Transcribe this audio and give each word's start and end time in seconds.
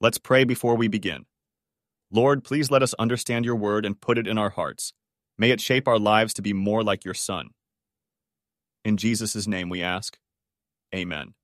Let's 0.00 0.18
pray 0.18 0.44
before 0.44 0.76
we 0.76 0.86
begin. 0.86 1.26
Lord, 2.12 2.44
please 2.44 2.70
let 2.70 2.84
us 2.84 2.94
understand 3.00 3.44
your 3.44 3.56
word 3.56 3.84
and 3.84 4.00
put 4.00 4.16
it 4.16 4.28
in 4.28 4.38
our 4.38 4.50
hearts. 4.50 4.92
May 5.36 5.50
it 5.50 5.60
shape 5.60 5.88
our 5.88 5.98
lives 5.98 6.32
to 6.34 6.42
be 6.42 6.52
more 6.52 6.84
like 6.84 7.04
your 7.04 7.14
Son. 7.14 7.48
In 8.84 8.96
Jesus' 8.96 9.48
name 9.48 9.68
we 9.68 9.82
ask. 9.82 10.16
Amen. 10.94 11.34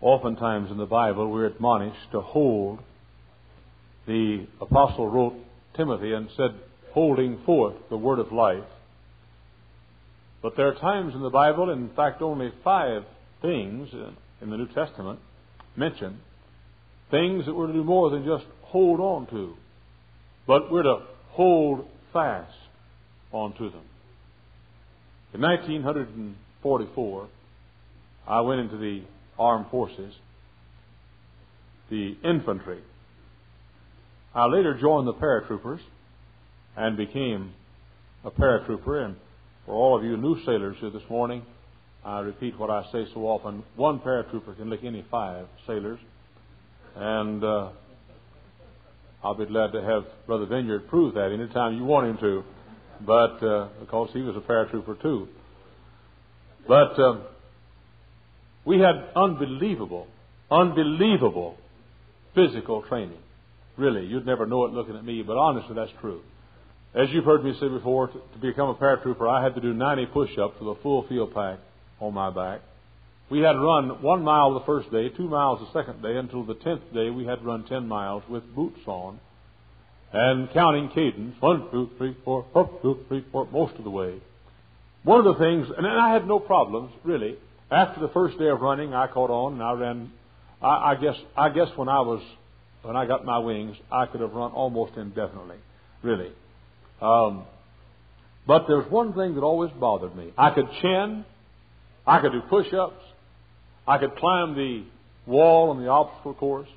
Oftentimes 0.00 0.70
in 0.70 0.78
the 0.78 0.86
Bible, 0.86 1.30
we're 1.30 1.44
admonished 1.44 2.10
to 2.12 2.22
hold. 2.22 2.78
The 4.06 4.46
apostle 4.58 5.10
wrote 5.10 5.34
Timothy 5.76 6.14
and 6.14 6.30
said, 6.34 6.54
holding 6.92 7.42
forth 7.44 7.74
the 7.90 7.98
word 7.98 8.18
of 8.18 8.32
life. 8.32 8.64
But 10.40 10.56
there 10.56 10.68
are 10.68 10.74
times 10.74 11.14
in 11.14 11.20
the 11.20 11.28
Bible, 11.28 11.68
in 11.68 11.90
fact, 11.90 12.22
only 12.22 12.54
five 12.64 13.04
things 13.42 13.90
in 14.40 14.48
the 14.48 14.56
New 14.56 14.68
Testament 14.68 15.20
mention 15.76 16.20
things 17.10 17.46
that 17.46 17.54
we're 17.54 17.68
to 17.68 17.72
do 17.72 17.84
more 17.84 18.10
than 18.10 18.24
just 18.24 18.44
hold 18.62 19.00
on 19.00 19.26
to, 19.28 19.54
but 20.46 20.70
we're 20.70 20.82
to 20.82 21.02
hold 21.30 21.86
fast 22.12 22.52
onto 23.32 23.70
them. 23.70 23.82
In 25.34 25.40
1944, 25.40 27.28
I 28.26 28.40
went 28.40 28.60
into 28.60 28.76
the 28.76 29.02
armed 29.38 29.66
forces, 29.70 30.14
the 31.90 32.16
infantry. 32.24 32.80
I 34.34 34.46
later 34.46 34.78
joined 34.80 35.06
the 35.06 35.14
paratroopers 35.14 35.80
and 36.76 36.96
became 36.96 37.52
a 38.24 38.30
paratrooper. 38.30 39.04
And 39.04 39.16
for 39.64 39.74
all 39.74 39.96
of 39.96 40.04
you 40.04 40.16
new 40.16 40.42
sailors 40.44 40.76
here 40.80 40.90
this 40.90 41.08
morning, 41.08 41.42
I 42.04 42.20
repeat 42.20 42.58
what 42.58 42.70
I 42.70 42.84
say 42.92 43.06
so 43.14 43.20
often 43.26 43.62
one 43.76 43.98
paratrooper 44.00 44.56
can 44.56 44.70
lick 44.70 44.80
any 44.84 45.04
five 45.10 45.46
sailors. 45.66 45.98
And 46.96 47.44
uh, 47.44 47.68
I'll 49.22 49.34
be 49.34 49.46
glad 49.46 49.72
to 49.72 49.82
have 49.82 50.04
Brother 50.26 50.46
Vineyard 50.46 50.88
prove 50.88 51.14
that 51.14 51.30
anytime 51.32 51.76
you 51.76 51.84
want 51.84 52.06
him 52.06 52.18
to, 52.18 52.44
but 53.04 53.46
uh, 53.46 53.68
because 53.80 54.10
he 54.12 54.22
was 54.22 54.34
a 54.36 54.40
paratrooper 54.40 55.00
too. 55.02 55.28
But 56.66 56.98
um, 56.98 57.22
we 58.64 58.78
had 58.80 59.10
unbelievable, 59.14 60.06
unbelievable 60.50 61.56
physical 62.34 62.82
training. 62.82 63.18
Really, 63.76 64.06
you'd 64.06 64.26
never 64.26 64.46
know 64.46 64.64
it 64.64 64.72
looking 64.72 64.96
at 64.96 65.04
me, 65.04 65.22
but 65.22 65.36
honestly, 65.36 65.74
that's 65.74 65.92
true. 66.00 66.22
As 66.94 67.08
you've 67.12 67.24
heard 67.24 67.44
me 67.44 67.52
say 67.60 67.68
before, 67.68 68.08
to, 68.08 68.14
to 68.14 68.38
become 68.40 68.70
a 68.70 68.74
paratrooper, 68.74 69.28
I 69.28 69.42
had 69.42 69.54
to 69.54 69.60
do 69.60 69.74
90 69.74 70.06
push-ups 70.06 70.56
with 70.60 70.78
a 70.78 70.82
full 70.82 71.06
field 71.08 71.34
pack 71.34 71.58
on 72.00 72.14
my 72.14 72.30
back. 72.30 72.60
We 73.28 73.40
had 73.40 73.58
run 73.58 74.02
one 74.02 74.22
mile 74.22 74.54
the 74.54 74.64
first 74.64 74.90
day, 74.92 75.08
two 75.08 75.28
miles 75.28 75.58
the 75.60 75.78
second 75.78 76.00
day, 76.00 76.16
until 76.16 76.44
the 76.44 76.54
tenth 76.54 76.82
day 76.94 77.10
we 77.10 77.26
had 77.26 77.44
run 77.44 77.64
ten 77.64 77.88
miles 77.88 78.22
with 78.28 78.44
boots 78.54 78.80
on 78.86 79.18
and 80.12 80.48
counting 80.52 80.88
cadence 80.90 81.34
one, 81.40 81.68
two, 81.70 81.90
three, 81.98 82.16
four, 82.24 82.42
one, 82.52 82.68
two, 82.82 83.04
three, 83.08 83.24
four, 83.32 83.48
most 83.50 83.74
of 83.76 83.84
the 83.84 83.90
way. 83.90 84.14
One 85.02 85.26
of 85.26 85.36
the 85.36 85.44
things, 85.44 85.66
and 85.76 85.86
I 85.86 86.12
had 86.12 86.26
no 86.26 86.38
problems 86.38 86.92
really. 87.04 87.36
After 87.70 88.00
the 88.00 88.08
first 88.08 88.38
day 88.38 88.48
of 88.48 88.60
running, 88.60 88.94
I 88.94 89.08
caught 89.08 89.30
on 89.30 89.54
and 89.54 89.62
I 89.62 89.72
ran. 89.72 90.12
I, 90.62 90.92
I 90.92 90.94
guess 90.94 91.16
I 91.36 91.48
guess 91.48 91.68
when 91.76 91.88
I 91.88 92.00
was 92.00 92.22
when 92.82 92.96
I 92.96 93.06
got 93.06 93.24
my 93.24 93.38
wings, 93.38 93.76
I 93.90 94.06
could 94.06 94.20
have 94.20 94.32
run 94.32 94.52
almost 94.52 94.96
indefinitely, 94.96 95.56
really. 96.02 96.30
Um, 97.02 97.44
but 98.46 98.66
there's 98.68 98.88
one 98.90 99.12
thing 99.14 99.34
that 99.34 99.42
always 99.42 99.72
bothered 99.72 100.14
me. 100.14 100.32
I 100.38 100.50
could 100.50 100.68
chin, 100.80 101.24
I 102.06 102.20
could 102.20 102.30
do 102.30 102.40
push-ups, 102.42 103.02
I 103.86 103.98
could 103.98 104.16
climb 104.16 104.54
the 104.54 104.84
wall 105.26 105.72
and 105.72 105.84
the 105.84 105.88
obstacle 105.88 106.34
course. 106.34 106.68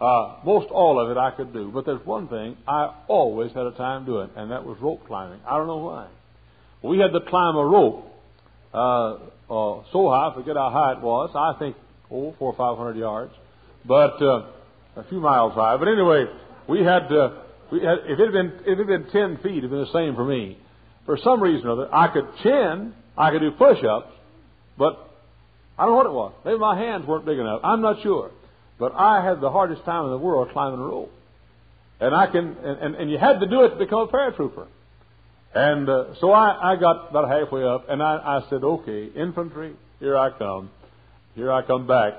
Uh, 0.00 0.36
most 0.46 0.70
all 0.70 0.98
of 0.98 1.10
it 1.10 1.18
I 1.18 1.30
could 1.30 1.52
do, 1.52 1.70
but 1.72 1.84
there's 1.84 2.04
one 2.06 2.28
thing 2.28 2.56
I 2.66 2.94
always 3.06 3.52
had 3.52 3.66
a 3.66 3.72
time 3.72 4.06
doing, 4.06 4.30
and 4.34 4.50
that 4.50 4.64
was 4.64 4.78
rope 4.80 5.06
climbing. 5.06 5.40
I 5.46 5.58
don't 5.58 5.66
know 5.66 5.76
why. 5.76 6.08
We 6.82 6.98
had 6.98 7.12
to 7.12 7.20
climb 7.20 7.56
a 7.56 7.64
rope 7.64 8.06
uh, 8.72 9.14
uh, 9.50 9.82
so 9.92 10.08
high, 10.08 10.30
I 10.30 10.34
forget 10.34 10.56
how 10.56 10.70
high 10.70 10.92
it 10.92 11.00
was. 11.00 11.30
I 11.34 11.58
think 11.58 11.76
oh, 12.10 12.34
four 12.38 12.52
or 12.52 12.56
five 12.56 12.78
hundred 12.78 12.96
yards, 12.96 13.32
but 13.84 14.22
uh, 14.22 14.46
a 14.96 15.04
few 15.08 15.20
miles 15.20 15.54
high. 15.54 15.76
But 15.76 15.88
anyway, 15.88 16.26
we 16.68 16.84
had, 16.84 17.12
uh, 17.12 17.30
we 17.72 17.80
had 17.80 17.98
if 18.06 18.18
it 18.18 18.24
had 18.24 18.32
been 18.32 18.52
if 18.64 18.78
it 18.78 18.78
had 18.78 18.86
been 18.86 19.10
ten 19.10 19.38
feet, 19.42 19.58
it'd 19.58 19.70
been 19.70 19.80
the 19.80 19.92
same 19.92 20.14
for 20.14 20.24
me. 20.24 20.56
For 21.04 21.18
some 21.18 21.42
reason 21.42 21.66
or 21.66 21.72
other, 21.72 21.94
I 21.94 22.08
could 22.08 22.28
chin, 22.42 22.94
I 23.18 23.32
could 23.32 23.40
do 23.40 23.50
push-ups, 23.50 24.12
but 24.78 25.09
I 25.80 25.86
don't 25.86 25.92
know 25.92 25.96
what 25.96 26.06
it 26.06 26.12
was. 26.12 26.32
Maybe 26.44 26.58
my 26.58 26.78
hands 26.78 27.06
weren't 27.06 27.24
big 27.24 27.38
enough. 27.38 27.62
I'm 27.64 27.80
not 27.80 28.02
sure. 28.02 28.30
But 28.78 28.92
I 28.94 29.24
had 29.24 29.40
the 29.40 29.50
hardest 29.50 29.82
time 29.86 30.04
in 30.04 30.10
the 30.10 30.18
world 30.18 30.50
climbing 30.52 30.78
a 30.78 30.82
rope. 30.82 31.10
And 32.00 32.14
I 32.14 32.26
can, 32.26 32.54
and, 32.62 32.78
and, 32.80 32.94
and 32.96 33.10
you 33.10 33.16
had 33.16 33.40
to 33.40 33.46
do 33.46 33.64
it 33.64 33.70
to 33.70 33.76
become 33.76 34.00
a 34.00 34.08
paratrooper. 34.08 34.66
And 35.54 35.88
uh, 35.88 36.14
so 36.20 36.32
I, 36.32 36.72
I 36.72 36.76
got 36.76 37.08
about 37.08 37.30
halfway 37.30 37.64
up, 37.64 37.86
and 37.88 38.02
I, 38.02 38.16
I 38.16 38.50
said, 38.50 38.62
okay, 38.62 39.06
infantry, 39.06 39.74
here 40.00 40.18
I 40.18 40.36
come. 40.36 40.70
Here 41.34 41.50
I 41.50 41.62
come 41.62 41.86
back. 41.86 42.12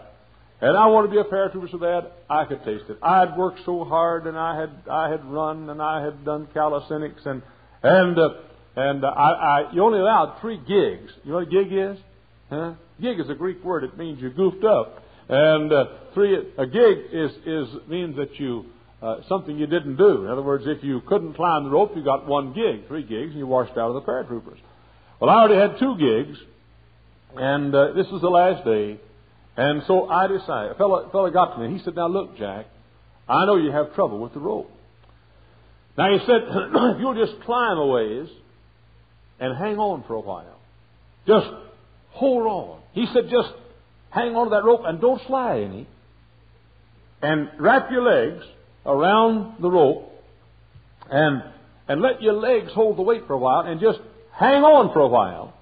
And 0.60 0.76
I 0.76 0.88
want 0.88 1.08
to 1.08 1.12
be 1.12 1.20
a 1.20 1.24
paratrooper 1.24 1.70
so 1.70 1.78
bad 1.78 2.12
I 2.30 2.46
could 2.46 2.64
taste 2.66 2.86
it. 2.90 2.98
I 3.04 3.20
had 3.20 3.38
worked 3.38 3.60
so 3.64 3.84
hard, 3.84 4.26
and 4.26 4.38
I 4.38 4.60
had 4.60 4.72
I 4.90 5.10
had 5.10 5.24
run, 5.26 5.70
and 5.70 5.82
I 5.82 6.04
had 6.04 6.26
done 6.26 6.48
calisthenics, 6.54 7.22
and 7.26 7.42
and 7.82 8.18
uh, 8.18 8.30
and 8.76 9.04
uh, 9.04 9.08
I, 9.08 9.32
I 9.32 9.72
you 9.74 9.84
only 9.84 10.00
allowed 10.00 10.40
three 10.40 10.58
gigs. 10.58 11.12
You 11.24 11.32
know 11.32 11.40
what 11.40 11.48
a 11.48 11.52
gig 11.52 11.72
is? 11.72 11.98
Huh? 12.50 12.74
Gig 13.02 13.20
is 13.20 13.30
a 13.30 13.36
Greek 13.36 13.64
word. 13.64 13.84
It 13.84 13.98
means 13.98 14.22
you 14.22 14.30
goofed 14.30 14.64
up. 14.64 15.04
And 15.30 15.72
uh, 15.72 15.86
three, 16.14 16.36
a 16.58 16.66
gig 16.66 16.98
is, 17.12 17.32
is 17.46 17.68
means 17.88 18.16
that 18.18 18.40
you 18.40 18.66
uh, 19.02 19.18
something 19.28 19.58
you 19.58 19.66
didn't 19.66 19.96
do. 19.96 20.26
In 20.26 20.32
other 20.32 20.44
words, 20.44 20.66
if 20.68 20.84
you 20.84 21.02
couldn't 21.08 21.34
climb 21.34 21.64
the 21.64 21.70
rope, 21.70 21.94
you 21.96 22.04
got 22.04 22.28
one 22.28 22.54
gig, 22.54 22.88
three 22.88 23.02
gigs, 23.02 23.32
and 23.32 23.40
you 23.40 23.48
washed 23.48 23.72
out 23.72 23.90
of 23.90 23.96
the 23.96 24.02
paratroopers. 24.02 24.60
Well, 25.20 25.30
I 25.30 25.36
already 25.36 25.56
had 25.56 25.80
two 25.80 25.98
gigs, 25.98 26.38
and 27.36 27.74
uh, 27.74 27.94
this 27.94 28.08
was 28.12 28.22
the 28.22 28.30
last 28.30 28.64
day, 28.64 29.00
and 29.58 29.82
so 29.88 30.08
I 30.08 30.28
decided. 30.28 30.74
A 30.74 30.76
fellow, 30.76 31.10
fellow 31.12 31.32
got 31.32 31.54
to 31.54 31.60
me. 31.60 31.66
and 31.66 31.78
He 31.78 31.84
said, 31.84 31.96
"Now 31.96 32.08
look, 32.08 32.38
Jack, 32.38 32.68
I 33.28 33.46
know 33.46 33.56
you 33.56 33.72
have 33.72 33.96
trouble 33.96 34.20
with 34.20 34.34
the 34.34 34.40
rope. 34.40 34.72
Now 35.98 36.12
he 36.12 36.20
said, 36.26 36.42
if 36.48 37.00
you'll 37.00 37.26
just 37.26 37.42
climb 37.44 37.78
a 37.78 37.88
ways 37.88 38.28
and 39.40 39.58
hang 39.58 39.78
on 39.78 40.04
for 40.08 40.16
a 40.16 40.20
while, 40.22 40.60
just 41.28 41.48
hold 42.12 42.46
on. 42.46 42.81
He 42.94 43.06
said, 43.14 43.30
just 43.30 43.50
hang 44.10 44.36
on 44.36 44.48
to 44.48 44.50
that 44.52 44.64
rope 44.64 44.82
and 44.86 45.00
don't 45.00 45.22
slide 45.28 45.64
any. 45.64 45.88
And 47.22 47.50
wrap 47.60 47.92
your 47.92 48.04
legs 48.04 48.44
around 48.86 49.62
the 49.62 49.70
rope 49.70 50.12
and, 51.10 51.44
and 51.88 52.02
let 52.02 52.22
your 52.22 52.34
legs 52.34 52.72
hold 52.74 52.98
the 52.98 53.04
weight 53.04 53.28
for 53.28 53.34
a 53.34 53.38
while 53.38 53.62
and 53.62 53.80
just 53.80 54.00
hang 54.34 54.64
on 54.64 54.92
for 54.94 55.00
a 55.00 55.08
while 55.08 55.54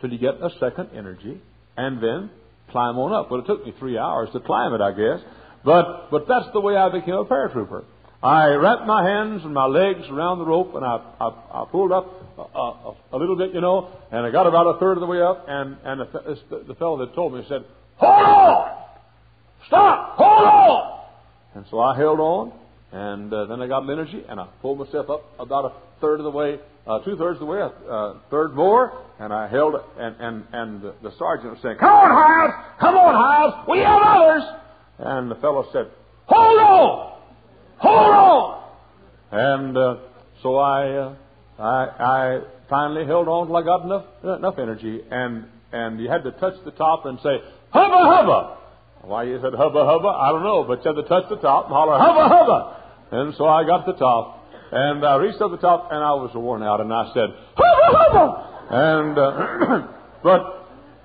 till 0.00 0.10
you 0.10 0.18
get 0.18 0.34
a 0.34 0.50
second 0.60 0.90
energy 0.94 1.40
and 1.76 2.02
then 2.02 2.30
climb 2.70 2.96
on 2.98 3.12
up. 3.12 3.30
Well, 3.30 3.40
it 3.40 3.46
took 3.46 3.64
me 3.64 3.74
three 3.78 3.98
hours 3.98 4.28
to 4.32 4.40
climb 4.40 4.72
it, 4.72 4.80
I 4.80 4.92
guess. 4.92 5.20
But, 5.64 6.10
but 6.10 6.26
that's 6.28 6.46
the 6.52 6.60
way 6.60 6.76
I 6.76 6.88
became 6.90 7.14
a 7.14 7.24
paratrooper. 7.24 7.84
I 8.22 8.48
wrapped 8.48 8.86
my 8.86 9.02
hands 9.02 9.42
and 9.44 9.54
my 9.54 9.64
legs 9.64 10.06
around 10.10 10.38
the 10.38 10.44
rope 10.44 10.74
and 10.74 10.84
I, 10.84 11.00
I, 11.20 11.62
I 11.62 11.64
pulled 11.70 11.90
up 11.90 12.06
a, 12.36 12.42
a, 12.42 12.94
a, 13.12 13.16
little 13.16 13.36
bit, 13.36 13.54
you 13.54 13.62
know, 13.62 13.88
and 14.12 14.26
I 14.26 14.30
got 14.30 14.46
about 14.46 14.76
a 14.76 14.78
third 14.78 14.98
of 14.98 15.00
the 15.00 15.06
way 15.06 15.22
up 15.22 15.46
and, 15.48 15.76
and 15.84 16.00
the, 16.00 16.38
the, 16.50 16.64
the 16.68 16.74
fellow 16.74 16.98
that 16.98 17.14
told 17.14 17.32
me 17.32 17.44
said, 17.48 17.64
Hold 17.96 18.26
on! 18.26 18.76
Stop! 19.66 20.16
Hold 20.16 20.48
on! 20.48 21.00
And 21.54 21.64
so 21.70 21.80
I 21.80 21.96
held 21.96 22.20
on, 22.20 22.52
and 22.92 23.32
uh, 23.32 23.46
then 23.46 23.62
I 23.62 23.66
got 23.66 23.88
energy, 23.88 24.22
and 24.28 24.38
I 24.38 24.46
pulled 24.60 24.78
myself 24.78 25.08
up 25.08 25.24
about 25.38 25.64
a 25.64 25.72
third 26.00 26.20
of 26.20 26.24
the 26.24 26.30
way, 26.30 26.58
uh, 26.86 26.98
two 27.00 27.16
thirds 27.16 27.36
of 27.36 27.40
the 27.40 27.46
way, 27.46 27.58
a 27.58 27.66
uh, 27.66 28.18
third 28.30 28.54
more, 28.54 29.02
and 29.18 29.32
I 29.32 29.48
held 29.48 29.76
and, 29.98 30.16
and, 30.20 30.44
and 30.52 30.82
the, 30.82 30.94
the 31.02 31.12
sergeant 31.18 31.52
was 31.52 31.62
saying, 31.62 31.78
Come 31.78 31.88
on, 31.88 32.10
Hyles! 32.10 32.76
Come 32.80 32.94
on, 32.96 33.14
Hyles! 33.14 33.68
We 33.68 33.78
have 33.78 34.02
others! 34.02 34.42
And 34.98 35.30
the 35.30 35.36
fellow 35.36 35.66
said, 35.72 35.90
Hold 36.26 36.58
on! 36.58 37.19
Hold 37.80 38.14
on! 38.14 38.62
And 39.32 39.76
uh, 39.76 39.96
so 40.42 40.56
I, 40.56 40.90
uh, 40.90 41.14
I, 41.58 41.86
I 41.98 42.40
finally 42.68 43.06
held 43.06 43.28
on 43.28 43.46
till 43.46 43.56
I 43.56 43.62
got 43.62 43.84
enough, 43.84 44.04
enough 44.22 44.58
energy, 44.58 45.00
and, 45.10 45.44
and 45.72 46.00
you 46.00 46.08
had 46.08 46.24
to 46.24 46.32
touch 46.32 46.54
the 46.64 46.72
top 46.72 47.06
and 47.06 47.18
say, 47.22 47.38
Hubba 47.72 47.96
hubba! 47.96 48.56
Why 49.02 49.24
you 49.24 49.40
said 49.42 49.54
hubba 49.54 49.84
hubba, 49.84 50.08
I 50.08 50.32
don't 50.32 50.42
know, 50.42 50.64
but 50.64 50.84
you 50.84 50.94
had 50.94 51.02
to 51.02 51.08
touch 51.08 51.28
the 51.30 51.36
top 51.36 51.66
and 51.66 51.74
holler, 51.74 51.98
hubba 51.98 52.28
hubba! 52.28 52.76
And 53.12 53.34
so 53.36 53.46
I 53.46 53.64
got 53.64 53.86
to 53.86 53.92
the 53.92 53.98
top, 53.98 54.44
and 54.72 55.04
I 55.04 55.16
reached 55.16 55.40
up 55.40 55.50
the 55.50 55.56
top, 55.56 55.88
and 55.90 56.02
I 56.02 56.14
was 56.14 56.30
worn 56.34 56.62
out, 56.62 56.80
and 56.80 56.92
I 56.92 57.06
said, 57.14 57.30
hubba 57.56 57.98
hubba! 57.98 58.50
And, 58.70 59.18
uh, 59.18 59.86
but 60.22 60.60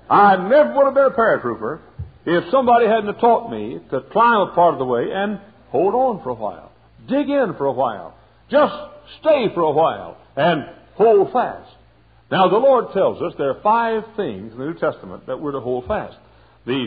I 0.08 0.36
never 0.36 0.74
would 0.74 0.84
have 0.86 0.94
been 0.94 1.06
a 1.06 1.10
paratrooper 1.10 1.80
if 2.26 2.44
somebody 2.50 2.86
hadn't 2.86 3.18
taught 3.18 3.50
me 3.50 3.80
to 3.90 4.00
climb 4.12 4.48
a 4.48 4.54
part 4.54 4.74
of 4.74 4.78
the 4.78 4.84
way 4.84 5.06
and 5.12 5.40
hold 5.68 5.94
on 5.94 6.22
for 6.22 6.30
a 6.30 6.34
while, 6.34 6.65
dig 7.08 7.28
in 7.28 7.54
for 7.56 7.66
a 7.66 7.72
while, 7.72 8.14
just 8.50 8.74
stay 9.20 9.46
for 9.54 9.60
a 9.60 9.72
while, 9.72 10.16
and 10.36 10.64
hold 10.94 11.32
fast. 11.32 11.72
Now, 12.30 12.48
the 12.48 12.56
Lord 12.56 12.92
tells 12.92 13.22
us 13.22 13.32
there 13.38 13.50
are 13.50 13.62
five 13.62 14.02
things 14.16 14.52
in 14.52 14.58
the 14.58 14.64
New 14.64 14.78
Testament 14.78 15.26
that 15.26 15.40
we're 15.40 15.52
to 15.52 15.60
hold 15.60 15.86
fast. 15.86 16.16
The, 16.66 16.86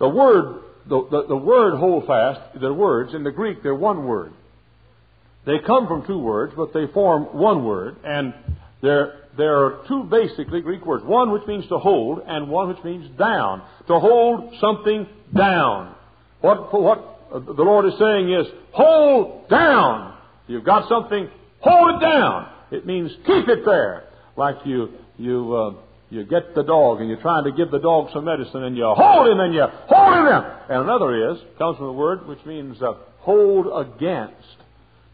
the 0.00 0.08
word 0.08 0.62
the, 0.86 1.06
the, 1.10 1.26
the 1.28 1.36
word 1.36 1.76
hold 1.78 2.06
fast, 2.06 2.60
the 2.60 2.72
words 2.72 3.14
in 3.14 3.22
the 3.22 3.30
Greek, 3.30 3.62
they're 3.62 3.74
one 3.74 4.04
word. 4.04 4.32
They 5.44 5.58
come 5.66 5.86
from 5.86 6.06
two 6.06 6.18
words, 6.18 6.54
but 6.56 6.72
they 6.72 6.86
form 6.92 7.24
one 7.36 7.64
word, 7.64 7.96
and 8.04 8.34
there, 8.80 9.20
there 9.36 9.64
are 9.64 9.84
two 9.88 10.04
basically 10.04 10.60
Greek 10.60 10.84
words. 10.84 11.04
One 11.04 11.32
which 11.32 11.46
means 11.46 11.66
to 11.68 11.78
hold, 11.78 12.20
and 12.26 12.48
one 12.48 12.68
which 12.68 12.82
means 12.84 13.08
down. 13.18 13.62
To 13.88 13.98
hold 13.98 14.54
something 14.60 15.06
down. 15.34 15.94
What, 16.40 16.72
what 16.72 17.11
the 17.40 17.62
Lord 17.62 17.86
is 17.86 17.94
saying 17.98 18.32
is, 18.32 18.46
hold 18.72 19.48
down. 19.48 20.16
You've 20.46 20.64
got 20.64 20.88
something, 20.88 21.28
hold 21.60 21.96
it 21.96 22.04
down. 22.04 22.48
It 22.70 22.86
means 22.86 23.10
keep 23.26 23.48
it 23.48 23.64
there. 23.64 24.04
Like 24.36 24.56
you, 24.64 24.88
you, 25.18 25.54
uh, 25.54 25.74
you 26.10 26.24
get 26.24 26.54
the 26.54 26.62
dog 26.62 27.00
and 27.00 27.08
you're 27.08 27.20
trying 27.20 27.44
to 27.44 27.52
give 27.52 27.70
the 27.70 27.78
dog 27.78 28.10
some 28.12 28.24
medicine 28.24 28.64
and 28.64 28.76
you 28.76 28.84
hold 28.96 29.28
him 29.28 29.40
and 29.40 29.54
you 29.54 29.66
hold 29.86 30.28
him. 30.28 30.50
And 30.68 30.82
another 30.82 31.32
is, 31.32 31.38
comes 31.58 31.76
from 31.78 31.86
a 31.86 31.92
word 31.92 32.26
which 32.26 32.44
means 32.44 32.80
uh, 32.82 32.94
hold 33.18 33.66
against. 33.86 34.46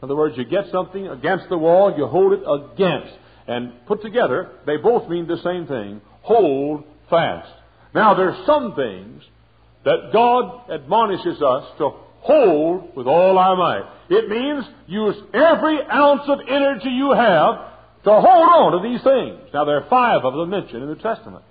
In 0.00 0.04
other 0.04 0.16
words, 0.16 0.36
you 0.36 0.44
get 0.44 0.64
something 0.70 1.08
against 1.08 1.48
the 1.48 1.58
wall, 1.58 1.96
you 1.96 2.06
hold 2.06 2.32
it 2.32 2.42
against. 2.46 3.12
And 3.46 3.72
put 3.86 4.02
together, 4.02 4.50
they 4.66 4.76
both 4.76 5.08
mean 5.08 5.26
the 5.26 5.40
same 5.42 5.66
thing. 5.66 6.00
Hold 6.22 6.84
fast. 7.08 7.50
Now, 7.94 8.14
there's 8.14 8.46
some 8.46 8.74
things 8.74 9.22
that 9.84 10.10
God 10.12 10.70
admonishes 10.70 11.40
us 11.40 11.64
to 11.78 11.92
hold 12.20 12.96
with 12.96 13.06
all 13.06 13.38
our 13.38 13.56
might. 13.56 13.84
It 14.10 14.28
means 14.28 14.64
use 14.86 15.16
every 15.34 15.80
ounce 15.82 16.22
of 16.28 16.40
energy 16.48 16.90
you 16.90 17.12
have 17.12 17.68
to 18.04 18.10
hold 18.10 18.24
on 18.24 18.72
to 18.72 18.88
these 18.88 19.02
things. 19.02 19.50
Now, 19.52 19.64
there 19.64 19.76
are 19.76 19.88
five 19.88 20.24
of 20.24 20.34
them 20.34 20.50
mentioned 20.50 20.82
in 20.82 20.88
the 20.88 20.96
Testament. 20.96 21.44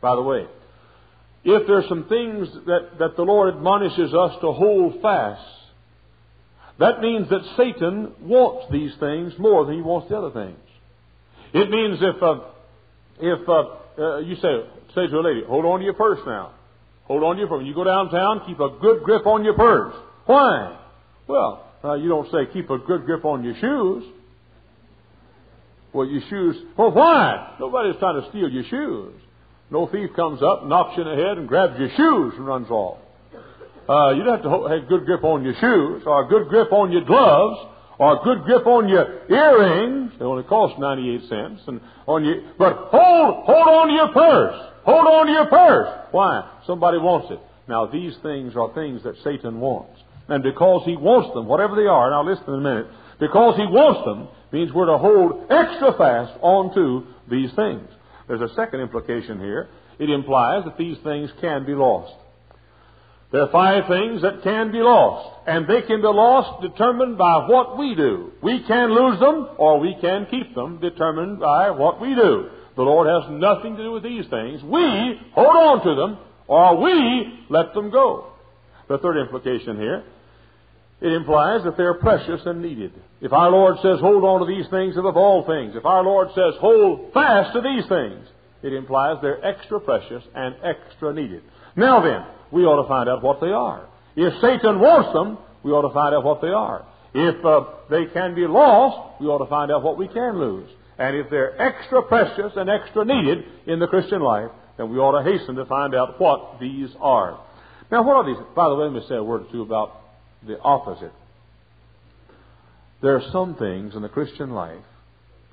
By 0.00 0.14
the 0.14 0.22
way, 0.22 0.46
if 1.44 1.66
there's 1.66 1.88
some 1.88 2.04
things 2.08 2.48
that, 2.66 2.98
that 2.98 3.16
the 3.16 3.22
Lord 3.22 3.54
admonishes 3.54 4.14
us 4.14 4.32
to 4.40 4.52
hold 4.52 5.00
fast, 5.00 5.42
that 6.78 7.00
means 7.00 7.28
that 7.30 7.40
Satan 7.56 8.12
wants 8.20 8.70
these 8.70 8.92
things 9.00 9.32
more 9.38 9.64
than 9.64 9.74
he 9.74 9.82
wants 9.82 10.08
the 10.08 10.16
other 10.16 10.30
things. 10.30 10.58
It 11.52 11.70
means 11.70 11.98
if, 12.00 12.22
uh, 12.22 12.40
if 13.20 13.48
uh, 13.48 13.64
uh, 13.98 14.18
you 14.18 14.36
say, 14.36 14.64
say 14.94 15.06
to 15.08 15.18
a 15.18 15.22
lady, 15.22 15.42
hold 15.44 15.64
on 15.64 15.80
to 15.80 15.84
your 15.84 15.94
purse 15.94 16.20
now. 16.24 16.52
Hold 17.08 17.22
on 17.24 17.36
to 17.36 17.40
your 17.40 17.48
purse. 17.48 17.58
When 17.58 17.66
you 17.66 17.74
go 17.74 17.84
downtown, 17.84 18.42
keep 18.46 18.60
a 18.60 18.68
good 18.80 19.02
grip 19.02 19.26
on 19.26 19.44
your 19.44 19.54
purse. 19.54 19.94
Why? 20.26 20.78
Well, 21.26 21.64
uh, 21.82 21.94
you 21.94 22.08
don't 22.08 22.30
say 22.30 22.52
keep 22.52 22.70
a 22.70 22.78
good 22.78 23.04
grip 23.04 23.24
on 23.24 23.42
your 23.42 23.54
shoes. 23.54 24.04
Well, 25.92 26.06
your 26.06 26.22
shoes. 26.28 26.56
Well, 26.76 26.92
why? 26.92 27.56
Nobody's 27.58 27.96
trying 27.98 28.20
to 28.22 28.28
steal 28.28 28.48
your 28.50 28.64
shoes. 28.64 29.14
No 29.70 29.86
thief 29.86 30.10
comes 30.14 30.42
up, 30.42 30.66
knocks 30.66 30.96
you 30.96 31.02
in 31.02 31.16
the 31.16 31.22
head, 31.22 31.38
and 31.38 31.48
grabs 31.48 31.78
your 31.78 31.90
shoes 31.96 32.34
and 32.36 32.46
runs 32.46 32.70
off. 32.70 32.98
Uh, 33.88 34.10
you 34.10 34.22
don't 34.22 34.34
have 34.34 34.42
to 34.42 34.50
have 34.50 34.84
a 34.84 34.86
good 34.86 35.06
grip 35.06 35.24
on 35.24 35.44
your 35.44 35.54
shoes, 35.54 36.02
or 36.04 36.24
a 36.24 36.28
good 36.28 36.48
grip 36.48 36.72
on 36.72 36.92
your 36.92 37.04
gloves, 37.04 37.58
or 37.98 38.20
a 38.20 38.24
good 38.24 38.44
grip 38.44 38.66
on 38.66 38.88
your 38.88 39.26
earrings. 39.30 40.12
They 40.18 40.24
only 40.24 40.44
cost 40.44 40.78
98 40.78 41.28
cents. 41.28 41.62
And 41.66 41.80
on 42.06 42.24
your, 42.24 42.36
but 42.58 42.76
hold, 42.90 43.44
hold 43.44 43.68
on 43.68 43.88
to 43.88 43.94
your 43.94 44.12
purse. 44.12 44.72
Hold 44.88 45.06
on 45.06 45.26
to 45.26 45.32
your 45.32 45.46
purse. 45.46 46.08
Why? 46.12 46.48
Somebody 46.66 46.96
wants 46.96 47.30
it. 47.30 47.38
Now, 47.68 47.84
these 47.84 48.16
things 48.22 48.56
are 48.56 48.72
things 48.72 49.02
that 49.02 49.16
Satan 49.22 49.60
wants. 49.60 50.00
And 50.28 50.42
because 50.42 50.86
he 50.86 50.96
wants 50.96 51.34
them, 51.34 51.46
whatever 51.46 51.76
they 51.76 51.86
are, 51.86 52.08
now 52.08 52.20
I'll 52.20 52.26
list 52.26 52.46
them 52.46 52.54
in 52.54 52.60
a 52.60 52.64
minute, 52.64 52.86
because 53.20 53.56
he 53.56 53.66
wants 53.66 54.00
them 54.06 54.28
means 54.50 54.72
we're 54.72 54.86
to 54.86 54.96
hold 54.96 55.44
extra 55.50 55.92
fast 55.92 56.32
onto 56.40 57.04
these 57.30 57.52
things. 57.52 57.86
There's 58.28 58.40
a 58.40 58.54
second 58.54 58.80
implication 58.80 59.38
here. 59.38 59.68
It 59.98 60.08
implies 60.08 60.64
that 60.64 60.78
these 60.78 60.96
things 61.04 61.28
can 61.38 61.66
be 61.66 61.74
lost. 61.74 62.14
There 63.30 63.42
are 63.42 63.52
five 63.52 63.88
things 63.88 64.22
that 64.22 64.42
can 64.42 64.72
be 64.72 64.78
lost, 64.78 65.28
and 65.46 65.68
they 65.68 65.82
can 65.82 66.00
be 66.00 66.08
lost 66.08 66.62
determined 66.62 67.18
by 67.18 67.46
what 67.46 67.76
we 67.76 67.94
do. 67.94 68.32
We 68.42 68.64
can 68.66 68.88
lose 68.94 69.20
them, 69.20 69.48
or 69.58 69.80
we 69.80 69.96
can 70.00 70.24
keep 70.30 70.54
them 70.54 70.80
determined 70.80 71.40
by 71.40 71.72
what 71.72 72.00
we 72.00 72.14
do. 72.14 72.48
The 72.78 72.84
Lord 72.84 73.08
has 73.08 73.28
nothing 73.28 73.74
to 73.76 73.82
do 73.82 73.90
with 73.90 74.04
these 74.04 74.24
things. 74.30 74.62
We 74.62 75.18
hold 75.34 75.48
on 75.48 75.84
to 75.84 75.94
them, 75.96 76.18
or 76.46 76.80
we 76.80 77.44
let 77.50 77.74
them 77.74 77.90
go. 77.90 78.30
The 78.86 78.98
third 78.98 79.18
implication 79.18 79.76
here, 79.76 80.04
it 81.00 81.12
implies 81.12 81.64
that 81.64 81.76
they're 81.76 81.94
precious 81.94 82.40
and 82.46 82.62
needed. 82.62 82.92
If 83.20 83.32
our 83.32 83.50
Lord 83.50 83.78
says, 83.82 83.98
hold 83.98 84.22
on 84.22 84.46
to 84.46 84.46
these 84.46 84.70
things 84.70 84.96
above 84.96 85.16
all 85.16 85.44
things, 85.44 85.74
if 85.74 85.84
our 85.84 86.04
Lord 86.04 86.28
says, 86.36 86.54
hold 86.60 87.12
fast 87.12 87.52
to 87.54 87.62
these 87.62 87.82
things, 87.88 88.28
it 88.62 88.72
implies 88.72 89.16
they're 89.22 89.44
extra 89.44 89.80
precious 89.80 90.22
and 90.36 90.54
extra 90.62 91.12
needed. 91.12 91.42
Now 91.74 92.00
then, 92.00 92.24
we 92.52 92.62
ought 92.62 92.80
to 92.80 92.86
find 92.86 93.08
out 93.08 93.24
what 93.24 93.40
they 93.40 93.50
are. 93.50 93.88
If 94.14 94.34
Satan 94.40 94.78
wants 94.78 95.12
them, 95.12 95.36
we 95.64 95.72
ought 95.72 95.82
to 95.88 95.92
find 95.92 96.14
out 96.14 96.22
what 96.22 96.40
they 96.40 96.54
are. 96.54 96.86
If 97.12 97.44
uh, 97.44 97.64
they 97.90 98.06
can 98.14 98.36
be 98.36 98.46
lost, 98.46 99.20
we 99.20 99.26
ought 99.26 99.44
to 99.44 99.50
find 99.50 99.72
out 99.72 99.82
what 99.82 99.98
we 99.98 100.06
can 100.06 100.38
lose. 100.38 100.70
And 100.98 101.16
if 101.16 101.30
they're 101.30 101.60
extra 101.60 102.02
precious 102.02 102.52
and 102.56 102.68
extra 102.68 103.04
needed 103.04 103.44
in 103.66 103.78
the 103.78 103.86
Christian 103.86 104.20
life, 104.20 104.50
then 104.76 104.90
we 104.90 104.98
ought 104.98 105.22
to 105.22 105.30
hasten 105.30 105.54
to 105.56 105.64
find 105.64 105.94
out 105.94 106.20
what 106.20 106.58
these 106.60 106.90
are. 107.00 107.40
Now, 107.90 108.02
what 108.02 108.16
are 108.16 108.26
these? 108.26 108.42
By 108.54 108.68
the 108.68 108.74
way, 108.74 108.84
let 108.86 108.92
me 108.92 109.02
say 109.08 109.14
a 109.14 109.22
word 109.22 109.42
or 109.42 109.52
two 109.52 109.62
about 109.62 109.92
the 110.46 110.58
opposite. 110.60 111.12
There 113.00 113.16
are 113.16 113.30
some 113.32 113.54
things 113.54 113.94
in 113.94 114.02
the 114.02 114.08
Christian 114.08 114.50
life, 114.50 114.82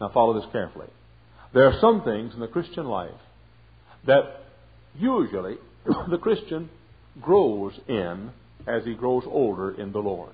now 0.02 0.10
follow 0.10 0.34
this 0.34 0.50
carefully. 0.52 0.88
There 1.54 1.68
are 1.68 1.80
some 1.80 2.04
things 2.04 2.34
in 2.34 2.40
the 2.40 2.48
Christian 2.48 2.86
life 2.86 3.12
that 4.06 4.44
usually 4.98 5.58
the 6.10 6.18
Christian 6.18 6.70
grows 7.22 7.74
in 7.88 8.32
as 8.68 8.84
he 8.84 8.94
grows 8.94 9.24
older 9.26 9.72
in 9.80 9.92
the 9.92 10.00
Lord. 10.00 10.34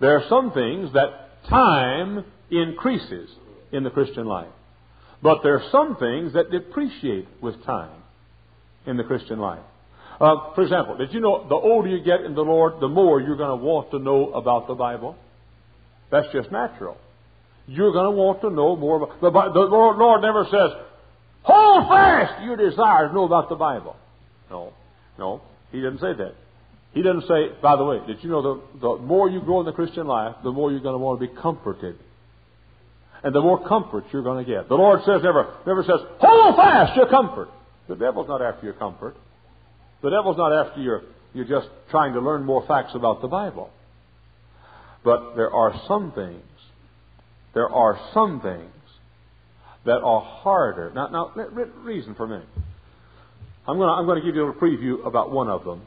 There 0.00 0.16
are 0.16 0.24
some 0.28 0.52
things 0.52 0.92
that 0.94 1.44
time 1.48 2.24
increases 2.50 3.30
in 3.72 3.84
the 3.84 3.90
Christian 3.90 4.26
life. 4.26 4.48
But 5.22 5.42
there 5.42 5.54
are 5.54 5.70
some 5.70 5.96
things 5.96 6.32
that 6.32 6.50
depreciate 6.50 7.28
with 7.40 7.62
time 7.64 7.90
in 8.86 8.96
the 8.96 9.04
Christian 9.04 9.38
life. 9.38 9.62
Uh, 10.20 10.54
for 10.54 10.62
example, 10.62 10.96
did 10.96 11.12
you 11.12 11.20
know 11.20 11.46
the 11.48 11.54
older 11.54 11.88
you 11.88 12.02
get 12.02 12.22
in 12.22 12.34
the 12.34 12.42
Lord, 12.42 12.80
the 12.80 12.88
more 12.88 13.20
you're 13.20 13.36
going 13.36 13.58
to 13.58 13.64
want 13.64 13.90
to 13.90 13.98
know 13.98 14.32
about 14.32 14.66
the 14.66 14.74
Bible? 14.74 15.16
That's 16.10 16.26
just 16.32 16.50
natural. 16.50 16.96
You're 17.66 17.92
going 17.92 18.06
to 18.06 18.10
want 18.10 18.40
to 18.42 18.50
know 18.50 18.76
more 18.76 18.96
about 18.96 19.20
the 19.20 19.30
Bible. 19.30 19.52
The 19.52 19.60
Lord, 19.60 20.22
never 20.22 20.44
says, 20.44 20.70
hold 21.42 21.88
fast 21.88 22.42
your 22.44 22.56
desire 22.56 23.08
to 23.08 23.14
know 23.14 23.24
about 23.24 23.48
the 23.48 23.54
Bible. 23.54 23.96
No. 24.50 24.72
No, 25.18 25.42
he 25.70 25.78
didn't 25.78 25.98
say 25.98 26.14
that. 26.14 26.34
He 26.92 27.02
didn't 27.02 27.22
say, 27.28 27.50
by 27.62 27.76
the 27.76 27.84
way, 27.84 28.00
did 28.06 28.24
you 28.24 28.30
know 28.30 28.42
the, 28.42 28.62
the 28.80 28.96
more 29.02 29.30
you 29.30 29.40
grow 29.40 29.60
in 29.60 29.66
the 29.66 29.72
Christian 29.72 30.06
life, 30.06 30.34
the 30.42 30.50
more 30.50 30.72
you're 30.72 30.80
going 30.80 30.94
to 30.94 30.98
want 30.98 31.20
to 31.20 31.26
be 31.26 31.32
comforted. 31.40 31.96
And 33.22 33.34
the 33.34 33.40
more 33.40 33.66
comfort 33.68 34.04
you're 34.12 34.22
going 34.22 34.44
to 34.44 34.50
get. 34.50 34.68
The 34.68 34.74
Lord 34.74 35.00
says 35.04 35.20
never, 35.22 35.54
never 35.66 35.82
says, 35.82 36.00
hold 36.18 36.56
fast 36.56 36.96
your 36.96 37.08
comfort. 37.08 37.48
The 37.88 37.96
devil's 37.96 38.28
not 38.28 38.40
after 38.40 38.64
your 38.64 38.74
comfort. 38.74 39.16
The 40.02 40.10
devil's 40.10 40.38
not 40.38 40.52
after 40.52 40.80
your, 40.80 41.02
you're 41.34 41.44
just 41.44 41.68
trying 41.90 42.14
to 42.14 42.20
learn 42.20 42.44
more 42.44 42.66
facts 42.66 42.92
about 42.94 43.20
the 43.20 43.28
Bible. 43.28 43.70
But 45.04 45.34
there 45.36 45.52
are 45.52 45.78
some 45.86 46.12
things, 46.12 46.42
there 47.54 47.68
are 47.68 47.98
some 48.14 48.40
things 48.40 48.70
that 49.84 50.00
are 50.02 50.20
harder. 50.20 50.92
Now, 50.94 51.08
now, 51.08 51.32
reason 51.82 52.14
for 52.14 52.24
a 52.24 52.28
minute. 52.28 52.48
I'm 53.66 53.76
going, 53.76 53.88
to, 53.88 53.92
I'm 53.92 54.06
going 54.06 54.20
to 54.20 54.26
give 54.26 54.34
you 54.34 54.46
a 54.48 54.54
preview 54.54 55.06
about 55.06 55.30
one 55.30 55.48
of 55.48 55.64
them. 55.64 55.82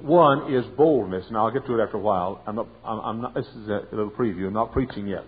One 0.00 0.52
is 0.52 0.64
boldness, 0.76 1.26
and 1.28 1.36
I'll 1.36 1.50
get 1.52 1.66
to 1.66 1.78
it 1.78 1.82
after 1.82 1.96
a 1.96 2.00
while. 2.00 2.42
I'm 2.46 2.56
not, 2.56 2.68
I'm, 2.84 3.00
I'm 3.00 3.20
not, 3.22 3.34
this 3.34 3.46
is 3.46 3.68
a 3.68 3.86
little 3.92 4.10
preview. 4.10 4.46
I'm 4.48 4.52
not 4.52 4.72
preaching 4.72 5.06
yet. 5.06 5.24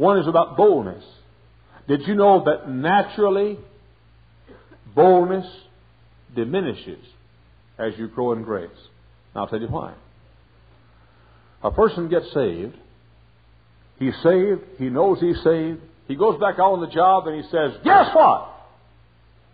One 0.00 0.18
is 0.18 0.26
about 0.26 0.56
boldness. 0.56 1.04
Did 1.86 2.06
you 2.06 2.14
know 2.14 2.42
that 2.46 2.70
naturally 2.70 3.58
boldness 4.94 5.44
diminishes 6.34 7.04
as 7.78 7.92
you 7.98 8.08
grow 8.08 8.32
in 8.32 8.42
grace? 8.42 8.70
And 9.34 9.42
I'll 9.42 9.46
tell 9.46 9.60
you 9.60 9.66
why. 9.68 9.92
A 11.62 11.70
person 11.70 12.08
gets 12.08 12.32
saved. 12.32 12.74
He's 13.98 14.14
saved. 14.22 14.62
He 14.78 14.88
knows 14.88 15.20
he's 15.20 15.36
saved. 15.44 15.82
He 16.08 16.16
goes 16.16 16.40
back 16.40 16.54
out 16.54 16.72
on 16.72 16.80
the 16.80 16.86
job 16.86 17.26
and 17.26 17.36
he 17.36 17.42
says, 17.50 17.72
Guess 17.84 18.14
what? 18.14 18.54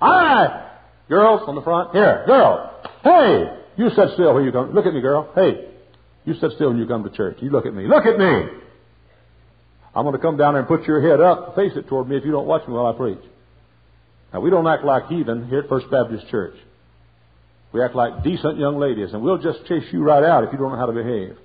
I 0.00 0.74
Girls 1.08 1.40
on 1.48 1.56
the 1.56 1.62
front. 1.62 1.90
Here, 1.90 2.22
girl. 2.24 2.82
Hey, 3.02 3.46
you 3.76 3.88
sit 3.90 4.10
still 4.14 4.32
when 4.32 4.44
you 4.44 4.52
come. 4.52 4.72
Look 4.72 4.86
at 4.86 4.94
me, 4.94 5.00
girl. 5.00 5.28
Hey, 5.34 5.70
you 6.24 6.34
sit 6.34 6.52
still 6.54 6.68
when 6.68 6.78
you 6.78 6.86
come 6.86 7.02
to 7.02 7.10
church. 7.10 7.38
You 7.40 7.50
look 7.50 7.66
at 7.66 7.74
me. 7.74 7.88
Look 7.88 8.06
at 8.06 8.16
me. 8.16 8.65
I'm 9.96 10.04
going 10.04 10.12
to 10.14 10.20
come 10.20 10.36
down 10.36 10.52
there 10.52 10.60
and 10.60 10.68
put 10.68 10.86
your 10.86 11.00
head 11.00 11.22
up, 11.22 11.56
face 11.56 11.72
it 11.74 11.88
toward 11.88 12.06
me 12.06 12.18
if 12.18 12.24
you 12.24 12.30
don't 12.30 12.46
watch 12.46 12.68
me 12.68 12.74
while 12.74 12.86
I 12.86 12.92
preach. 12.92 13.24
Now, 14.30 14.40
we 14.40 14.50
don't 14.50 14.66
act 14.66 14.84
like 14.84 15.06
heathen 15.06 15.48
here 15.48 15.60
at 15.60 15.70
First 15.70 15.90
Baptist 15.90 16.28
Church. 16.28 16.54
We 17.72 17.82
act 17.82 17.94
like 17.94 18.22
decent 18.22 18.58
young 18.58 18.78
ladies, 18.78 19.14
and 19.14 19.22
we'll 19.22 19.38
just 19.38 19.64
chase 19.66 19.84
you 19.92 20.02
right 20.02 20.22
out 20.22 20.44
if 20.44 20.52
you 20.52 20.58
don't 20.58 20.72
know 20.72 20.78
how 20.78 20.84
to 20.84 20.92
behave. 20.92 21.38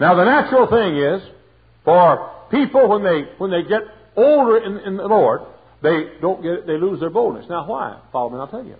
Now, 0.00 0.16
the 0.16 0.24
natural 0.24 0.66
thing 0.66 0.96
is 0.96 1.22
for 1.84 2.32
people 2.50 2.88
when 2.88 3.04
they 3.04 3.22
when 3.38 3.50
they 3.52 3.62
get 3.62 3.82
older 4.16 4.58
in, 4.58 4.78
in 4.78 4.96
the 4.96 5.06
Lord, 5.06 5.42
they 5.82 6.18
don't 6.20 6.42
get 6.42 6.66
they 6.66 6.78
lose 6.78 6.98
their 6.98 7.10
boldness. 7.10 7.46
Now, 7.48 7.66
why? 7.66 8.00
Follow 8.12 8.30
me, 8.30 8.38
I'll 8.38 8.48
tell 8.48 8.64
you. 8.64 8.76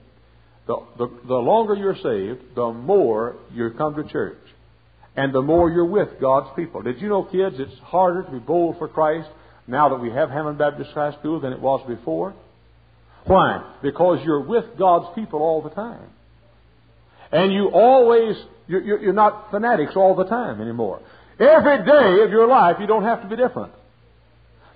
The, 0.67 0.83
the, 0.99 1.19
the 1.29 1.35
longer 1.37 1.75
you're 1.75 1.95
saved, 1.95 2.57
the 2.57 2.73
more 2.73 3.37
you 3.53 3.71
come 3.71 3.95
to 3.95 4.05
church. 4.11 4.39
And 5.17 5.35
the 5.35 5.43
more 5.43 5.71
you're 5.71 5.87
with 5.87 6.21
God's 6.21 6.49
people. 6.57 6.83
Did 6.83 7.01
you 7.01 7.09
know, 7.09 7.25
kids, 7.25 7.57
it's 7.59 7.79
harder 7.81 8.23
to 8.23 8.31
be 8.31 8.39
bold 8.39 8.79
for 8.79 8.87
Christ 8.87 9.29
now 9.67 9.89
that 9.89 9.97
we 9.97 10.11
have 10.11 10.29
Hammond 10.31 10.59
Baptist 10.59 10.91
High 10.91 11.13
School 11.19 11.41
than 11.41 11.53
it 11.53 11.61
was 11.61 11.85
before? 11.89 12.35
Why? 13.25 13.75
Because 13.83 14.19
you're 14.25 14.43
with 14.43 14.65
God's 14.79 15.15
people 15.15 15.41
all 15.41 15.63
the 15.63 15.71
time. 15.71 16.11
And 17.33 17.53
you 17.53 17.71
always, 17.73 18.37
you're, 18.69 19.01
you're 19.01 19.13
not 19.13 19.51
fanatics 19.51 19.93
all 19.97 20.15
the 20.15 20.25
time 20.25 20.61
anymore. 20.61 21.01
Every 21.41 21.79
day 21.79 22.23
of 22.23 22.31
your 22.31 22.47
life, 22.47 22.77
you 22.79 22.87
don't 22.87 23.03
have 23.03 23.23
to 23.23 23.29
be 23.29 23.37
different. 23.37 23.73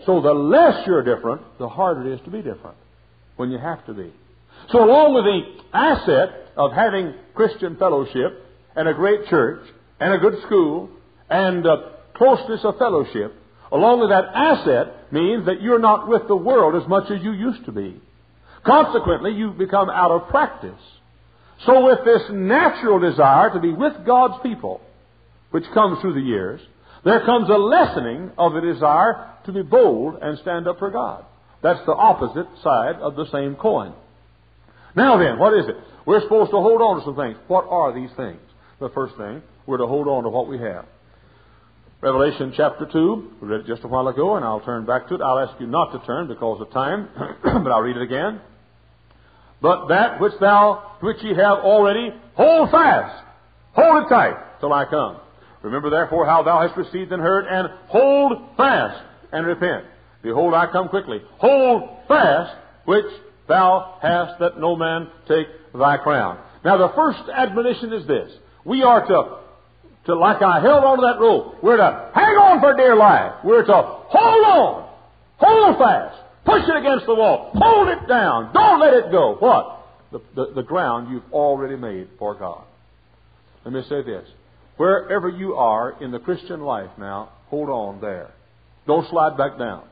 So 0.06 0.20
the 0.20 0.32
less 0.32 0.86
you're 0.86 1.02
different, 1.02 1.42
the 1.58 1.68
harder 1.68 2.10
it 2.10 2.14
is 2.14 2.20
to 2.24 2.30
be 2.30 2.38
different 2.38 2.76
when 3.36 3.50
you 3.50 3.58
have 3.58 3.84
to 3.86 3.94
be. 3.94 4.12
So 4.72 4.82
along 4.82 5.14
with 5.14 5.24
the 5.24 5.76
asset 5.76 6.52
of 6.56 6.72
having 6.72 7.14
Christian 7.34 7.76
fellowship 7.76 8.44
and 8.74 8.88
a 8.88 8.94
great 8.94 9.26
church 9.26 9.66
and 10.00 10.12
a 10.12 10.18
good 10.18 10.40
school 10.46 10.90
and 11.28 11.64
closeness 12.14 12.60
of 12.64 12.78
fellowship, 12.78 13.34
along 13.70 14.00
with 14.00 14.10
that 14.10 14.24
asset 14.34 15.12
means 15.12 15.46
that 15.46 15.62
you're 15.62 15.78
not 15.78 16.08
with 16.08 16.26
the 16.28 16.36
world 16.36 16.80
as 16.80 16.88
much 16.88 17.10
as 17.10 17.22
you 17.22 17.32
used 17.32 17.64
to 17.66 17.72
be. 17.72 18.00
Consequently, 18.64 19.32
you've 19.32 19.58
become 19.58 19.88
out 19.88 20.10
of 20.10 20.28
practice. 20.28 20.80
So 21.66 21.84
with 21.84 22.04
this 22.04 22.22
natural 22.30 22.98
desire 22.98 23.52
to 23.52 23.60
be 23.60 23.72
with 23.72 24.04
God's 24.06 24.42
people, 24.42 24.80
which 25.50 25.64
comes 25.74 26.00
through 26.00 26.14
the 26.14 26.20
years, 26.20 26.60
there 27.04 27.24
comes 27.24 27.48
a 27.48 27.54
lessening 27.54 28.30
of 28.38 28.52
the 28.52 28.60
desire 28.60 29.34
to 29.46 29.52
be 29.52 29.62
bold 29.62 30.16
and 30.20 30.38
stand 30.38 30.68
up 30.68 30.78
for 30.78 30.90
God. 30.90 31.24
That's 31.62 31.84
the 31.86 31.92
opposite 31.92 32.46
side 32.62 32.96
of 32.96 33.16
the 33.16 33.30
same 33.30 33.56
coin. 33.56 33.92
Now 34.94 35.18
then, 35.18 35.38
what 35.38 35.54
is 35.54 35.66
it? 35.68 35.76
We're 36.06 36.22
supposed 36.22 36.50
to 36.50 36.56
hold 36.56 36.80
on 36.80 36.98
to 36.98 37.04
some 37.04 37.16
things. 37.16 37.36
What 37.48 37.66
are 37.68 37.94
these 37.94 38.10
things? 38.16 38.40
The 38.80 38.88
first 38.90 39.16
thing, 39.16 39.42
we're 39.70 39.78
to 39.78 39.86
hold 39.86 40.08
on 40.08 40.24
to 40.24 40.28
what 40.28 40.48
we 40.48 40.58
have. 40.58 40.84
Revelation 42.00 42.52
chapter 42.56 42.88
2, 42.90 43.32
we 43.40 43.48
read 43.48 43.60
it 43.60 43.66
just 43.66 43.84
a 43.84 43.88
while 43.88 44.08
ago, 44.08 44.36
and 44.36 44.44
I'll 44.44 44.60
turn 44.60 44.84
back 44.84 45.06
to 45.08 45.14
it. 45.14 45.20
I'll 45.20 45.38
ask 45.38 45.58
you 45.60 45.66
not 45.66 45.92
to 45.92 46.04
turn 46.06 46.28
because 46.28 46.60
of 46.60 46.70
time, 46.72 47.08
but 47.42 47.70
I'll 47.70 47.82
read 47.82 47.96
it 47.96 48.02
again. 48.02 48.40
But 49.62 49.88
that 49.88 50.20
which 50.20 50.32
thou, 50.40 50.96
which 51.00 51.18
ye 51.22 51.34
have 51.36 51.58
already, 51.58 52.10
hold 52.34 52.70
fast. 52.70 53.24
Hold 53.74 54.04
it 54.04 54.08
tight 54.08 54.60
till 54.60 54.72
I 54.72 54.86
come. 54.86 55.18
Remember 55.62 55.90
therefore 55.90 56.26
how 56.26 56.42
thou 56.42 56.66
hast 56.66 56.76
received 56.76 57.12
and 57.12 57.22
heard, 57.22 57.44
and 57.46 57.68
hold 57.88 58.56
fast 58.56 59.04
and 59.30 59.46
repent. 59.46 59.84
Behold, 60.22 60.54
I 60.54 60.66
come 60.72 60.88
quickly. 60.88 61.20
Hold 61.38 61.88
fast 62.08 62.56
which 62.86 63.06
thou 63.46 63.98
hast, 64.02 64.40
that 64.40 64.58
no 64.58 64.74
man 64.74 65.08
take 65.28 65.46
thy 65.74 65.98
crown. 65.98 66.38
Now 66.64 66.76
the 66.78 66.92
first 66.96 67.28
admonition 67.28 67.92
is 67.92 68.06
this. 68.06 68.32
We 68.64 68.82
are 68.82 69.06
to, 69.06 69.39
like 70.18 70.42
I 70.42 70.60
held 70.60 70.84
on 70.84 70.98
to 70.98 71.02
that 71.02 71.20
rope, 71.20 71.62
we're 71.62 71.76
to 71.76 72.10
hang 72.14 72.36
on 72.36 72.60
for 72.60 72.76
dear 72.76 72.96
life. 72.96 73.32
We're 73.44 73.64
to 73.64 73.72
hold 73.72 74.44
on. 74.44 74.88
Hold 75.38 75.78
fast. 75.78 76.16
Push 76.44 76.62
it 76.68 76.76
against 76.76 77.06
the 77.06 77.14
wall. 77.14 77.50
Hold 77.54 77.88
it 77.88 78.08
down. 78.08 78.52
Don't 78.52 78.80
let 78.80 78.94
it 78.94 79.10
go. 79.10 79.36
What? 79.38 79.86
The, 80.12 80.20
the, 80.34 80.52
the 80.56 80.62
ground 80.62 81.12
you've 81.12 81.32
already 81.32 81.76
made 81.76 82.08
for 82.18 82.34
God. 82.34 82.64
Let 83.64 83.74
me 83.74 83.82
say 83.88 84.02
this. 84.02 84.26
Wherever 84.76 85.28
you 85.28 85.54
are 85.54 86.02
in 86.02 86.10
the 86.10 86.18
Christian 86.18 86.60
life 86.60 86.90
now, 86.98 87.30
hold 87.48 87.68
on 87.68 88.00
there. 88.00 88.30
Don't 88.86 89.08
slide 89.10 89.36
back 89.36 89.58
down. 89.58 89.84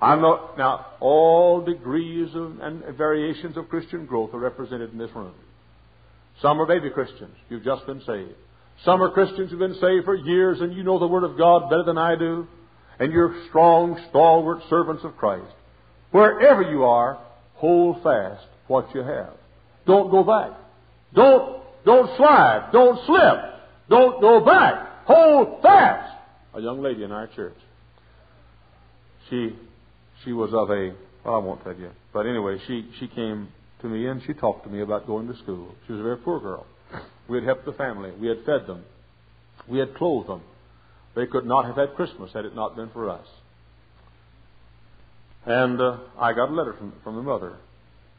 I'm 0.00 0.20
not, 0.20 0.58
now, 0.58 0.86
all 1.00 1.60
degrees 1.64 2.34
of, 2.34 2.58
and 2.60 2.82
variations 2.96 3.56
of 3.56 3.68
Christian 3.68 4.06
growth 4.06 4.34
are 4.34 4.38
represented 4.38 4.92
in 4.92 4.98
this 4.98 5.10
room. 5.14 5.34
Some 6.40 6.60
are 6.60 6.66
baby 6.66 6.90
Christians. 6.90 7.34
You've 7.48 7.64
just 7.64 7.86
been 7.86 8.00
saved. 8.06 8.34
Some 8.84 9.02
are 9.02 9.10
Christians 9.10 9.50
who've 9.50 9.58
been 9.58 9.78
saved 9.80 10.04
for 10.04 10.14
years 10.14 10.60
and 10.60 10.74
you 10.74 10.82
know 10.82 10.98
the 10.98 11.06
Word 11.06 11.24
of 11.24 11.38
God 11.38 11.70
better 11.70 11.84
than 11.84 11.98
I 11.98 12.16
do. 12.16 12.46
And 12.98 13.12
you're 13.12 13.34
strong, 13.48 13.98
stalwart 14.10 14.62
servants 14.68 15.04
of 15.04 15.16
Christ. 15.16 15.52
Wherever 16.10 16.62
you 16.62 16.84
are, 16.84 17.18
hold 17.54 18.02
fast 18.02 18.44
what 18.66 18.94
you 18.94 19.02
have. 19.02 19.34
Don't 19.86 20.10
go 20.10 20.22
back. 20.22 20.50
Don't, 21.14 21.62
don't 21.84 22.16
slide. 22.16 22.70
Don't 22.72 23.04
slip. 23.06 23.52
Don't 23.88 24.20
go 24.20 24.44
back. 24.44 25.04
Hold 25.06 25.62
fast. 25.62 26.16
A 26.54 26.60
young 26.60 26.82
lady 26.82 27.02
in 27.02 27.12
our 27.12 27.26
church. 27.28 27.56
She, 29.30 29.56
she 30.24 30.32
was 30.32 30.50
of 30.52 30.70
a, 30.70 30.94
well, 31.24 31.34
I 31.34 31.38
won't 31.38 31.62
tell 31.64 31.74
you. 31.74 31.90
But 32.12 32.26
anyway, 32.26 32.58
she, 32.66 32.88
she 33.00 33.08
came 33.08 33.48
to 33.80 33.86
me 33.88 34.06
and 34.06 34.22
she 34.26 34.34
talked 34.34 34.64
to 34.64 34.70
me 34.70 34.82
about 34.82 35.06
going 35.06 35.28
to 35.28 35.36
school. 35.38 35.74
She 35.86 35.92
was 35.92 36.00
a 36.00 36.04
very 36.04 36.18
poor 36.18 36.40
girl. 36.40 36.66
We 37.28 37.38
had 37.38 37.44
helped 37.44 37.64
the 37.64 37.72
family. 37.72 38.10
We 38.20 38.28
had 38.28 38.38
fed 38.44 38.66
them. 38.66 38.84
We 39.68 39.78
had 39.78 39.94
clothed 39.94 40.28
them. 40.28 40.42
They 41.14 41.26
could 41.26 41.46
not 41.46 41.66
have 41.66 41.76
had 41.76 41.94
Christmas 41.94 42.32
had 42.32 42.44
it 42.44 42.54
not 42.54 42.76
been 42.76 42.90
for 42.90 43.10
us. 43.10 43.26
And 45.44 45.80
uh, 45.80 45.98
I 46.18 46.32
got 46.32 46.50
a 46.50 46.52
letter 46.52 46.74
from, 46.74 46.92
from 47.02 47.16
the 47.16 47.22
mother, 47.22 47.56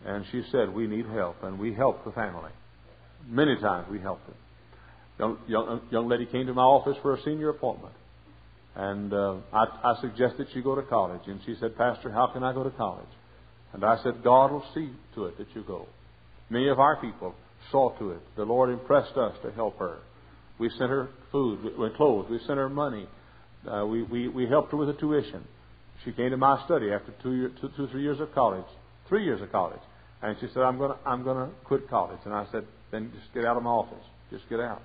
and 0.06 0.26
she 0.32 0.44
said, 0.52 0.74
We 0.74 0.88
need 0.88 1.06
help, 1.06 1.42
and 1.44 1.58
we 1.58 1.74
helped 1.74 2.06
the 2.06 2.12
family. 2.12 2.52
Many 3.28 3.56
times 3.60 3.88
we 3.90 4.00
helped 4.00 4.28
them. 4.28 4.36
Young, 5.20 5.38
young, 5.48 5.82
young 5.90 6.10
lady 6.10 6.26
came 6.26 6.48
to 6.48 6.54
my 6.54 6.64
office 6.64 6.98
for 7.02 7.14
a 7.14 7.22
senior 7.24 7.50
appointment, 7.50 7.94
and 8.76 9.14
uh, 9.14 9.36
I, 9.54 9.66
I 9.84 10.02
suggested 10.02 10.48
she 10.54 10.62
go 10.62 10.76
to 10.76 10.82
college. 10.82 11.22
And 11.28 11.40
she 11.46 11.56
said, 11.60 11.78
Pastor, 11.78 12.12
how 12.12 12.28
can 12.28 12.44
I 12.44 12.54
go 12.54 12.64
to 12.64 12.72
college? 12.72 13.08
And 13.72 13.84
I 13.86 14.02
said, 14.04 14.24
God 14.24 14.52
will 14.52 14.66
see 14.74 14.90
to 15.16 15.26
it 15.26 15.38
that 15.38 15.48
you 15.56 15.64
go. 15.64 15.88
Many 16.50 16.68
of 16.68 16.80
our 16.80 16.98
people 16.98 17.36
saw 17.72 17.92
to 18.00 18.12
it. 18.12 18.22
The 18.36 18.44
Lord 18.44 18.70
impressed 18.70 19.18
us 19.18 19.36
to 19.44 19.52
help 19.52 19.78
her. 19.80 19.98
We 20.60 20.70
sent 20.70 20.90
her 20.90 21.10
food, 21.32 21.64
we, 21.78 21.90
clothes, 21.96 22.28
we 22.30 22.40
sent 22.40 22.58
her 22.58 22.70
money. 22.70 23.08
Uh, 23.70 23.86
we, 23.86 24.04
we, 24.04 24.28
we 24.28 24.48
helped 24.48 24.72
her 24.72 24.78
with 24.78 24.90
the 24.90 24.94
tuition. 24.94 25.44
She 26.04 26.12
came 26.12 26.32
to 26.32 26.38
my 26.38 26.64
study 26.66 26.92
after 26.92 27.14
two, 27.24 27.34
year, 27.34 27.52
two, 27.62 27.70
two, 27.76 27.88
three 27.88 28.04
years 28.04 28.20
of 28.20 28.34
college, 28.34 28.66
three 29.08 29.24
years 29.24 29.42
of 29.42 29.52
college, 29.52 29.80
and 30.22 30.36
she 30.40 30.48
said, 30.54 30.64
"I'm 30.64 30.78
going 30.78 30.92
to, 30.92 30.98
I'm 31.06 31.24
to 31.24 31.50
quit 31.64 31.90
college." 31.90 32.20
And 32.26 32.34
I 32.34 32.46
said, 32.52 32.66
"Then 32.92 33.12
just 33.18 33.34
get 33.34 33.46
out 33.46 33.56
of 33.56 33.64
my 33.64 33.70
office. 33.70 34.04
Just 34.30 34.50
get 34.50 34.60
out." 34.60 34.82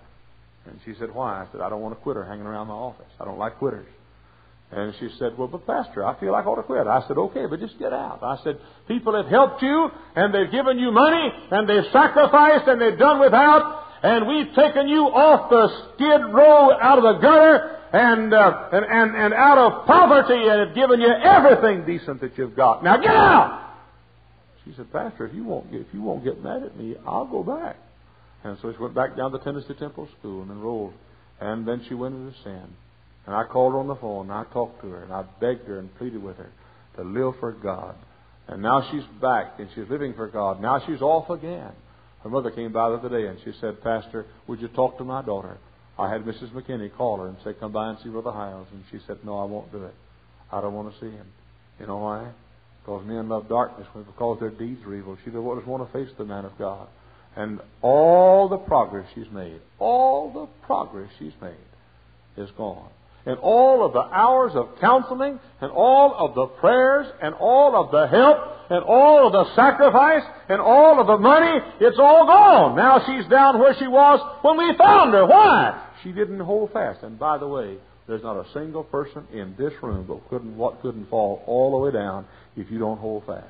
And 0.66 0.78
she 0.84 0.94
said, 0.98 1.12
"Why?" 1.12 1.42
I 1.42 1.46
said, 1.50 1.60
"I 1.60 1.68
don't 1.68 1.80
want 1.80 1.94
a 1.94 2.00
quitter 2.00 2.24
hanging 2.24 2.46
around 2.46 2.68
my 2.68 2.74
office. 2.74 3.10
I 3.20 3.24
don't 3.24 3.38
like 3.38 3.58
quitters." 3.58 3.86
And 4.70 4.94
she 5.00 5.08
said, 5.18 5.38
Well, 5.38 5.48
but 5.48 5.66
Pastor, 5.66 6.04
I 6.04 6.18
feel 6.20 6.32
like 6.32 6.44
I 6.44 6.48
ought 6.48 6.56
to 6.56 6.62
quit. 6.62 6.86
I 6.86 7.06
said, 7.08 7.16
Okay, 7.16 7.46
but 7.46 7.60
just 7.60 7.78
get 7.78 7.92
out. 7.92 8.20
I 8.22 8.38
said, 8.44 8.58
People 8.86 9.16
have 9.16 9.26
helped 9.26 9.62
you, 9.62 9.90
and 10.14 10.34
they've 10.34 10.50
given 10.50 10.78
you 10.78 10.92
money, 10.92 11.32
and 11.50 11.68
they've 11.68 11.90
sacrificed, 11.92 12.68
and 12.68 12.80
they've 12.80 12.98
done 12.98 13.18
without, 13.20 13.84
and 14.02 14.28
we've 14.28 14.54
taken 14.54 14.88
you 14.88 15.04
off 15.06 15.48
the 15.48 15.94
skid 15.94 16.32
row 16.34 16.72
out 16.78 16.98
of 16.98 17.04
the 17.04 17.20
gutter, 17.20 17.78
and, 17.92 18.34
uh, 18.34 18.68
and, 18.72 18.84
and, 18.84 19.16
and 19.16 19.34
out 19.34 19.58
of 19.58 19.86
poverty 19.86 20.46
and 20.46 20.66
have 20.66 20.74
given 20.74 21.00
you 21.00 21.08
everything 21.08 21.86
decent 21.86 22.20
that 22.20 22.36
you've 22.36 22.54
got. 22.54 22.84
Now 22.84 22.98
get 22.98 23.10
out! 23.10 23.76
She 24.64 24.74
said, 24.76 24.92
Pastor, 24.92 25.26
if 25.26 25.34
you 25.34 25.44
won't 25.44 25.72
get, 25.72 25.80
if 25.80 25.86
you 25.94 26.02
won't 26.02 26.22
get 26.22 26.42
mad 26.42 26.62
at 26.62 26.76
me, 26.76 26.96
I'll 27.06 27.24
go 27.24 27.42
back. 27.42 27.76
And 28.44 28.58
so 28.60 28.70
she 28.72 28.78
went 28.78 28.94
back 28.94 29.16
down 29.16 29.32
to 29.32 29.38
Tennessee 29.38 29.74
Temple 29.78 30.08
School 30.18 30.42
and 30.42 30.50
enrolled. 30.50 30.92
And 31.40 31.66
then 31.66 31.84
she 31.88 31.94
went 31.94 32.14
into 32.14 32.34
sin. 32.42 32.66
And 33.28 33.36
I 33.36 33.44
called 33.44 33.74
her 33.74 33.78
on 33.78 33.88
the 33.88 33.96
phone 33.96 34.30
and 34.30 34.32
I 34.32 34.44
talked 34.54 34.80
to 34.80 34.88
her 34.88 35.02
and 35.02 35.12
I 35.12 35.22
begged 35.38 35.68
her 35.68 35.78
and 35.78 35.94
pleaded 35.98 36.22
with 36.22 36.38
her 36.38 36.50
to 36.96 37.02
live 37.02 37.34
for 37.38 37.52
God. 37.52 37.94
And 38.46 38.62
now 38.62 38.88
she's 38.90 39.04
back 39.20 39.56
and 39.58 39.68
she's 39.74 39.84
living 39.90 40.14
for 40.14 40.28
God. 40.28 40.62
Now 40.62 40.82
she's 40.86 41.02
off 41.02 41.28
again. 41.28 41.72
Her 42.22 42.30
mother 42.30 42.50
came 42.50 42.72
by 42.72 42.88
the 42.88 42.94
other 42.94 43.10
day 43.10 43.26
and 43.26 43.38
she 43.44 43.52
said, 43.60 43.82
Pastor, 43.82 44.24
would 44.46 44.62
you 44.62 44.68
talk 44.68 44.96
to 44.96 45.04
my 45.04 45.20
daughter? 45.20 45.58
I 45.98 46.10
had 46.10 46.24
Mrs. 46.24 46.52
McKinney 46.52 46.90
call 46.96 47.18
her 47.18 47.28
and 47.28 47.36
say, 47.44 47.52
Come 47.60 47.70
by 47.70 47.90
and 47.90 47.98
see 48.02 48.08
Brother 48.08 48.30
Hyles. 48.30 48.66
And 48.72 48.82
she 48.90 48.96
said, 49.06 49.18
No, 49.22 49.38
I 49.40 49.44
won't 49.44 49.70
do 49.72 49.84
it. 49.84 49.94
I 50.50 50.62
don't 50.62 50.72
want 50.72 50.94
to 50.94 50.98
see 50.98 51.14
him. 51.14 51.26
You 51.78 51.86
know 51.86 51.98
why? 51.98 52.30
Because 52.82 53.06
men 53.06 53.28
love 53.28 53.46
darkness 53.50 53.86
because 53.94 54.40
their 54.40 54.52
deeds 54.52 54.80
are 54.86 54.94
evil. 54.94 55.18
She 55.22 55.30
doesn't 55.30 55.66
want 55.66 55.86
to 55.86 55.92
face 55.92 56.10
the 56.16 56.24
man 56.24 56.46
of 56.46 56.56
God. 56.56 56.88
And 57.36 57.60
all 57.82 58.48
the 58.48 58.56
progress 58.56 59.06
she's 59.14 59.30
made, 59.30 59.60
all 59.78 60.32
the 60.32 60.46
progress 60.66 61.10
she's 61.18 61.34
made 61.42 61.56
is 62.38 62.48
gone. 62.56 62.88
And 63.28 63.38
all 63.40 63.84
of 63.84 63.92
the 63.92 64.00
hours 64.00 64.52
of 64.54 64.80
counseling, 64.80 65.38
and 65.60 65.70
all 65.70 66.14
of 66.16 66.34
the 66.34 66.46
prayers, 66.46 67.06
and 67.20 67.34
all 67.34 67.76
of 67.76 67.90
the 67.90 68.06
help, 68.06 68.38
and 68.70 68.82
all 68.82 69.26
of 69.26 69.32
the 69.34 69.54
sacrifice, 69.54 70.22
and 70.48 70.62
all 70.62 70.98
of 70.98 71.06
the 71.06 71.18
money, 71.18 71.60
it's 71.78 71.98
all 71.98 72.24
gone. 72.24 72.74
Now 72.74 73.04
she's 73.04 73.28
down 73.30 73.58
where 73.58 73.76
she 73.78 73.86
was 73.86 74.18
when 74.40 74.56
we 74.56 74.74
found 74.78 75.12
her. 75.12 75.26
Why? 75.26 75.78
She 76.02 76.12
didn't 76.12 76.40
hold 76.40 76.72
fast. 76.72 77.02
And 77.02 77.18
by 77.18 77.36
the 77.36 77.46
way, 77.46 77.76
there's 78.06 78.22
not 78.22 78.36
a 78.36 78.50
single 78.54 78.84
person 78.84 79.28
in 79.30 79.54
this 79.58 79.74
room 79.82 80.06
but 80.08 80.26
couldn't 80.30 80.56
what 80.56 80.80
couldn't 80.80 81.10
fall 81.10 81.42
all 81.46 81.72
the 81.72 81.76
way 81.76 81.90
down 81.92 82.24
if 82.56 82.70
you 82.70 82.78
don't 82.78 82.98
hold 82.98 83.26
fast. 83.26 83.44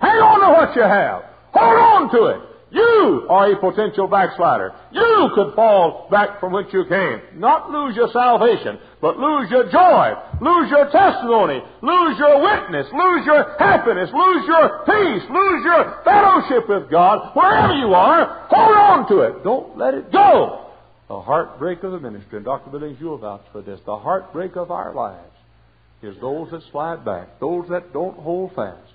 Hang 0.00 0.16
on 0.16 0.40
to 0.40 0.52
what 0.52 0.76
you 0.76 0.82
have. 0.82 1.24
Hold 1.52 1.78
on 1.78 2.10
to 2.12 2.26
it. 2.26 2.53
You 2.74 3.26
are 3.30 3.52
a 3.52 3.56
potential 3.56 4.08
backslider. 4.08 4.74
You 4.90 5.30
could 5.34 5.54
fall 5.54 6.08
back 6.10 6.40
from 6.40 6.52
which 6.52 6.66
you 6.72 6.84
came. 6.88 7.38
Not 7.38 7.70
lose 7.70 7.94
your 7.94 8.10
salvation, 8.12 8.80
but 9.00 9.16
lose 9.16 9.48
your 9.48 9.70
joy, 9.70 10.10
lose 10.40 10.70
your 10.70 10.90
testimony, 10.90 11.62
lose 11.82 12.18
your 12.18 12.42
witness, 12.42 12.86
lose 12.92 13.24
your 13.26 13.54
happiness, 13.60 14.10
lose 14.12 14.44
your 14.46 14.82
peace, 14.86 15.22
lose 15.30 15.62
your 15.64 16.02
fellowship 16.02 16.68
with 16.68 16.90
God. 16.90 17.30
Wherever 17.34 17.74
you 17.74 17.94
are, 17.94 18.48
hold 18.50 18.76
on 18.76 19.08
to 19.08 19.20
it. 19.20 19.44
Don't 19.44 19.78
let 19.78 19.94
it 19.94 20.10
go. 20.10 20.72
The 21.08 21.20
heartbreak 21.20 21.84
of 21.84 21.92
the 21.92 22.00
ministry, 22.00 22.38
and 22.38 22.44
Dr. 22.44 22.70
Billings, 22.70 22.98
you'll 22.98 23.18
vouch 23.18 23.44
for 23.52 23.62
this, 23.62 23.78
the 23.86 23.98
heartbreak 23.98 24.56
of 24.56 24.72
our 24.72 24.92
lives 24.92 25.30
is 26.02 26.16
those 26.20 26.50
that 26.50 26.62
slide 26.72 27.04
back, 27.04 27.38
those 27.38 27.68
that 27.70 27.92
don't 27.92 28.18
hold 28.18 28.52
fast. 28.54 28.92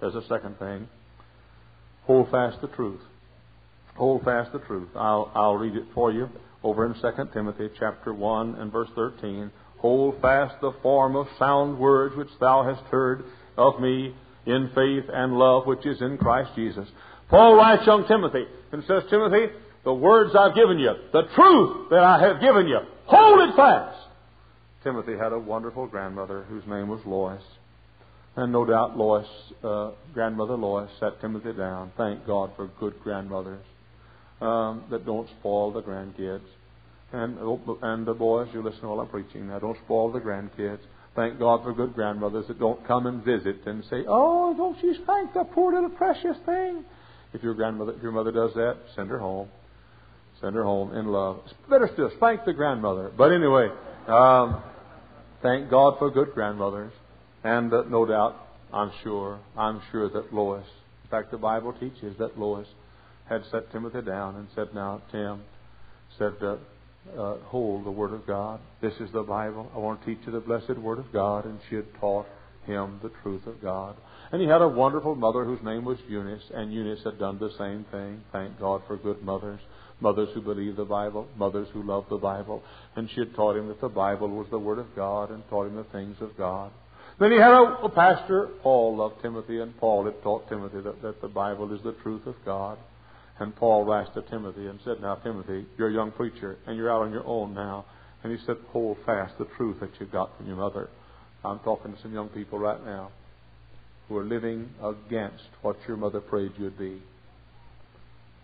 There's 0.00 0.14
a 0.14 0.26
second 0.28 0.58
thing. 0.58 0.88
Hold 2.06 2.30
fast 2.30 2.60
the 2.60 2.68
truth. 2.68 3.00
Hold 3.96 4.22
fast 4.24 4.52
the 4.52 4.58
truth. 4.60 4.88
I'll, 4.94 5.30
I'll 5.34 5.56
read 5.56 5.74
it 5.74 5.86
for 5.94 6.12
you 6.12 6.28
over 6.62 6.86
in 6.86 6.94
2 6.94 7.00
Timothy 7.32 7.68
chapter 7.78 8.12
1 8.12 8.56
and 8.56 8.72
verse 8.72 8.88
13. 8.94 9.50
Hold 9.78 10.20
fast 10.20 10.54
the 10.60 10.72
form 10.82 11.16
of 11.16 11.26
sound 11.38 11.78
words 11.78 12.16
which 12.16 12.28
thou 12.40 12.64
hast 12.64 12.84
heard 12.90 13.24
of 13.56 13.80
me 13.80 14.14
in 14.46 14.70
faith 14.74 15.04
and 15.12 15.38
love 15.38 15.66
which 15.66 15.84
is 15.84 16.00
in 16.00 16.18
Christ 16.18 16.50
Jesus. 16.54 16.88
Paul 17.28 17.56
writes 17.56 17.86
young 17.86 18.06
Timothy 18.06 18.44
and 18.72 18.82
says, 18.86 19.02
Timothy, 19.10 19.52
the 19.84 19.94
words 19.94 20.34
I've 20.38 20.54
given 20.54 20.78
you, 20.78 20.92
the 21.12 21.22
truth 21.34 21.90
that 21.90 22.02
I 22.02 22.20
have 22.20 22.40
given 22.40 22.66
you, 22.66 22.78
hold 23.06 23.48
it 23.48 23.56
fast. 23.56 23.98
Timothy 24.82 25.16
had 25.16 25.32
a 25.32 25.38
wonderful 25.38 25.86
grandmother 25.86 26.44
whose 26.48 26.64
name 26.66 26.88
was 26.88 27.00
Lois. 27.04 27.42
And 28.36 28.52
no 28.52 28.66
doubt 28.66 28.98
Lois, 28.98 29.26
uh, 29.64 29.92
grandmother 30.12 30.56
Lois, 30.56 30.90
sat 31.00 31.20
Timothy 31.20 31.54
down. 31.54 31.90
Thank 31.96 32.26
God 32.26 32.50
for 32.54 32.68
good 32.78 33.00
grandmothers 33.02 33.64
um, 34.42 34.84
that 34.90 35.06
don't 35.06 35.28
spoil 35.40 35.72
the 35.72 35.82
grandkids. 35.82 36.44
And, 37.12 37.38
oh, 37.40 37.78
and 37.82 38.06
the 38.06 38.12
boys, 38.12 38.48
you 38.52 38.62
listen 38.62 38.86
while 38.86 39.00
I'm 39.00 39.08
preaching 39.08 39.48
now, 39.48 39.58
don't 39.58 39.78
spoil 39.84 40.12
the 40.12 40.20
grandkids. 40.20 40.80
Thank 41.14 41.38
God 41.38 41.62
for 41.62 41.72
good 41.72 41.94
grandmothers 41.94 42.46
that 42.48 42.58
don't 42.58 42.86
come 42.86 43.06
and 43.06 43.24
visit 43.24 43.56
and 43.64 43.82
say, 43.84 44.04
Oh, 44.06 44.54
don't 44.54 44.82
you 44.82 44.94
spank 45.02 45.32
that 45.32 45.50
poor 45.52 45.72
little 45.72 45.88
precious 45.88 46.36
thing. 46.44 46.84
If 47.32 47.42
your 47.42 47.54
grandmother, 47.54 47.92
if 47.92 48.02
your 48.02 48.12
mother 48.12 48.32
does 48.32 48.52
that, 48.54 48.76
send 48.94 49.08
her 49.08 49.18
home. 49.18 49.48
Send 50.42 50.54
her 50.54 50.64
home 50.64 50.94
in 50.94 51.06
love. 51.06 51.40
Better 51.70 51.88
still, 51.94 52.10
spank 52.16 52.44
the 52.44 52.52
grandmother. 52.52 53.10
But 53.16 53.32
anyway, 53.32 53.70
um, 54.06 54.62
thank 55.42 55.70
God 55.70 55.98
for 55.98 56.10
good 56.10 56.34
grandmothers. 56.34 56.92
And 57.46 57.72
uh, 57.72 57.84
no 57.88 58.04
doubt, 58.04 58.34
I'm 58.72 58.90
sure, 59.04 59.38
I'm 59.56 59.80
sure 59.92 60.10
that 60.10 60.34
Lois, 60.34 60.66
in 61.04 61.10
fact, 61.10 61.30
the 61.30 61.38
Bible 61.38 61.72
teaches 61.78 62.18
that 62.18 62.36
Lois 62.36 62.66
had 63.28 63.42
set 63.52 63.70
Timothy 63.70 64.02
down 64.02 64.34
and 64.34 64.48
said, 64.56 64.74
Now, 64.74 65.00
Tim, 65.12 65.42
said, 66.18 66.32
uh, 66.42 66.56
uh, 67.16 67.36
hold 67.44 67.86
the 67.86 67.90
Word 67.92 68.12
of 68.12 68.26
God. 68.26 68.58
This 68.82 68.94
is 68.94 69.12
the 69.12 69.22
Bible. 69.22 69.70
I 69.76 69.78
want 69.78 70.00
to 70.00 70.06
teach 70.06 70.26
you 70.26 70.32
the 70.32 70.40
blessed 70.40 70.76
Word 70.76 70.98
of 70.98 71.12
God. 71.12 71.44
And 71.44 71.60
she 71.70 71.76
had 71.76 71.86
taught 72.00 72.26
him 72.66 72.98
the 73.00 73.12
truth 73.22 73.46
of 73.46 73.62
God. 73.62 73.94
And 74.32 74.42
he 74.42 74.48
had 74.48 74.60
a 74.60 74.66
wonderful 74.66 75.14
mother 75.14 75.44
whose 75.44 75.62
name 75.62 75.84
was 75.84 75.98
Eunice, 76.08 76.42
and 76.52 76.72
Eunice 76.72 77.04
had 77.04 77.20
done 77.20 77.38
the 77.38 77.52
same 77.56 77.86
thing. 77.92 78.22
Thank 78.32 78.58
God 78.58 78.82
for 78.88 78.96
good 78.96 79.22
mothers. 79.22 79.60
Mothers 80.00 80.30
who 80.34 80.40
believe 80.40 80.74
the 80.74 80.84
Bible, 80.84 81.28
mothers 81.36 81.68
who 81.72 81.84
love 81.84 82.06
the 82.10 82.16
Bible. 82.16 82.64
And 82.96 83.08
she 83.08 83.20
had 83.20 83.36
taught 83.36 83.56
him 83.56 83.68
that 83.68 83.80
the 83.80 83.88
Bible 83.88 84.28
was 84.30 84.48
the 84.50 84.58
Word 84.58 84.80
of 84.80 84.96
God 84.96 85.30
and 85.30 85.48
taught 85.48 85.68
him 85.68 85.76
the 85.76 85.84
things 85.84 86.16
of 86.20 86.36
God. 86.36 86.72
Then 87.18 87.32
he 87.32 87.38
had 87.38 87.52
a, 87.52 87.78
a 87.84 87.88
pastor, 87.88 88.50
Paul 88.62 88.96
loved 88.98 89.22
Timothy, 89.22 89.60
and 89.60 89.76
Paul 89.78 90.04
had 90.04 90.22
taught 90.22 90.48
Timothy 90.48 90.80
that, 90.82 91.00
that 91.02 91.22
the 91.22 91.28
Bible 91.28 91.72
is 91.74 91.82
the 91.82 91.92
truth 92.02 92.26
of 92.26 92.34
God. 92.44 92.78
And 93.38 93.54
Paul 93.56 93.84
writes 93.84 94.10
to 94.14 94.22
Timothy 94.22 94.66
and 94.66 94.78
said, 94.84 95.00
Now, 95.00 95.16
Timothy, 95.16 95.66
you're 95.78 95.88
a 95.88 95.92
young 95.92 96.12
preacher, 96.12 96.56
and 96.66 96.76
you're 96.76 96.90
out 96.90 97.02
on 97.02 97.12
your 97.12 97.26
own 97.26 97.54
now. 97.54 97.86
And 98.22 98.36
he 98.36 98.44
said, 98.44 98.56
Hold 98.68 98.98
fast 99.06 99.38
the 99.38 99.46
truth 99.56 99.80
that 99.80 99.90
you 99.98 100.06
got 100.06 100.36
from 100.36 100.46
your 100.46 100.56
mother. 100.56 100.88
I'm 101.44 101.58
talking 101.60 101.94
to 101.94 102.02
some 102.02 102.12
young 102.12 102.28
people 102.28 102.58
right 102.58 102.82
now 102.84 103.10
who 104.08 104.16
are 104.16 104.24
living 104.24 104.68
against 104.82 105.44
what 105.62 105.76
your 105.86 105.96
mother 105.96 106.20
prayed 106.20 106.52
you'd 106.58 106.78
be. 106.78 107.00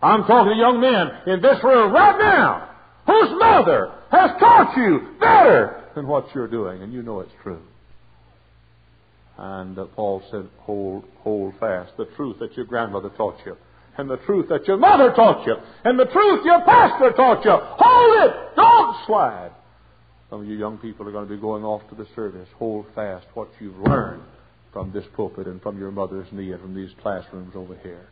I'm 0.01 0.23
talking 0.25 0.51
to 0.51 0.57
young 0.57 0.81
men 0.81 1.33
in 1.33 1.41
this 1.41 1.63
room 1.63 1.93
right 1.93 2.17
now 2.19 2.69
whose 3.05 3.39
mother 3.39 3.93
has 4.11 4.31
taught 4.39 4.75
you 4.77 5.15
better 5.19 5.83
than 5.95 6.07
what 6.07 6.33
you're 6.33 6.47
doing, 6.47 6.81
and 6.81 6.93
you 6.93 7.01
know 7.01 7.19
it's 7.21 7.31
true. 7.41 7.61
And 9.37 9.77
uh, 9.77 9.85
Paul 9.95 10.21
said, 10.29 10.47
hold, 10.59 11.05
hold 11.19 11.53
fast 11.59 11.93
the 11.97 12.05
truth 12.15 12.37
that 12.39 12.55
your 12.55 12.65
grandmother 12.65 13.09
taught 13.09 13.37
you, 13.45 13.57
and 13.97 14.09
the 14.09 14.17
truth 14.17 14.47
that 14.49 14.67
your 14.67 14.77
mother 14.77 15.11
taught 15.11 15.45
you, 15.47 15.55
and 15.83 15.99
the 15.99 16.05
truth 16.05 16.45
your 16.45 16.61
pastor 16.61 17.11
taught 17.11 17.43
you. 17.43 17.57
Hold 17.59 18.29
it! 18.29 18.55
Don't 18.55 18.95
slide. 19.07 19.51
Some 20.29 20.41
of 20.41 20.47
you 20.47 20.55
young 20.57 20.77
people 20.77 21.07
are 21.07 21.11
going 21.11 21.27
to 21.27 21.33
be 21.33 21.39
going 21.39 21.63
off 21.63 21.87
to 21.89 21.95
the 21.95 22.07
service. 22.15 22.47
Hold 22.57 22.85
fast 22.95 23.25
what 23.33 23.49
you've 23.59 23.77
learned 23.77 24.23
from 24.71 24.91
this 24.91 25.05
pulpit 25.15 25.47
and 25.47 25.61
from 25.61 25.79
your 25.79 25.91
mother's 25.91 26.27
knee 26.31 26.51
and 26.51 26.61
from 26.61 26.75
these 26.75 26.89
classrooms 27.01 27.53
over 27.55 27.75
here. 27.83 28.07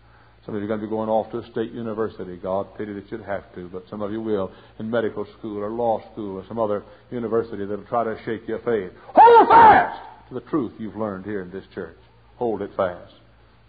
Some 0.45 0.55
of 0.55 0.62
you 0.62 0.65
are 0.65 0.67
going 0.67 0.79
to 0.79 0.86
be 0.88 0.89
going 0.89 1.10
off 1.10 1.31
to 1.31 1.39
a 1.39 1.51
state 1.51 1.71
university. 1.71 2.36
God 2.36 2.75
pity 2.77 2.93
that 2.93 3.12
you'd 3.12 3.21
have 3.21 3.53
to, 3.53 3.67
but 3.69 3.86
some 3.89 4.01
of 4.01 4.12
you 4.12 4.21
will 4.21 4.51
in 4.79 4.89
medical 4.89 5.27
school 5.38 5.60
or 5.60 5.69
law 5.69 6.01
school 6.12 6.38
or 6.38 6.45
some 6.47 6.57
other 6.57 6.84
university 7.12 7.63
that'll 7.65 7.86
try 7.86 8.03
to 8.03 8.17
shake 8.25 8.47
your 8.47 8.60
faith. 8.60 8.91
Hold 9.13 9.47
fast! 9.49 10.11
The 10.32 10.41
truth 10.41 10.74
you've 10.80 10.96
learned 10.96 11.26
here 11.26 11.41
in 11.41 11.52
this 11.52 11.65
church. 11.74 11.98
Hold 12.38 12.62
it 12.62 12.72
fast. 12.76 13.13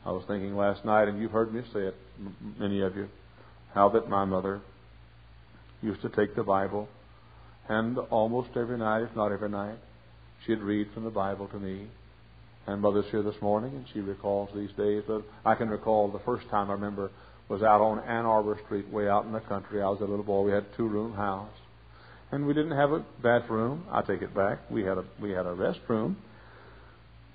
I 0.04 0.10
was 0.10 0.24
thinking 0.26 0.56
last 0.56 0.84
night, 0.84 1.08
and 1.08 1.20
you've 1.20 1.32
heard 1.32 1.52
me 1.52 1.62
say 1.72 1.80
it, 1.80 1.94
many 2.58 2.80
of 2.80 2.96
you, 2.96 3.08
how 3.74 3.88
that 3.90 4.08
my 4.08 4.24
mother 4.24 4.60
used 5.80 6.02
to 6.02 6.08
take 6.08 6.34
the 6.34 6.42
Bible, 6.42 6.88
and 7.68 7.98
almost 7.98 8.50
every 8.56 8.78
night, 8.78 9.02
if 9.02 9.14
not 9.14 9.32
every 9.32 9.48
night, 9.48 9.78
she'd 10.46 10.60
read 10.60 10.88
from 10.92 11.04
the 11.04 11.10
Bible 11.10 11.48
to 11.48 11.58
me. 11.58 11.86
And 12.66 12.80
Mother's 12.80 13.06
here 13.10 13.22
this 13.22 13.40
morning, 13.42 13.72
and 13.74 13.84
she 13.92 14.00
recalls 14.00 14.48
these 14.54 14.70
days. 14.76 15.02
But 15.06 15.22
I 15.44 15.56
can 15.56 15.68
recall 15.68 16.08
the 16.08 16.20
first 16.20 16.48
time 16.48 16.70
I 16.70 16.74
remember 16.74 17.10
was 17.48 17.60
out 17.62 17.80
on 17.80 17.98
Ann 18.00 18.24
Arbor 18.24 18.58
Street, 18.64 18.88
way 18.88 19.08
out 19.08 19.24
in 19.24 19.32
the 19.32 19.40
country. 19.40 19.82
I 19.82 19.88
was 19.88 20.00
a 20.00 20.04
little 20.04 20.24
boy. 20.24 20.42
We 20.42 20.52
had 20.52 20.64
a 20.72 20.76
two-room 20.76 21.14
house, 21.14 21.50
and 22.30 22.46
we 22.46 22.54
didn't 22.54 22.76
have 22.76 22.92
a 22.92 23.04
bathroom. 23.20 23.84
I 23.90 24.02
take 24.02 24.22
it 24.22 24.32
back. 24.32 24.70
We 24.70 24.84
had 24.84 24.96
a 24.96 25.04
we 25.20 25.32
had 25.32 25.46
a 25.46 25.54
restroom, 25.54 26.14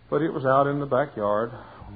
but 0.09 0.21
it 0.21 0.31
was 0.31 0.45
out 0.45 0.67
in 0.67 0.79
the 0.79 0.85
backyard 0.85 1.51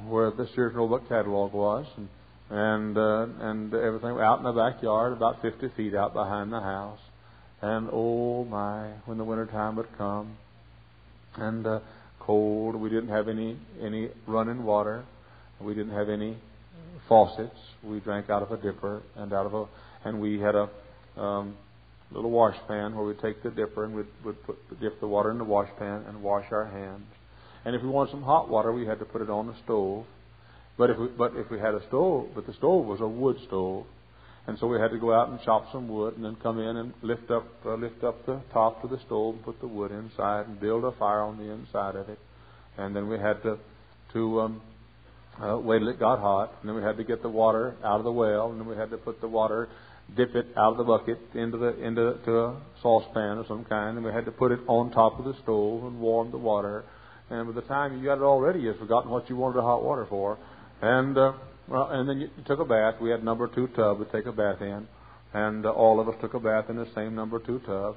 where 0.07 0.31
the 0.31 0.47
Sears 0.55 0.73
Roebuck 0.75 1.07
catalog 1.07 1.53
was, 1.53 1.85
and 1.97 2.09
and 2.49 2.97
uh, 2.97 3.27
and 3.39 3.73
everything 3.73 4.17
out 4.19 4.39
in 4.39 4.43
the 4.43 4.51
backyard, 4.51 5.13
about 5.13 5.41
50 5.41 5.69
feet 5.77 5.95
out 5.95 6.13
behind 6.13 6.51
the 6.51 6.59
house. 6.59 6.99
And 7.61 7.89
oh 7.91 8.43
my, 8.45 8.91
when 9.05 9.17
the 9.17 9.23
winter 9.23 9.45
time 9.45 9.75
would 9.77 9.87
come, 9.97 10.35
and 11.35 11.65
uh, 11.65 11.79
cold, 12.19 12.75
we 12.75 12.89
didn't 12.89 13.09
have 13.09 13.29
any 13.29 13.57
any 13.81 14.09
running 14.27 14.63
water, 14.63 15.05
we 15.61 15.73
didn't 15.73 15.93
have 15.93 16.09
any 16.09 16.37
faucets. 17.07 17.55
We 17.83 17.99
drank 17.99 18.29
out 18.29 18.43
of 18.43 18.51
a 18.51 18.57
dipper 18.57 19.01
and 19.15 19.31
out 19.31 19.45
of 19.45 19.53
a, 19.53 19.65
and 20.03 20.19
we 20.19 20.39
had 20.39 20.55
a 20.55 20.69
um, 21.19 21.55
little 22.11 22.31
wash 22.31 22.57
pan 22.67 22.95
where 22.95 23.05
we'd 23.05 23.19
take 23.19 23.41
the 23.43 23.49
dipper 23.49 23.85
and 23.85 23.95
we'd, 23.95 24.05
we'd 24.25 24.43
put 24.43 24.57
dip 24.81 24.99
the 24.99 25.07
water 25.07 25.31
in 25.31 25.37
the 25.37 25.43
wash 25.43 25.69
pan 25.79 26.03
and 26.07 26.21
wash 26.21 26.45
our 26.51 26.65
hands. 26.65 27.05
And 27.65 27.75
if 27.75 27.81
we 27.81 27.89
wanted 27.89 28.11
some 28.11 28.23
hot 28.23 28.49
water, 28.49 28.71
we 28.71 28.85
had 28.85 28.99
to 28.99 29.05
put 29.05 29.21
it 29.21 29.29
on 29.29 29.47
the 29.47 29.55
stove. 29.63 30.05
But 30.77 30.89
if 30.89 30.97
we, 30.97 31.07
but 31.07 31.33
if 31.35 31.49
we 31.51 31.59
had 31.59 31.75
a 31.75 31.85
stove, 31.87 32.29
but 32.33 32.47
the 32.47 32.53
stove 32.53 32.85
was 32.85 33.01
a 33.01 33.07
wood 33.07 33.37
stove, 33.47 33.85
and 34.47 34.57
so 34.57 34.67
we 34.67 34.79
had 34.79 34.89
to 34.91 34.97
go 34.97 35.13
out 35.13 35.29
and 35.29 35.39
chop 35.41 35.71
some 35.71 35.87
wood, 35.87 36.15
and 36.15 36.25
then 36.25 36.37
come 36.41 36.59
in 36.59 36.77
and 36.77 36.93
lift 37.03 37.29
up 37.29 37.45
uh, 37.65 37.75
lift 37.75 38.03
up 38.03 38.25
the 38.25 38.41
top 38.51 38.83
of 38.83 38.89
the 38.89 38.99
stove 39.05 39.35
and 39.35 39.43
put 39.43 39.59
the 39.59 39.67
wood 39.67 39.91
inside, 39.91 40.47
and 40.47 40.59
build 40.59 40.83
a 40.85 40.91
fire 40.93 41.21
on 41.21 41.37
the 41.37 41.51
inside 41.51 41.95
of 41.95 42.09
it. 42.09 42.17
And 42.77 42.95
then 42.95 43.07
we 43.07 43.19
had 43.19 43.43
to 43.43 43.59
to 44.13 44.41
um, 44.41 44.61
uh, 45.39 45.57
wait 45.59 45.79
till 45.79 45.89
it 45.89 45.99
got 45.99 46.19
hot, 46.19 46.53
and 46.61 46.69
then 46.69 46.75
we 46.75 46.81
had 46.81 46.97
to 46.97 47.03
get 47.03 47.21
the 47.21 47.29
water 47.29 47.75
out 47.83 47.99
of 47.99 48.03
the 48.03 48.11
well, 48.11 48.49
and 48.49 48.59
then 48.59 48.67
we 48.67 48.75
had 48.75 48.89
to 48.89 48.97
put 48.97 49.21
the 49.21 49.27
water, 49.27 49.69
dip 50.15 50.33
it 50.35 50.47
out 50.57 50.71
of 50.71 50.77
the 50.77 50.83
bucket 50.83 51.19
into 51.35 51.57
the 51.57 51.77
into 51.79 52.17
to 52.25 52.37
a 52.37 52.61
saucepan 52.81 53.37
of 53.37 53.45
some 53.47 53.65
kind, 53.65 53.97
and 53.97 54.05
we 54.05 54.11
had 54.11 54.25
to 54.25 54.31
put 54.31 54.51
it 54.51 54.61
on 54.67 54.89
top 54.89 55.19
of 55.19 55.25
the 55.25 55.35
stove 55.43 55.83
and 55.83 55.99
warm 55.99 56.31
the 56.31 56.37
water 56.37 56.85
and 57.31 57.47
by 57.47 57.53
the 57.53 57.67
time 57.67 57.97
you 57.97 58.03
got 58.03 58.17
it 58.17 58.23
all 58.23 58.41
ready, 58.41 58.59
you've 58.59 58.77
forgotten 58.77 59.09
what 59.09 59.29
you 59.29 59.37
wanted 59.37 59.57
the 59.57 59.61
hot 59.61 59.83
water 59.83 60.05
for. 60.09 60.37
And 60.81 61.17
uh, 61.17 61.31
well, 61.67 61.89
and 61.89 62.07
then 62.07 62.19
you 62.19 62.29
took 62.45 62.59
a 62.59 62.65
bath. 62.65 62.95
We 62.99 63.09
had 63.09 63.23
number 63.23 63.47
two 63.47 63.67
tub 63.69 63.99
to 63.99 64.05
take 64.11 64.25
a 64.25 64.33
bath 64.33 64.61
in, 64.61 64.85
and 65.33 65.65
uh, 65.65 65.69
all 65.69 66.01
of 66.01 66.09
us 66.09 66.15
took 66.19 66.33
a 66.33 66.39
bath 66.39 66.69
in 66.69 66.75
the 66.75 66.87
same 66.93 67.15
number 67.15 67.39
two 67.39 67.59
tub. 67.59 67.95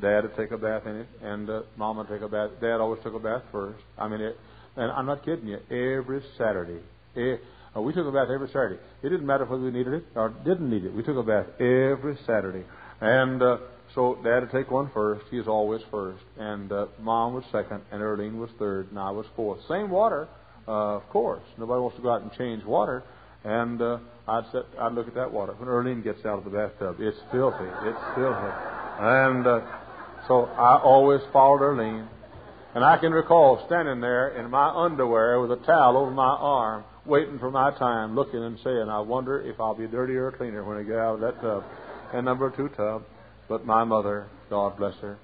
Dad 0.00 0.22
would 0.22 0.36
take 0.36 0.52
a 0.52 0.58
bath 0.58 0.86
in 0.86 0.96
it, 0.96 1.08
and 1.20 1.50
uh, 1.50 1.62
Mom 1.76 1.96
would 1.96 2.08
take 2.08 2.20
a 2.20 2.28
bath. 2.28 2.50
Dad 2.60 2.80
always 2.80 3.02
took 3.02 3.14
a 3.14 3.18
bath 3.18 3.42
first. 3.50 3.82
I 3.98 4.06
mean, 4.06 4.20
it, 4.20 4.36
and 4.76 4.92
I'm 4.92 5.06
not 5.06 5.24
kidding 5.24 5.48
you. 5.48 5.58
Every 5.68 6.22
Saturday, 6.38 6.80
eh, 7.16 7.36
uh, 7.76 7.80
we 7.80 7.92
took 7.92 8.06
a 8.06 8.12
bath 8.12 8.28
every 8.32 8.48
Saturday. 8.48 8.78
It 9.02 9.08
didn't 9.08 9.26
matter 9.26 9.46
whether 9.46 9.64
we 9.64 9.72
needed 9.72 9.94
it 9.94 10.04
or 10.14 10.28
didn't 10.44 10.70
need 10.70 10.84
it. 10.84 10.94
We 10.94 11.02
took 11.02 11.16
a 11.16 11.24
bath 11.24 11.46
every 11.58 12.16
Saturday, 12.24 12.64
and. 13.00 13.42
Uh, 13.42 13.56
so 13.94 14.18
Dad 14.22 14.40
would 14.40 14.50
take 14.50 14.70
one 14.70 14.90
first. 14.92 15.24
He 15.30 15.38
was 15.38 15.48
always 15.48 15.80
first. 15.90 16.22
And 16.38 16.70
uh, 16.72 16.86
Mom 17.00 17.34
was 17.34 17.44
second, 17.52 17.82
and 17.90 18.02
Erlene 18.02 18.38
was 18.38 18.50
third, 18.58 18.90
and 18.90 18.98
I 18.98 19.10
was 19.10 19.26
fourth. 19.34 19.60
Same 19.68 19.90
water, 19.90 20.28
uh, 20.68 20.96
of 20.96 21.08
course. 21.08 21.42
Nobody 21.58 21.80
wants 21.80 21.96
to 21.96 22.02
go 22.02 22.12
out 22.12 22.22
and 22.22 22.32
change 22.32 22.64
water. 22.64 23.02
And 23.44 23.80
uh, 23.80 23.98
I'd 24.26 24.44
sit, 24.52 24.66
I'd 24.78 24.92
look 24.92 25.06
at 25.06 25.14
that 25.14 25.32
water. 25.32 25.52
When 25.52 25.68
Erlene 25.68 26.02
gets 26.02 26.24
out 26.26 26.38
of 26.38 26.44
the 26.44 26.50
bathtub, 26.50 26.96
it's 26.98 27.18
filthy. 27.30 27.70
It's 27.84 28.04
filthy. 28.16 28.52
And 28.98 29.46
uh, 29.46 29.60
so 30.26 30.44
I 30.44 30.80
always 30.82 31.20
followed 31.32 31.60
Erlene. 31.60 32.08
And 32.74 32.84
I 32.84 32.98
can 32.98 33.12
recall 33.12 33.64
standing 33.66 34.00
there 34.00 34.36
in 34.36 34.50
my 34.50 34.68
underwear 34.68 35.40
with 35.40 35.50
a 35.52 35.64
towel 35.64 35.96
over 35.96 36.10
my 36.10 36.24
arm, 36.24 36.84
waiting 37.06 37.38
for 37.38 37.50
my 37.50 37.70
time, 37.78 38.14
looking 38.14 38.42
and 38.42 38.58
saying, 38.62 38.88
I 38.90 39.00
wonder 39.00 39.40
if 39.40 39.58
I'll 39.60 39.74
be 39.74 39.86
dirtier 39.86 40.26
or 40.26 40.32
cleaner 40.32 40.62
when 40.62 40.76
I 40.76 40.82
get 40.82 40.96
out 40.96 41.14
of 41.14 41.20
that 41.20 41.40
tub. 41.40 41.64
And 42.12 42.24
number 42.24 42.50
two 42.50 42.68
tub. 42.76 43.04
But 43.48 43.64
my 43.64 43.84
mother, 43.84 44.26
God 44.50 44.76
bless 44.76 44.94
her, 44.96 45.18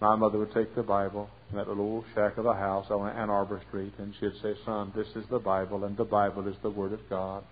my 0.00 0.14
mother 0.14 0.38
would 0.38 0.52
take 0.52 0.74
the 0.74 0.82
Bible 0.82 1.30
in 1.50 1.56
that 1.56 1.68
little 1.68 2.04
shack 2.14 2.36
of 2.36 2.46
a 2.46 2.54
house 2.54 2.86
on 2.90 3.08
Ann 3.08 3.30
Arbor 3.30 3.62
Street, 3.68 3.94
and 3.98 4.12
she'd 4.20 4.40
say, 4.42 4.54
Son, 4.64 4.92
this 4.94 5.06
is 5.16 5.24
the 5.30 5.38
Bible, 5.38 5.84
and 5.84 5.96
the 5.96 6.04
Bible 6.04 6.46
is 6.48 6.56
the 6.62 6.70
Word 6.70 6.92
of 6.92 7.00
God. 7.08 7.42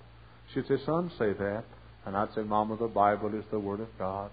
She'd 0.52 0.66
say, 0.66 0.76
Son, 0.84 1.10
say 1.18 1.32
that. 1.32 1.64
And 2.06 2.16
I'd 2.16 2.34
say, 2.34 2.42
Mama, 2.42 2.76
the 2.76 2.86
Bible 2.86 3.34
is 3.34 3.44
the 3.50 3.58
Word 3.58 3.80
of 3.80 3.88
God. 3.98 4.30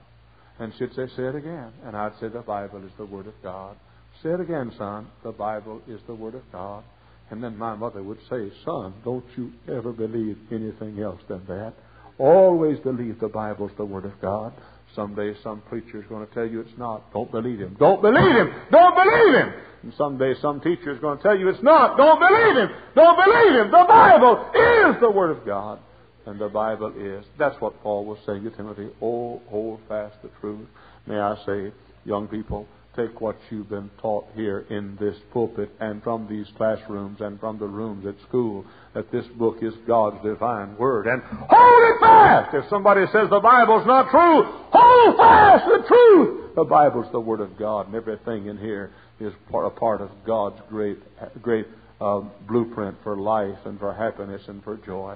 And 0.59 0.73
she'd 0.77 0.93
say, 0.93 1.07
Say 1.15 1.23
it 1.23 1.35
again. 1.35 1.71
And 1.85 1.95
I'd 1.95 2.19
say, 2.19 2.27
The 2.27 2.41
Bible 2.41 2.83
is 2.83 2.91
the 2.97 3.05
Word 3.05 3.27
of 3.27 3.33
God. 3.41 3.77
Say 4.21 4.29
it 4.29 4.41
again, 4.41 4.71
son. 4.77 5.07
The 5.23 5.31
Bible 5.31 5.81
is 5.87 5.99
the 6.05 6.13
Word 6.13 6.35
of 6.35 6.43
God. 6.51 6.83
And 7.29 7.41
then 7.41 7.57
my 7.57 7.75
mother 7.75 8.03
would 8.03 8.19
say, 8.29 8.51
Son, 8.65 8.93
don't 9.05 9.25
you 9.37 9.53
ever 9.69 9.93
believe 9.93 10.37
anything 10.51 10.99
else 10.99 11.21
than 11.29 11.45
that. 11.47 11.73
Always 12.17 12.77
believe 12.79 13.19
the 13.19 13.29
Bible's 13.29 13.71
the 13.77 13.85
Word 13.85 14.05
of 14.05 14.19
God. 14.21 14.53
Someday 14.95 15.33
some 15.41 15.61
preacher 15.61 16.01
is 16.01 16.05
going 16.07 16.27
to 16.27 16.33
tell 16.33 16.45
you 16.45 16.59
it's 16.59 16.77
not. 16.77 17.13
Don't 17.13 17.31
believe 17.31 17.59
him. 17.59 17.77
Don't 17.79 18.01
believe 18.01 18.35
him. 18.35 18.53
Don't 18.71 18.95
believe 18.95 19.35
him. 19.35 19.53
And 19.83 19.93
someday 19.97 20.33
some 20.41 20.59
teacher 20.59 20.91
is 20.91 20.99
going 20.99 21.17
to 21.17 21.23
tell 21.23 21.37
you 21.37 21.47
it's 21.49 21.63
not. 21.63 21.97
Don't 21.97 22.19
believe 22.19 22.57
him. 22.57 22.69
Don't 22.93 23.17
believe 23.17 23.65
him. 23.65 23.71
The 23.71 23.85
Bible 23.87 24.51
is 24.53 25.01
the 25.01 25.09
Word 25.09 25.31
of 25.31 25.45
God. 25.45 25.79
And 26.25 26.39
the 26.39 26.49
Bible 26.49 26.93
is. 26.97 27.25
That's 27.39 27.59
what 27.61 27.81
Paul 27.81 28.05
was 28.05 28.19
saying 28.25 28.43
to 28.43 28.51
Timothy. 28.51 28.89
Oh, 29.01 29.41
hold 29.49 29.79
fast 29.87 30.21
the 30.21 30.29
truth. 30.39 30.67
May 31.07 31.17
I 31.17 31.35
say, 31.45 31.71
young 32.05 32.27
people, 32.27 32.67
take 32.95 33.21
what 33.21 33.37
you've 33.49 33.69
been 33.69 33.89
taught 34.01 34.27
here 34.35 34.65
in 34.69 34.97
this 34.99 35.15
pulpit 35.31 35.69
and 35.79 36.03
from 36.03 36.27
these 36.27 36.45
classrooms 36.57 37.21
and 37.21 37.39
from 37.39 37.57
the 37.57 37.65
rooms 37.65 38.05
at 38.05 38.15
school 38.27 38.65
that 38.93 39.11
this 39.11 39.25
book 39.37 39.57
is 39.61 39.73
God's 39.87 40.21
divine 40.23 40.77
word 40.77 41.07
and 41.07 41.21
hold 41.23 41.83
it 41.83 41.99
fast. 42.01 42.53
If 42.53 42.69
somebody 42.69 43.05
says 43.13 43.29
the 43.29 43.39
Bible's 43.39 43.87
not 43.87 44.09
true, 44.11 44.43
hold 44.71 45.17
fast 45.17 45.65
the 45.65 45.87
truth. 45.87 46.55
The 46.55 46.65
Bible's 46.65 47.09
the 47.11 47.19
word 47.19 47.39
of 47.39 47.57
God 47.57 47.87
and 47.87 47.95
everything 47.95 48.47
in 48.47 48.57
here 48.57 48.91
is 49.21 49.33
part, 49.49 49.67
a 49.67 49.69
part 49.69 50.01
of 50.01 50.09
God's 50.25 50.59
great, 50.69 50.97
great 51.41 51.67
uh, 52.01 52.21
blueprint 52.47 52.97
for 53.03 53.15
life 53.15 53.59
and 53.65 53.79
for 53.79 53.93
happiness 53.93 54.41
and 54.47 54.61
for 54.63 54.75
joy. 54.77 55.15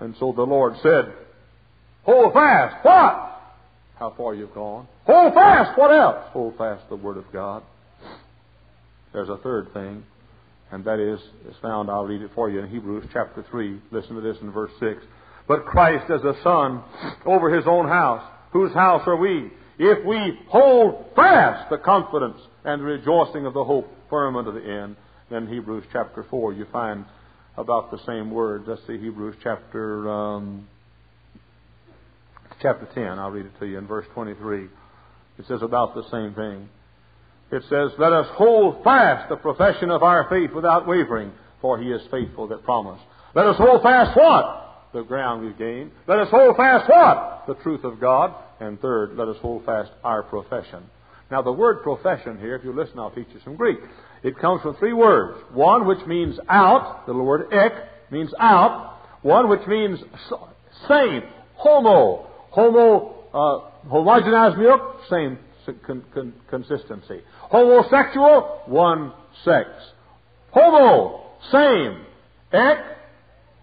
And 0.00 0.14
so 0.18 0.32
the 0.32 0.42
Lord 0.42 0.74
said, 0.82 1.12
hold 2.02 2.34
fast. 2.34 2.84
What? 2.84 3.33
How 3.98 4.12
far 4.16 4.34
you've 4.34 4.54
gone. 4.54 4.86
Hold 5.06 5.34
fast. 5.34 5.78
What 5.78 5.90
else? 5.90 6.24
Hold 6.32 6.56
fast 6.56 6.88
the 6.88 6.96
Word 6.96 7.16
of 7.16 7.24
God. 7.32 7.62
There's 9.12 9.28
a 9.28 9.36
third 9.38 9.72
thing, 9.72 10.04
and 10.72 10.84
that 10.84 10.98
is, 10.98 11.20
is 11.48 11.54
found, 11.62 11.90
I'll 11.90 12.04
read 12.04 12.22
it 12.22 12.30
for 12.34 12.50
you 12.50 12.60
in 12.60 12.68
Hebrews 12.68 13.04
chapter 13.12 13.44
3. 13.48 13.80
Listen 13.92 14.16
to 14.16 14.20
this 14.20 14.36
in 14.40 14.50
verse 14.50 14.72
6. 14.80 15.02
But 15.46 15.66
Christ 15.66 16.10
as 16.10 16.22
a 16.22 16.34
son 16.42 16.82
over 17.24 17.54
his 17.54 17.64
own 17.66 17.86
house. 17.86 18.24
Whose 18.52 18.72
house 18.72 19.02
are 19.06 19.16
we? 19.16 19.50
If 19.78 20.04
we 20.04 20.38
hold 20.48 21.06
fast 21.14 21.70
the 21.70 21.78
confidence 21.78 22.40
and 22.64 22.80
the 22.80 22.86
rejoicing 22.86 23.46
of 23.46 23.54
the 23.54 23.64
hope 23.64 23.88
firm 24.08 24.36
unto 24.36 24.52
the 24.52 24.64
end. 24.64 24.96
Then 25.30 25.46
Hebrews 25.46 25.84
chapter 25.92 26.24
4, 26.30 26.52
you 26.52 26.66
find 26.72 27.04
about 27.56 27.90
the 27.90 27.98
same 28.06 28.30
words. 28.30 28.64
Let's 28.66 28.82
see, 28.86 28.98
Hebrews 28.98 29.36
chapter 29.42 30.08
um, 30.10 30.68
chapter 32.64 32.88
10. 32.94 33.18
I'll 33.18 33.30
read 33.30 33.44
it 33.44 33.52
to 33.60 33.66
you 33.66 33.76
in 33.76 33.86
verse 33.86 34.06
23. 34.14 34.64
It 35.38 35.46
says 35.46 35.60
about 35.60 35.94
the 35.94 36.02
same 36.10 36.32
thing. 36.32 36.70
It 37.52 37.62
says, 37.68 37.90
Let 37.98 38.14
us 38.14 38.26
hold 38.32 38.82
fast 38.82 39.28
the 39.28 39.36
profession 39.36 39.90
of 39.90 40.02
our 40.02 40.26
faith 40.30 40.50
without 40.54 40.88
wavering, 40.88 41.30
for 41.60 41.78
he 41.78 41.90
is 41.90 42.00
faithful 42.10 42.48
that 42.48 42.64
promised. 42.64 43.04
Let 43.34 43.46
us 43.46 43.56
hold 43.58 43.82
fast 43.82 44.16
what? 44.16 44.88
The 44.94 45.02
ground 45.02 45.44
we've 45.44 45.58
gained. 45.58 45.90
Let 46.08 46.20
us 46.20 46.28
hold 46.30 46.56
fast 46.56 46.88
what? 46.88 47.44
The 47.46 47.62
truth 47.62 47.84
of 47.84 48.00
God. 48.00 48.34
And 48.60 48.80
third, 48.80 49.14
let 49.14 49.28
us 49.28 49.36
hold 49.42 49.66
fast 49.66 49.90
our 50.02 50.22
profession. 50.22 50.84
Now, 51.30 51.42
the 51.42 51.52
word 51.52 51.82
profession 51.82 52.38
here, 52.38 52.56
if 52.56 52.64
you 52.64 52.72
listen, 52.72 52.98
I'll 52.98 53.10
teach 53.10 53.28
you 53.34 53.40
some 53.44 53.56
Greek. 53.56 53.78
It 54.22 54.38
comes 54.38 54.62
from 54.62 54.76
three 54.76 54.94
words. 54.94 55.38
One 55.52 55.86
which 55.86 56.06
means 56.06 56.38
out, 56.48 57.06
the 57.06 57.12
word 57.12 57.52
ek 57.52 57.72
means 58.10 58.32
out. 58.40 59.00
One 59.20 59.50
which 59.50 59.66
means 59.66 59.98
same, 60.88 61.24
homo, 61.56 62.30
Homo, 62.54 63.14
uh, 63.34 63.88
homogenized 63.88 64.56
milk, 64.56 64.80
same 65.10 65.38
con- 65.84 66.04
con- 66.14 66.32
consistency. 66.48 67.20
Homosexual, 67.50 68.62
one 68.66 69.12
sex. 69.44 69.68
Homo, 70.52 71.32
same. 71.50 72.06
Ek, 72.52 72.78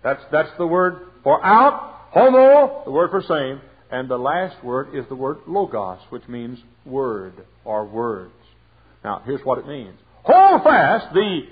that's, 0.04 0.22
that's 0.30 0.50
the 0.58 0.68
word 0.68 1.08
for 1.24 1.42
out. 1.42 2.10
Homo, 2.10 2.82
the 2.84 2.92
word 2.92 3.12
for 3.12 3.22
same. 3.22 3.62
And 3.90 4.10
the 4.10 4.18
last 4.18 4.62
word 4.62 4.94
is 4.94 5.06
the 5.08 5.16
word 5.16 5.38
logos, 5.48 6.00
which 6.10 6.28
means 6.28 6.60
word 6.86 7.46
or 7.64 7.86
words. 7.86 8.34
Now, 9.06 9.22
here's 9.26 9.42
what 9.46 9.58
it 9.58 9.68
means. 9.68 9.98
Hold 10.24 10.64
fast 10.64 11.14
the 11.14 11.44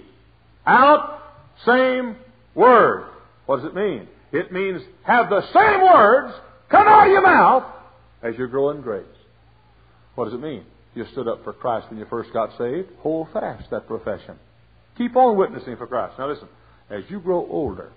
out, 0.66 1.22
same 1.66 2.18
word. 2.54 3.10
What 3.46 3.62
does 3.62 3.66
it 3.66 3.76
mean? 3.76 4.10
It 4.34 4.52
means 4.52 4.82
have 5.04 5.30
the 5.30 5.42
same 5.54 5.82
words 5.82 6.34
come 6.70 6.88
out 6.88 7.08
of 7.08 7.12
your 7.12 7.22
mouth 7.22 7.64
as 8.22 8.36
you 8.38 8.48
grow 8.48 8.72
in 8.72 8.82
grace. 8.82 9.06
What 10.16 10.26
does 10.26 10.34
it 10.34 10.42
mean? 10.42 10.64
You 10.96 11.06
stood 11.12 11.28
up 11.28 11.44
for 11.44 11.54
Christ 11.54 11.90
when 11.90 12.00
you 12.00 12.06
first 12.10 12.34
got 12.34 12.58
saved. 12.58 12.90
Hold 13.00 13.28
fast 13.32 13.70
that 13.72 13.88
profession. 13.88 14.36
Keep 14.98 15.16
on 15.16 15.38
witnessing 15.38 15.78
for 15.78 15.88
Christ. 15.88 16.16
Now 16.18 16.30
listen, 16.30 16.48
as 16.90 17.04
you 17.10 17.20
grow 17.20 17.48
older, 17.50 17.92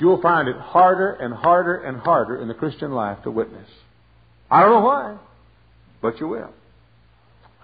you'll 0.00 0.22
find 0.22 0.48
it 0.48 0.56
harder 0.56 1.12
and 1.14 1.34
harder 1.34 1.82
and 1.82 1.98
harder 1.98 2.40
in 2.40 2.48
the 2.48 2.54
Christian 2.54 2.92
life 2.92 3.22
to 3.24 3.30
witness. 3.30 3.68
I 4.50 4.60
don't 4.60 4.70
know 4.70 4.86
why, 4.86 5.16
but 6.00 6.20
you 6.20 6.28
will. 6.28 6.52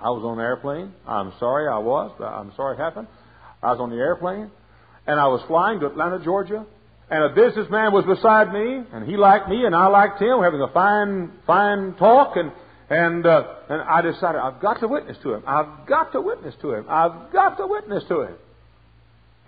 I 0.01 0.11
was 0.11 0.23
on 0.25 0.39
an 0.39 0.45
airplane. 0.45 0.93
I'm 1.07 1.33
sorry 1.39 1.69
I 1.69 1.79
was, 1.79 2.13
I'm 2.21 2.53
sorry 2.57 2.77
it 2.77 2.81
happened. 2.81 3.09
I 3.63 3.71
was 3.71 3.81
on 3.81 3.91
the 3.91 3.97
airplane, 3.97 4.51
and 5.07 5.19
I 5.19 5.27
was 5.29 5.41
flying 5.47 5.81
to 5.81 5.87
Atlanta, 5.87 6.23
Georgia, 6.23 6.67
and 7.09 7.23
a 7.23 7.29
businessman 7.29 7.93
was 7.93 8.05
beside 8.05 8.53
me, 8.53 8.83
and 8.93 9.09
he 9.09 9.17
liked 9.17 9.49
me, 9.49 9.65
and 9.65 9.75
I 9.75 9.87
liked 9.87 10.21
him, 10.21 10.43
having 10.43 10.61
a 10.61 10.69
fine, 10.69 11.33
fine 11.47 11.95
talk, 11.95 12.37
and 12.37 12.51
and 12.89 13.27
uh, 13.27 13.45
and 13.69 13.83
I 13.83 14.01
decided 14.03 14.41
I've 14.41 14.61
got 14.61 14.81
to 14.81 14.89
witness 14.89 15.17
to 15.23 15.35
him. 15.35 15.43
I've 15.47 15.87
got 15.87 16.13
to 16.13 16.21
witness 16.21 16.55
to 16.63 16.73
him. 16.73 16.87
I've 16.89 17.33
got 17.33 17.57
to 17.59 17.67
witness 17.67 18.05
to 18.09 18.23
him. 18.23 18.35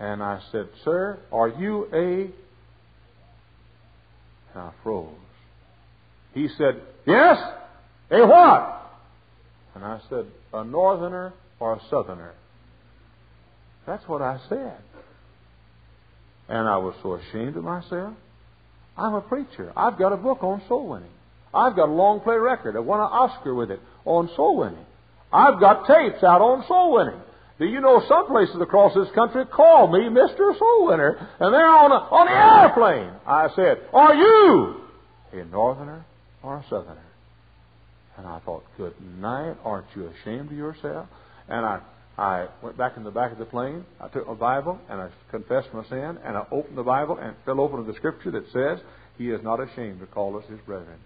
And 0.00 0.22
I 0.22 0.40
said, 0.52 0.68
"Sir, 0.84 1.18
are 1.32 1.48
you 1.48 1.88
a?" 1.92 2.30
And 4.54 4.62
I 4.62 4.70
froze. 4.82 5.14
He 6.34 6.48
said, 6.56 6.80
"Yes." 7.06 7.38
A 8.10 8.26
what? 8.26 8.90
And 9.74 9.84
I 9.84 10.00
said, 10.08 10.26
"A 10.52 10.64
northerner 10.64 11.32
or 11.60 11.74
a 11.74 11.80
southerner." 11.90 12.34
That's 13.86 14.06
what 14.08 14.22
I 14.22 14.38
said. 14.48 14.76
And 16.48 16.68
I 16.68 16.78
was 16.78 16.94
so 17.02 17.14
ashamed 17.14 17.56
of 17.56 17.64
myself. 17.64 18.14
I'm 18.96 19.14
a 19.14 19.20
preacher. 19.20 19.72
I've 19.76 19.98
got 19.98 20.12
a 20.12 20.16
book 20.16 20.42
on 20.42 20.62
soul 20.68 20.88
winning. 20.88 21.10
I've 21.52 21.76
got 21.76 21.88
a 21.88 21.92
long 21.92 22.20
play 22.20 22.36
record. 22.36 22.76
I 22.76 22.80
won 22.80 23.00
an 23.00 23.06
Oscar 23.06 23.54
with 23.54 23.70
it 23.70 23.80
on 24.04 24.30
soul 24.36 24.58
winning. 24.58 24.84
I've 25.32 25.60
got 25.60 25.86
tapes 25.86 26.22
out 26.22 26.40
on 26.40 26.64
soul 26.66 26.94
winning. 26.94 27.20
Do 27.58 27.66
you 27.66 27.80
know 27.80 28.02
some 28.08 28.26
places 28.28 28.56
across 28.60 28.94
this 28.94 29.12
country 29.14 29.44
call 29.44 29.88
me 29.88 30.08
Mr. 30.08 30.56
Soul 30.56 30.86
Winner, 30.86 31.28
and 31.40 31.52
they're 31.52 31.66
on, 31.66 31.90
a, 31.90 31.96
on 31.96 32.26
the 32.26 32.32
airplane. 32.32 33.12
I 33.26 33.48
said, 33.56 33.78
Are 33.92 34.14
you 34.14 34.76
a 35.32 35.44
northerner 35.44 36.04
or 36.42 36.58
a 36.58 36.64
southerner? 36.70 37.02
And 38.16 38.26
I 38.26 38.38
thought, 38.40 38.62
Good 38.76 38.94
night, 39.18 39.56
aren't 39.64 39.86
you 39.96 40.06
ashamed 40.06 40.52
of 40.52 40.56
yourself? 40.56 41.08
And 41.48 41.66
I 41.66 41.80
I 42.18 42.48
went 42.62 42.76
back 42.76 42.96
in 42.96 43.04
the 43.04 43.12
back 43.12 43.30
of 43.30 43.38
the 43.38 43.44
plane. 43.44 43.84
I 44.00 44.08
took 44.08 44.26
my 44.26 44.34
Bible 44.34 44.78
and 44.90 45.00
I 45.00 45.08
confessed 45.30 45.68
my 45.72 45.84
sin 45.84 46.18
and 46.24 46.36
I 46.36 46.44
opened 46.50 46.76
the 46.76 46.82
Bible 46.82 47.16
and 47.16 47.36
fell 47.44 47.60
open 47.60 47.84
to 47.84 47.90
the 47.90 47.96
scripture 47.96 48.32
that 48.32 48.44
says, 48.52 48.84
He 49.16 49.30
is 49.30 49.40
not 49.42 49.60
ashamed 49.60 50.00
to 50.00 50.06
call 50.06 50.36
us 50.36 50.44
His 50.50 50.58
brethren. 50.66 50.98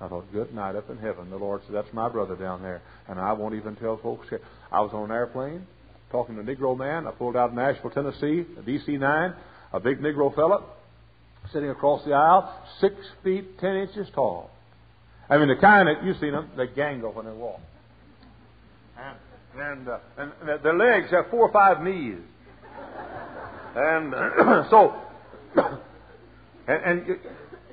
I 0.00 0.08
thought, 0.08 0.32
good 0.32 0.52
night 0.54 0.76
up 0.76 0.90
in 0.90 0.98
heaven. 0.98 1.30
The 1.30 1.36
Lord 1.36 1.60
said, 1.66 1.74
That's 1.74 1.92
my 1.92 2.08
brother 2.08 2.36
down 2.36 2.62
there. 2.62 2.80
And 3.06 3.20
I 3.20 3.32
won't 3.34 3.54
even 3.54 3.76
tell 3.76 3.98
folks. 4.02 4.28
Here. 4.30 4.40
I 4.72 4.80
was 4.80 4.90
on 4.94 5.04
an 5.04 5.10
airplane 5.10 5.66
talking 6.10 6.36
to 6.36 6.40
a 6.40 6.44
Negro 6.44 6.76
man. 6.76 7.06
I 7.06 7.10
pulled 7.10 7.36
out 7.36 7.50
of 7.50 7.54
Nashville, 7.54 7.90
Tennessee, 7.90 8.46
a 8.58 8.62
DC 8.62 8.98
9, 8.98 9.34
a 9.72 9.80
big 9.80 10.00
Negro 10.00 10.34
fellow 10.34 10.64
sitting 11.52 11.70
across 11.70 12.04
the 12.04 12.12
aisle, 12.12 12.50
six 12.80 12.94
feet, 13.22 13.58
ten 13.58 13.76
inches 13.76 14.08
tall. 14.14 14.50
I 15.28 15.38
mean, 15.38 15.48
the 15.48 15.56
kind 15.56 15.88
that 15.88 16.04
you've 16.04 16.18
seen 16.18 16.32
them, 16.32 16.50
they 16.56 16.66
gangle 16.66 17.14
when 17.14 17.26
they 17.26 17.32
walk. 17.32 17.60
And 18.98 19.16
and, 19.58 19.88
uh, 19.88 19.98
and 20.18 20.32
their 20.62 20.76
legs 20.76 21.10
have 21.10 21.30
four 21.30 21.48
or 21.48 21.52
five 21.52 21.82
knees. 21.82 22.18
And 23.76 24.12
so 24.70 24.94
And, 26.66 26.82
and 26.84 27.18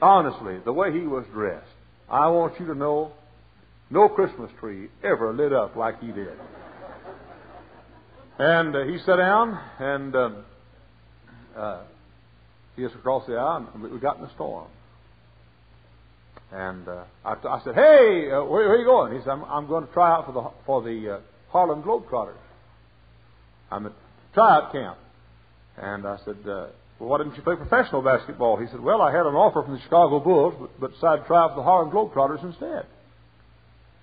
honestly, 0.01 0.57
the 0.65 0.73
way 0.73 0.91
he 0.91 1.07
was 1.07 1.25
dressed, 1.31 1.65
I 2.09 2.27
want 2.27 2.59
you 2.59 2.67
to 2.67 2.75
know 2.75 3.13
no 3.89 4.09
Christmas 4.09 4.51
tree 4.59 4.89
ever 5.03 5.33
lit 5.33 5.53
up 5.53 5.75
like 5.75 5.99
he 6.01 6.07
did. 6.07 6.37
And 8.37 8.75
uh, 8.75 8.83
he 8.83 8.97
sat 8.99 9.17
down, 9.17 9.59
and 9.79 10.15
um, 10.15 10.45
uh, 11.55 11.83
he 12.75 12.83
was 12.83 12.91
across 12.93 13.25
the 13.27 13.35
aisle, 13.35 13.69
and 13.73 13.83
we 13.83 13.99
got 13.99 14.17
in 14.17 14.23
a 14.23 14.33
storm. 14.33 14.67
And 16.51 16.87
uh, 16.87 17.03
I, 17.23 17.33
I 17.33 17.61
said, 17.63 17.75
"Hey, 17.75 18.31
uh, 18.31 18.43
where, 18.43 18.67
where, 18.67 18.71
are 18.71 18.77
you 18.77 18.85
going?" 18.85 19.13
He 19.13 19.19
said, 19.19 19.29
"I'm, 19.29 19.43
I'm 19.43 19.67
going 19.67 19.85
to 19.85 19.93
try 19.93 20.11
out 20.11 20.25
for 20.25 20.31
the 20.33 20.49
for 20.65 20.81
the 20.81 21.15
uh, 21.15 21.19
Harlem 21.51 21.83
Globetrotters. 21.83 22.35
I'm 23.71 23.85
at 23.85 23.93
tryout 24.33 24.71
camp." 24.71 24.97
And 25.77 26.05
I 26.05 26.17
said, 26.25 26.37
uh, 26.45 26.67
"Well, 26.99 27.09
why 27.09 27.17
didn't 27.19 27.35
you 27.35 27.43
play 27.43 27.55
professional 27.55 28.01
basketball?" 28.01 28.57
He 28.57 28.67
said, 28.67 28.81
"Well, 28.81 29.01
I 29.01 29.11
had 29.11 29.25
an 29.25 29.35
offer 29.35 29.63
from 29.63 29.73
the 29.73 29.81
Chicago 29.81 30.19
Bulls, 30.19 30.53
but, 30.59 30.79
but 30.79 30.93
decided 30.93 31.21
to 31.23 31.27
try 31.27 31.43
out 31.43 31.51
for 31.51 31.57
the 31.57 31.63
Harlem 31.63 31.91
Globetrotters 31.91 32.43
instead." 32.43 32.85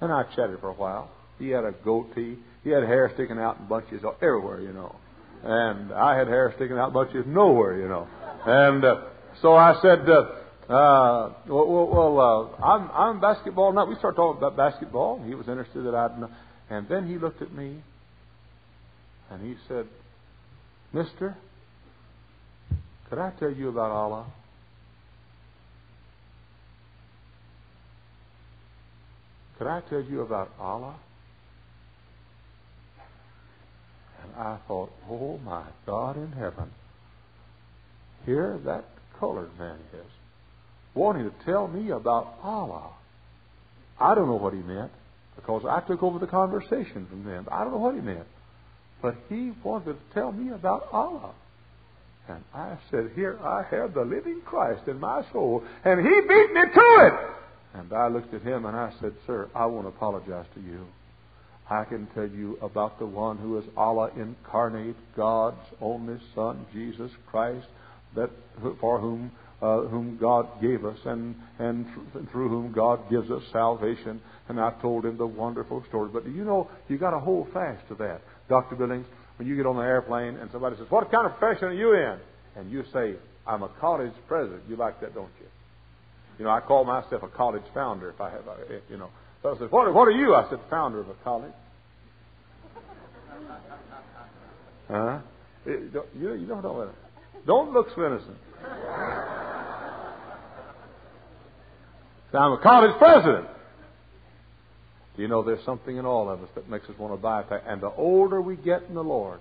And 0.00 0.12
I 0.12 0.24
chatted 0.34 0.60
for 0.60 0.68
a 0.68 0.74
while. 0.74 1.10
He 1.38 1.50
had 1.50 1.64
a 1.64 1.72
goatee. 1.72 2.38
He 2.64 2.70
had 2.70 2.84
hair 2.84 3.10
sticking 3.14 3.38
out 3.38 3.58
in 3.58 3.66
bunches 3.66 4.02
everywhere, 4.20 4.60
you 4.60 4.72
know. 4.72 4.94
And 5.42 5.92
I 5.92 6.16
had 6.16 6.26
hair 6.26 6.52
sticking 6.56 6.78
out 6.78 6.88
in 6.88 6.94
bunches 6.94 7.24
nowhere, 7.26 7.78
you 7.78 7.88
know. 7.88 8.08
And 8.44 8.84
uh, 8.84 9.02
so 9.40 9.54
I 9.54 9.80
said, 9.80 10.08
uh, 10.08 10.72
uh, 10.72 11.32
well, 11.48 11.86
well 11.86 12.20
uh, 12.60 12.64
I'm, 12.64 12.90
I'm 12.90 13.20
basketball 13.20 13.72
now. 13.72 13.86
We 13.86 13.94
started 13.96 14.16
talking 14.16 14.38
about 14.38 14.56
basketball. 14.56 15.22
He 15.24 15.34
was 15.34 15.48
interested 15.48 15.82
that 15.82 15.94
I'd. 15.94 16.28
And 16.70 16.86
then 16.88 17.06
he 17.06 17.16
looked 17.16 17.40
at 17.42 17.52
me 17.52 17.82
and 19.30 19.42
he 19.42 19.56
said, 19.66 19.86
Mister, 20.92 21.36
could 23.08 23.18
I 23.18 23.30
tell 23.38 23.50
you 23.50 23.68
about 23.68 23.90
Allah? 23.90 24.26
Could 29.58 29.66
I 29.66 29.80
tell 29.80 30.02
you 30.02 30.20
about 30.20 30.50
Allah? 30.60 30.94
And 34.22 34.34
I 34.36 34.58
thought, 34.68 34.90
oh 35.10 35.38
my 35.38 35.64
God 35.86 36.16
in 36.16 36.32
heaven, 36.32 36.70
here 38.24 38.58
that 38.64 38.84
colored 39.18 39.50
man 39.58 39.78
is 39.94 40.06
wanting 40.94 41.24
to 41.24 41.32
tell 41.44 41.66
me 41.66 41.90
about 41.90 42.34
Allah. 42.42 42.90
I 43.98 44.14
don't 44.14 44.28
know 44.28 44.36
what 44.36 44.52
he 44.52 44.60
meant 44.60 44.92
because 45.40 45.62
I 45.68 45.80
took 45.86 46.02
over 46.02 46.18
the 46.18 46.26
conversation 46.26 47.06
from 47.08 47.24
them. 47.24 47.46
I 47.50 47.62
don't 47.62 47.72
know 47.72 47.78
what 47.78 47.94
he 47.94 48.00
meant. 48.00 48.26
But 49.00 49.14
he 49.28 49.52
wanted 49.62 49.92
to 49.94 50.14
tell 50.14 50.32
me 50.32 50.52
about 50.52 50.88
Allah. 50.92 51.32
And 52.28 52.42
I 52.52 52.76
said, 52.90 53.12
Here 53.14 53.38
I 53.42 53.62
have 53.70 53.94
the 53.94 54.02
living 54.02 54.42
Christ 54.44 54.88
in 54.88 54.98
my 54.98 55.22
soul, 55.32 55.62
and 55.84 56.00
he 56.00 56.20
beat 56.20 56.52
me 56.52 56.62
to 56.74 57.06
it. 57.06 57.12
And 57.74 57.92
I 57.92 58.08
looked 58.08 58.34
at 58.34 58.42
him 58.42 58.66
and 58.66 58.76
I 58.76 58.92
said, 59.00 59.12
Sir, 59.26 59.48
I 59.54 59.66
want 59.66 59.84
to 59.84 59.88
apologize 59.88 60.46
to 60.54 60.60
you. 60.60 60.86
I 61.70 61.84
can 61.84 62.08
tell 62.14 62.28
you 62.28 62.58
about 62.60 62.98
the 62.98 63.06
one 63.06 63.38
who 63.38 63.58
is 63.58 63.64
Allah 63.76 64.10
incarnate, 64.16 64.96
God's 65.16 65.64
only 65.80 66.18
Son, 66.34 66.66
Jesus 66.72 67.10
Christ, 67.30 67.66
that 68.16 68.30
for 68.80 68.98
whom 68.98 69.30
uh, 69.60 69.80
whom 69.82 70.18
God 70.20 70.46
gave 70.60 70.84
us 70.84 70.98
and, 71.04 71.34
and 71.58 71.86
th- 72.12 72.26
through 72.30 72.48
whom 72.48 72.72
God 72.72 73.10
gives 73.10 73.30
us 73.30 73.42
salvation. 73.52 74.20
And 74.48 74.60
I 74.60 74.70
told 74.80 75.04
him 75.04 75.18
the 75.18 75.26
wonderful 75.26 75.84
story. 75.88 76.10
But 76.12 76.26
you 76.26 76.44
know, 76.44 76.70
you 76.88 76.96
got 76.96 77.10
to 77.10 77.18
hold 77.18 77.52
fast 77.52 77.86
to 77.88 77.94
that. 77.96 78.22
Dr. 78.48 78.76
Billings, 78.76 79.06
when 79.36 79.48
you 79.48 79.56
get 79.56 79.66
on 79.66 79.76
the 79.76 79.82
airplane 79.82 80.36
and 80.36 80.50
somebody 80.52 80.76
says, 80.76 80.86
What 80.90 81.10
kind 81.10 81.26
of 81.26 81.36
profession 81.36 81.68
are 81.68 81.72
you 81.72 81.92
in? 81.94 82.18
And 82.56 82.70
you 82.70 82.84
say, 82.92 83.14
I'm 83.46 83.62
a 83.62 83.68
college 83.80 84.12
president. 84.26 84.62
You 84.68 84.76
like 84.76 85.00
that, 85.00 85.14
don't 85.14 85.30
you? 85.40 85.46
You 86.38 86.44
know, 86.44 86.50
I 86.50 86.60
call 86.60 86.84
myself 86.84 87.22
a 87.22 87.28
college 87.28 87.64
founder 87.74 88.10
if 88.10 88.20
I 88.20 88.30
have, 88.30 88.46
a, 88.46 88.80
you 88.88 88.96
know. 88.96 89.10
So 89.42 89.54
I 89.54 89.58
said, 89.58 89.70
what, 89.72 89.92
what 89.92 90.06
are 90.06 90.12
you? 90.12 90.34
I 90.34 90.48
said, 90.48 90.60
founder 90.70 91.00
of 91.00 91.08
a 91.08 91.14
college. 91.24 91.52
Huh? 94.88 95.18
You, 95.66 96.02
you 96.14 96.46
don't 96.46 96.62
know 96.62 96.90
Don't 97.46 97.74
look 97.74 97.88
so 97.94 98.06
innocent. 98.06 98.38
So 102.30 102.38
I'm 102.38 102.52
a 102.52 102.58
college 102.58 102.96
president. 102.98 103.46
Do 105.16 105.22
you 105.22 105.28
know 105.28 105.42
there's 105.42 105.64
something 105.64 105.96
in 105.96 106.04
all 106.04 106.28
of 106.30 106.42
us 106.42 106.48
that 106.54 106.68
makes 106.68 106.88
us 106.88 106.98
want 106.98 107.12
to 107.12 107.16
bypass? 107.16 107.62
And 107.66 107.80
the 107.80 107.90
older 107.90 108.40
we 108.40 108.56
get 108.56 108.82
in 108.88 108.94
the 108.94 109.02
Lord, 109.02 109.40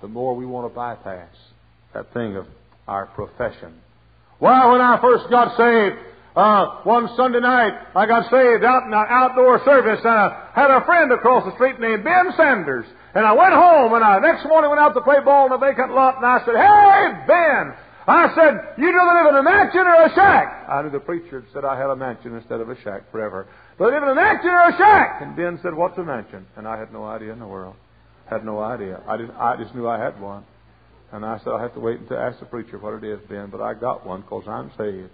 the 0.00 0.08
more 0.08 0.34
we 0.34 0.46
want 0.46 0.70
to 0.70 0.74
bypass 0.74 1.34
that 1.92 2.12
thing 2.14 2.36
of 2.36 2.46
our 2.86 3.06
profession. 3.06 3.74
Well, 4.38 4.72
when 4.72 4.80
I 4.80 5.00
first 5.00 5.28
got 5.28 5.56
saved, 5.56 5.96
uh, 6.34 6.82
one 6.84 7.10
Sunday 7.16 7.40
night, 7.40 7.74
I 7.94 8.06
got 8.06 8.30
saved 8.30 8.64
out 8.64 8.86
in 8.86 8.94
an 8.94 9.06
outdoor 9.08 9.62
service, 9.64 10.00
and 10.02 10.14
I 10.14 10.50
had 10.54 10.70
a 10.70 10.84
friend 10.86 11.10
across 11.12 11.44
the 11.44 11.54
street 11.56 11.80
named 11.80 12.04
Ben 12.04 12.32
Sanders. 12.36 12.86
And 13.14 13.26
I 13.26 13.32
went 13.32 13.52
home, 13.52 13.92
and 13.92 14.04
I 14.04 14.20
next 14.20 14.46
morning 14.46 14.70
went 14.70 14.80
out 14.80 14.94
to 14.94 15.00
play 15.00 15.18
ball 15.24 15.46
in 15.46 15.52
a 15.52 15.58
vacant 15.58 15.92
lot, 15.92 16.16
and 16.16 16.24
I 16.24 16.38
said, 16.46 16.54
Hey, 16.54 17.26
Ben! 17.26 17.74
I 18.10 18.34
said, 18.34 18.74
You 18.78 18.92
do 18.92 18.98
live 18.98 19.26
in 19.30 19.36
a 19.36 19.42
mansion 19.42 19.80
or 19.80 20.06
a 20.06 20.14
shack? 20.14 20.66
I 20.68 20.82
knew 20.82 20.90
the 20.90 21.00
preacher 21.00 21.40
had 21.40 21.52
said 21.52 21.64
I 21.64 21.78
had 21.78 21.90
a 21.90 21.96
mansion 21.96 22.34
instead 22.34 22.60
of 22.60 22.68
a 22.70 22.80
shack 22.82 23.10
forever. 23.10 23.48
Do 23.78 23.84
I 23.84 23.88
live 23.88 24.02
in 24.02 24.08
a 24.08 24.14
mansion 24.14 24.50
or 24.50 24.68
a 24.68 24.76
shack? 24.76 25.22
And 25.22 25.36
Ben 25.36 25.58
said, 25.62 25.74
What's 25.74 25.98
a 25.98 26.04
mansion? 26.04 26.46
And 26.56 26.66
I 26.66 26.78
had 26.78 26.92
no 26.92 27.04
idea 27.04 27.32
in 27.32 27.38
the 27.38 27.46
world. 27.46 27.76
Had 28.28 28.44
no 28.44 28.60
idea. 28.60 29.02
I, 29.08 29.16
didn't, 29.16 29.34
I 29.36 29.56
just 29.62 29.74
knew 29.74 29.88
I 29.88 29.98
had 29.98 30.20
one. 30.20 30.44
And 31.12 31.24
I 31.24 31.38
said, 31.38 31.48
I'll 31.48 31.58
have 31.58 31.74
to 31.74 31.80
wait 31.80 31.98
until 31.98 32.18
I 32.18 32.28
ask 32.28 32.38
the 32.38 32.46
preacher 32.46 32.78
what 32.78 32.94
it 32.94 33.04
is, 33.04 33.18
Ben, 33.28 33.50
but 33.50 33.60
I 33.60 33.74
got 33.74 34.06
one 34.06 34.20
because 34.20 34.44
I'm 34.46 34.70
saved. 34.78 35.10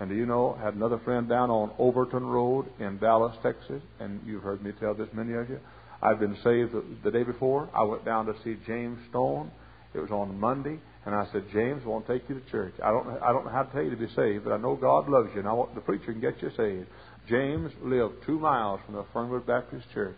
And 0.00 0.08
do 0.08 0.16
you 0.16 0.26
know, 0.26 0.56
I 0.58 0.64
had 0.64 0.74
another 0.74 0.98
friend 1.04 1.28
down 1.28 1.50
on 1.50 1.70
Overton 1.78 2.24
Road 2.24 2.66
in 2.80 2.98
Dallas, 2.98 3.36
Texas, 3.42 3.82
and 4.00 4.20
you've 4.26 4.42
heard 4.42 4.64
me 4.64 4.72
tell 4.80 4.94
this, 4.94 5.08
many 5.12 5.34
of 5.34 5.48
you. 5.50 5.60
I've 6.02 6.18
been 6.18 6.36
saved 6.42 6.72
the, 6.72 6.84
the 7.04 7.10
day 7.10 7.22
before. 7.22 7.68
I 7.74 7.82
went 7.82 8.04
down 8.04 8.26
to 8.26 8.34
see 8.42 8.56
James 8.66 8.98
Stone. 9.10 9.50
It 9.94 10.00
was 10.00 10.10
on 10.10 10.40
Monday. 10.40 10.80
And 11.06 11.14
I 11.14 11.26
said, 11.32 11.44
James, 11.52 11.82
I 11.84 11.88
want 11.88 12.06
to 12.06 12.18
take 12.18 12.28
you 12.28 12.40
to 12.40 12.50
church. 12.50 12.74
I 12.82 12.90
don't, 12.90 13.06
I 13.22 13.32
don't 13.32 13.44
know 13.44 13.50
how 13.50 13.64
to 13.64 13.72
tell 13.72 13.82
you 13.82 13.90
to 13.90 13.96
be 13.96 14.08
saved, 14.14 14.44
but 14.44 14.52
I 14.52 14.56
know 14.56 14.74
God 14.74 15.08
loves 15.08 15.28
you, 15.34 15.40
and 15.40 15.48
I 15.48 15.52
want 15.52 15.74
the 15.74 15.82
preacher 15.82 16.12
can 16.12 16.20
get 16.20 16.40
you 16.40 16.50
saved. 16.56 16.86
James 17.28 17.72
lived 17.82 18.14
two 18.24 18.38
miles 18.38 18.80
from 18.86 18.94
the 18.94 19.04
Fernwood 19.12 19.46
Baptist 19.46 19.86
Church, 19.92 20.16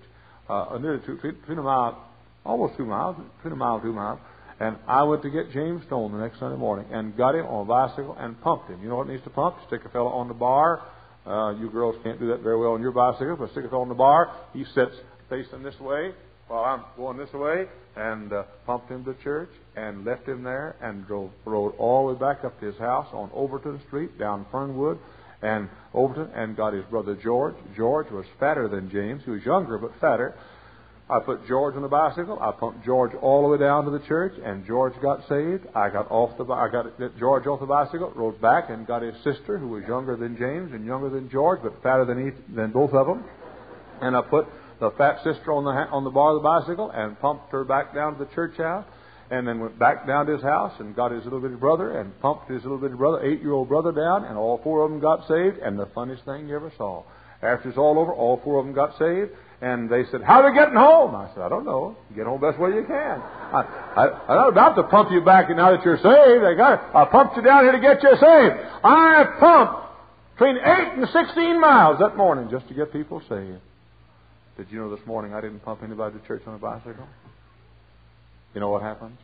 uh, 0.49 0.79
nearly 0.81 1.05
two, 1.05 1.17
between 1.17 1.59
a 1.59 1.97
almost 2.45 2.77
two 2.77 2.87
miles, 2.87 3.17
between 3.43 3.61
a 3.61 3.81
two 3.83 3.93
miles. 3.93 4.21
And 4.59 4.77
I 4.87 5.03
went 5.03 5.23
to 5.23 5.31
get 5.31 5.51
James 5.53 5.85
Stone 5.87 6.13
the 6.13 6.19
next 6.19 6.39
Sunday 6.39 6.57
morning 6.57 6.87
and 6.91 7.17
got 7.17 7.35
him 7.35 7.47
on 7.47 7.67
a 7.67 7.69
bicycle 7.69 8.17
and 8.19 8.41
pumped 8.41 8.71
him. 8.71 8.83
You 8.83 8.89
know 8.89 8.97
what 8.97 9.09
needs 9.09 9.23
to 9.25 9.31
pump? 9.31 9.57
Stick 9.67 9.83
a 9.85 9.91
fellow 9.91 10.09
on 10.09 10.29
the 10.29 10.35
bar. 10.35 10.83
Uh, 11.27 11.51
you 11.59 11.69
girls 11.69 11.97
can't 12.03 12.19
do 12.19 12.29
that 12.29 12.41
very 12.41 12.59
well 12.59 12.73
on 12.73 12.81
your 12.81 12.93
bicycle, 12.93 13.37
but 13.37 13.51
stick 13.51 13.65
a 13.65 13.69
fellow 13.69 13.83
on 13.83 13.89
the 13.89 13.95
bar. 13.95 14.33
He 14.55 14.65
sits 14.65 14.95
facing 15.29 15.63
this 15.63 15.79
way 15.81 16.13
while 16.49 16.65
I'm 16.65 16.85
going 16.97 17.17
this 17.19 17.33
way, 17.33 17.67
and 17.97 18.33
uh, 18.33 18.45
pumped 18.67 18.91
him 18.91 19.05
to 19.05 19.15
church 19.23 19.51
and 19.75 20.05
left 20.05 20.29
him 20.29 20.43
there 20.43 20.77
and 20.81 21.07
drove 21.07 21.31
rode 21.45 21.75
all 21.79 22.07
the 22.07 22.15
way 22.15 22.21
back 22.21 22.45
up 22.45 22.59
to 22.61 22.67
his 22.67 22.79
house 22.79 23.09
on 23.13 23.31
Overton 23.35 23.81
Street 23.87 24.19
down 24.19 24.47
Fernwood 24.53 24.99
and 25.43 25.69
Overton 25.93 26.31
and 26.35 26.57
got 26.57 26.73
his 26.73 26.85
brother 26.85 27.15
George. 27.15 27.55
George 27.77 28.11
was 28.11 28.27
fatter 28.39 28.69
than 28.69 28.91
James. 28.91 29.23
He 29.25 29.31
was 29.31 29.45
younger 29.45 29.79
but 29.79 29.93
fatter. 30.01 30.35
I 31.09 31.21
put 31.21 31.47
George 31.47 31.77
on 31.77 31.83
the 31.83 31.89
bicycle. 31.89 32.37
I 32.41 32.51
pumped 32.51 32.85
George 32.85 33.13
all 33.23 33.43
the 33.43 33.49
way 33.49 33.59
down 33.59 33.85
to 33.85 33.93
the 33.93 34.05
church, 34.07 34.35
and 34.45 34.67
George 34.67 34.93
got 35.01 35.21
saved. 35.29 35.65
I 35.73 35.89
got 35.89 36.11
off 36.11 36.37
the 36.37 36.45
I 36.53 36.69
got 36.69 36.87
George 37.17 37.47
off 37.47 37.61
the 37.61 37.67
bicycle, 37.67 38.13
rode 38.17 38.41
back, 38.41 38.71
and 38.71 38.87
got 38.87 39.03
his 39.03 39.15
sister, 39.23 39.57
who 39.57 39.69
was 39.69 39.85
younger 39.87 40.17
than 40.17 40.37
James 40.37 40.73
and 40.73 40.85
younger 40.85 41.09
than 41.09 41.31
George, 41.31 41.61
but 41.63 41.81
fatter 41.81 42.05
than 42.05 42.27
each, 42.27 42.35
than 42.53 42.73
both 42.73 42.93
of 42.93 43.07
them. 43.07 43.25
And 44.01 44.17
I 44.17 44.23
put 44.23 44.49
the 44.81 44.91
fat 44.93 45.23
sister 45.25 45.53
on 45.53 45.65
the 45.65 45.71
on 45.71 46.05
the 46.05 46.11
bar 46.11 46.37
of 46.37 46.43
the 46.43 46.49
bicycle 46.49 46.91
and 46.91 47.19
pumped 47.21 47.51
her 47.53 47.65
back 47.65 47.95
down 47.95 48.19
to 48.19 48.25
the 48.25 48.35
church 48.35 48.57
house, 48.57 48.85
and 49.31 49.47
then 49.47 49.61
went 49.61 49.79
back 49.79 50.07
down 50.07 50.27
to 50.27 50.33
his 50.33 50.43
house 50.43 50.73
and 50.79 50.95
got 50.95 51.11
his 51.13 51.25
little 51.25 51.41
bitty 51.41 51.57
brother 51.57 51.99
and 51.99 52.19
pumped 52.21 52.51
his 52.51 52.63
little 52.63 52.79
bitty 52.79 52.95
brother, 52.95 53.25
eight 53.25 53.41
year 53.41 53.53
old 53.53 53.69
brother, 53.69 53.93
down, 53.93 54.25
and 54.25 54.37
all 54.37 54.61
four 54.63 54.85
of 54.85 54.91
them 54.91 55.01
got 55.01 55.27
saved. 55.29 55.59
And 55.59 55.79
the 55.79 55.87
funniest 55.95 56.25
thing 56.25 56.49
you 56.49 56.57
ever 56.57 56.73
saw. 56.77 57.03
After 57.43 57.69
it's 57.69 57.79
all 57.79 57.99
over, 57.99 58.13
all 58.13 58.41
four 58.43 58.59
of 58.59 58.65
them 58.65 58.75
got 58.75 58.99
saved, 58.99 59.31
and 59.61 59.91
they 59.91 60.05
said, 60.11 60.23
"How 60.23 60.41
are 60.43 60.51
we 60.51 60.57
getting 60.57 60.75
home?" 60.75 61.15
I 61.15 61.29
said, 61.35 61.43
"I 61.43 61.49
don't 61.49 61.67
know. 61.67 61.97
Get 62.15 62.27
home 62.27 62.41
best 62.41 62.59
way 62.59 62.71
you 62.71 62.85
can. 62.87 63.21
I, 63.21 63.61
I, 63.97 64.05
I'm 64.29 64.37
not 64.37 64.49
about 64.49 64.75
to 64.77 64.83
pump 64.85 65.11
you 65.11 65.21
back 65.21 65.49
and 65.49 65.59
now 65.59 65.71
that 65.77 65.85
you're 65.85 65.99
saved. 65.99 66.45
I 66.45 66.55
got 66.55 66.95
I 66.95 67.05
pumped 67.05 67.37
you 67.37 67.43
down 67.43 67.65
here 67.65 67.73
to 67.73 67.81
get 67.81 68.03
you 68.03 68.11
saved. 68.11 68.55
I 68.85 69.25
pumped 69.39 69.83
between 70.35 70.57
eight 70.57 70.93
and 70.97 71.09
sixteen 71.13 71.61
miles 71.61 71.99
that 72.01 72.17
morning 72.17 72.49
just 72.51 72.69
to 72.69 72.75
get 72.75 72.93
people 72.93 73.21
saved." 73.29 73.61
Did 74.57 74.69
you 74.71 74.79
know 74.79 74.95
this 74.95 75.07
morning 75.07 75.35
I 75.35 75.41
didn't 75.41 75.61
pump 75.61 75.83
anybody 75.83 76.19
to 76.19 76.27
church 76.27 76.43
on 76.47 76.55
a 76.55 76.59
bicycle? 76.59 77.07
You 78.55 78.61
know 78.61 78.71
what 78.71 78.83
happens? 78.83 79.19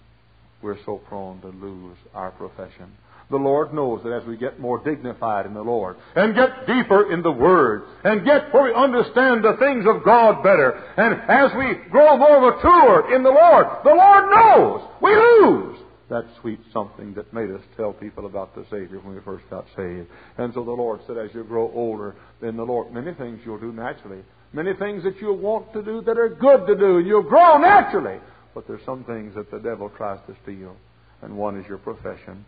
We're 0.60 0.78
so 0.84 0.98
prone 1.08 1.40
to 1.40 1.48
lose 1.48 1.96
our 2.14 2.30
profession. 2.32 2.92
The 3.30 3.38
Lord 3.38 3.72
knows 3.72 4.02
that 4.04 4.12
as 4.12 4.26
we 4.26 4.36
get 4.36 4.60
more 4.60 4.78
dignified 4.84 5.46
in 5.46 5.54
the 5.54 5.62
Lord 5.62 5.96
and 6.14 6.34
get 6.34 6.66
deeper 6.66 7.10
in 7.10 7.22
the 7.22 7.32
Word 7.32 7.84
and 8.04 8.26
get 8.26 8.52
where 8.52 8.64
we 8.64 8.74
understand 8.74 9.42
the 9.42 9.56
things 9.58 9.86
of 9.88 10.04
God 10.04 10.42
better 10.42 10.72
and 10.98 11.14
as 11.30 11.50
we 11.56 11.90
grow 11.90 12.18
more 12.18 12.52
mature 12.52 13.14
in 13.14 13.22
the 13.22 13.30
Lord, 13.30 13.66
the 13.84 13.94
Lord 13.94 14.30
knows 14.30 14.82
we 15.00 15.16
lose 15.16 15.78
that 16.10 16.26
sweet 16.42 16.60
something 16.74 17.14
that 17.14 17.32
made 17.32 17.50
us 17.50 17.62
tell 17.74 17.94
people 17.94 18.26
about 18.26 18.54
the 18.54 18.66
Savior 18.70 19.00
when 19.00 19.14
we 19.14 19.20
first 19.22 19.48
got 19.48 19.64
saved. 19.74 20.08
And 20.36 20.52
so 20.52 20.62
the 20.62 20.70
Lord 20.70 21.00
said, 21.06 21.16
as 21.16 21.30
you 21.32 21.42
grow 21.42 21.72
older, 21.72 22.14
then 22.42 22.58
the 22.58 22.64
Lord, 22.64 22.92
many 22.92 23.14
things 23.14 23.40
you'll 23.46 23.58
do 23.58 23.72
naturally. 23.72 24.22
Many 24.52 24.74
things 24.74 25.02
that 25.04 25.16
you'll 25.20 25.38
want 25.38 25.72
to 25.72 25.82
do 25.82 26.02
that 26.02 26.18
are 26.18 26.28
good 26.28 26.66
to 26.66 26.76
do. 26.76 26.98
and 26.98 27.06
You'll 27.06 27.22
grow 27.22 27.58
naturally. 27.58 28.18
But 28.54 28.66
there's 28.66 28.84
some 28.84 29.04
things 29.04 29.34
that 29.34 29.50
the 29.50 29.58
devil 29.58 29.90
tries 29.96 30.20
to 30.26 30.36
steal. 30.42 30.76
And 31.22 31.36
one 31.36 31.58
is 31.58 31.66
your 31.68 31.78
profession. 31.78 32.44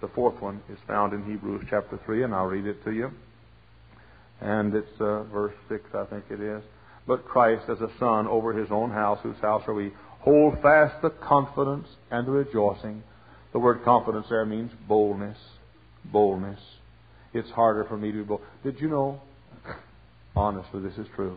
The 0.00 0.08
fourth 0.08 0.40
one 0.40 0.60
is 0.70 0.78
found 0.86 1.12
in 1.12 1.24
Hebrews 1.24 1.66
chapter 1.70 1.98
3, 2.04 2.24
and 2.24 2.34
I'll 2.34 2.46
read 2.46 2.66
it 2.66 2.82
to 2.84 2.90
you. 2.90 3.10
And 4.40 4.74
it's 4.74 5.00
uh, 5.00 5.22
verse 5.24 5.54
6, 5.68 5.84
I 5.94 6.04
think 6.06 6.24
it 6.30 6.40
is. 6.40 6.62
But 7.06 7.24
Christ 7.24 7.64
as 7.68 7.80
a 7.80 7.90
son 7.98 8.26
over 8.26 8.52
his 8.52 8.70
own 8.70 8.90
house, 8.90 9.18
whose 9.22 9.36
house 9.40 9.62
are 9.66 9.74
we? 9.74 9.92
Hold 10.20 10.60
fast 10.62 11.00
the 11.02 11.10
confidence 11.10 11.86
and 12.10 12.26
the 12.26 12.32
rejoicing. 12.32 13.02
The 13.52 13.58
word 13.58 13.84
confidence 13.84 14.26
there 14.28 14.44
means 14.44 14.72
boldness. 14.88 15.38
Boldness. 16.04 16.60
It's 17.32 17.50
harder 17.50 17.84
for 17.84 17.96
me 17.96 18.10
to 18.10 18.18
be 18.18 18.24
bold. 18.24 18.40
Did 18.62 18.80
you 18.80 18.88
know, 18.88 19.20
honestly, 20.36 20.80
this 20.80 20.96
is 20.98 21.06
true. 21.14 21.36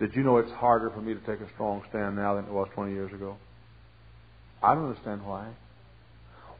Did 0.00 0.14
you 0.14 0.22
know 0.22 0.38
it's 0.38 0.50
harder 0.52 0.90
for 0.90 1.00
me 1.00 1.14
to 1.14 1.20
take 1.20 1.40
a 1.40 1.50
strong 1.54 1.82
stand 1.88 2.16
now 2.16 2.34
than 2.34 2.44
it 2.46 2.52
was 2.52 2.68
20 2.74 2.92
years 2.92 3.12
ago? 3.12 3.36
I 4.62 4.74
don't 4.74 4.88
understand 4.88 5.24
why. 5.24 5.50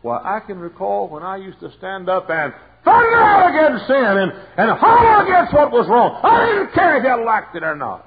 Well, 0.02 0.20
I 0.22 0.40
can 0.40 0.58
recall 0.58 1.08
when 1.08 1.22
I 1.22 1.36
used 1.36 1.60
to 1.60 1.72
stand 1.78 2.08
up 2.08 2.28
and 2.28 2.52
thunder 2.84 3.16
out 3.16 3.48
against 3.48 3.86
sin 3.86 3.96
and, 3.96 4.32
and 4.58 4.78
holler 4.78 5.24
against 5.24 5.54
what 5.54 5.72
was 5.72 5.88
wrong. 5.88 6.20
I 6.22 6.46
didn't 6.46 6.74
care 6.74 6.98
if 6.98 7.04
you 7.04 7.24
liked 7.24 7.56
it 7.56 7.62
or 7.62 7.74
not. 7.74 8.06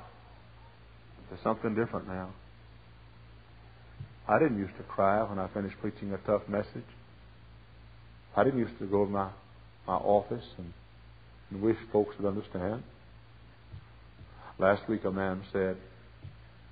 There's 1.30 1.42
something 1.42 1.76
different 1.76 2.08
now. 2.08 2.30
I 4.28 4.40
didn't 4.40 4.60
used 4.60 4.78
to 4.78 4.84
cry 4.84 5.24
when 5.24 5.40
I 5.40 5.48
finished 5.48 5.76
preaching 5.82 6.14
a 6.14 6.18
tough 6.18 6.48
message. 6.48 6.86
I 8.36 8.44
didn't 8.44 8.60
used 8.60 8.78
to 8.80 8.86
go 8.86 9.06
to 9.06 9.12
my, 9.12 9.30
my 9.88 9.96
office 9.96 10.46
and, 10.58 10.74
and 11.50 11.62
wish 11.62 11.78
folks 11.92 12.16
would 12.20 12.28
understand. 12.28 12.84
Last 14.60 14.88
week 14.90 15.06
a 15.06 15.12
man 15.12 15.44
said, 15.52 15.78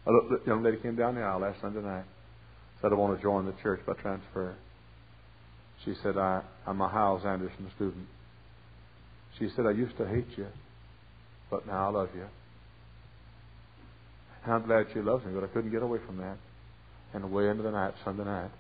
a 0.08 0.12
young 0.46 0.64
lady 0.64 0.78
came 0.78 0.96
down 0.96 1.16
the 1.16 1.22
aisle 1.22 1.40
last 1.40 1.62
Sunday 1.62 1.82
night, 1.82 2.06
said, 2.82 2.92
I 2.92 2.96
want 2.96 3.18
to 3.18 3.24
join 3.24 3.46
the 3.46 3.54
church 3.64 3.80
by 3.86 3.94
transfer. 3.94 4.56
She 5.84 5.94
said, 6.02 6.18
I, 6.18 6.42
I'm 6.66 6.82
a 6.82 6.88
Hyles 6.88 7.26
Anderson 7.26 7.72
student. 7.76 8.08
She 9.40 9.50
said, 9.56 9.66
I 9.66 9.72
used 9.72 9.98
to 9.98 10.08
hate 10.08 10.28
you, 10.38 10.48
but 11.50 11.68
now 11.68 11.88
I 11.88 11.92
love 11.92 12.10
you. 12.16 12.26
And 14.44 14.54
I'm 14.54 14.66
glad 14.66 14.88
she 14.94 15.00
loves 15.00 15.26
me, 15.26 15.34
but 15.34 15.44
I 15.44 15.48
couldn't 15.48 15.72
get 15.72 15.82
away 15.82 16.00
from 16.06 16.18
that. 16.18 16.38
And 17.14 17.24
away 17.24 17.50
into 17.50 17.64
the 17.64 17.72
night, 17.72 17.94
Sunday 18.04 18.26
night, 18.26 18.52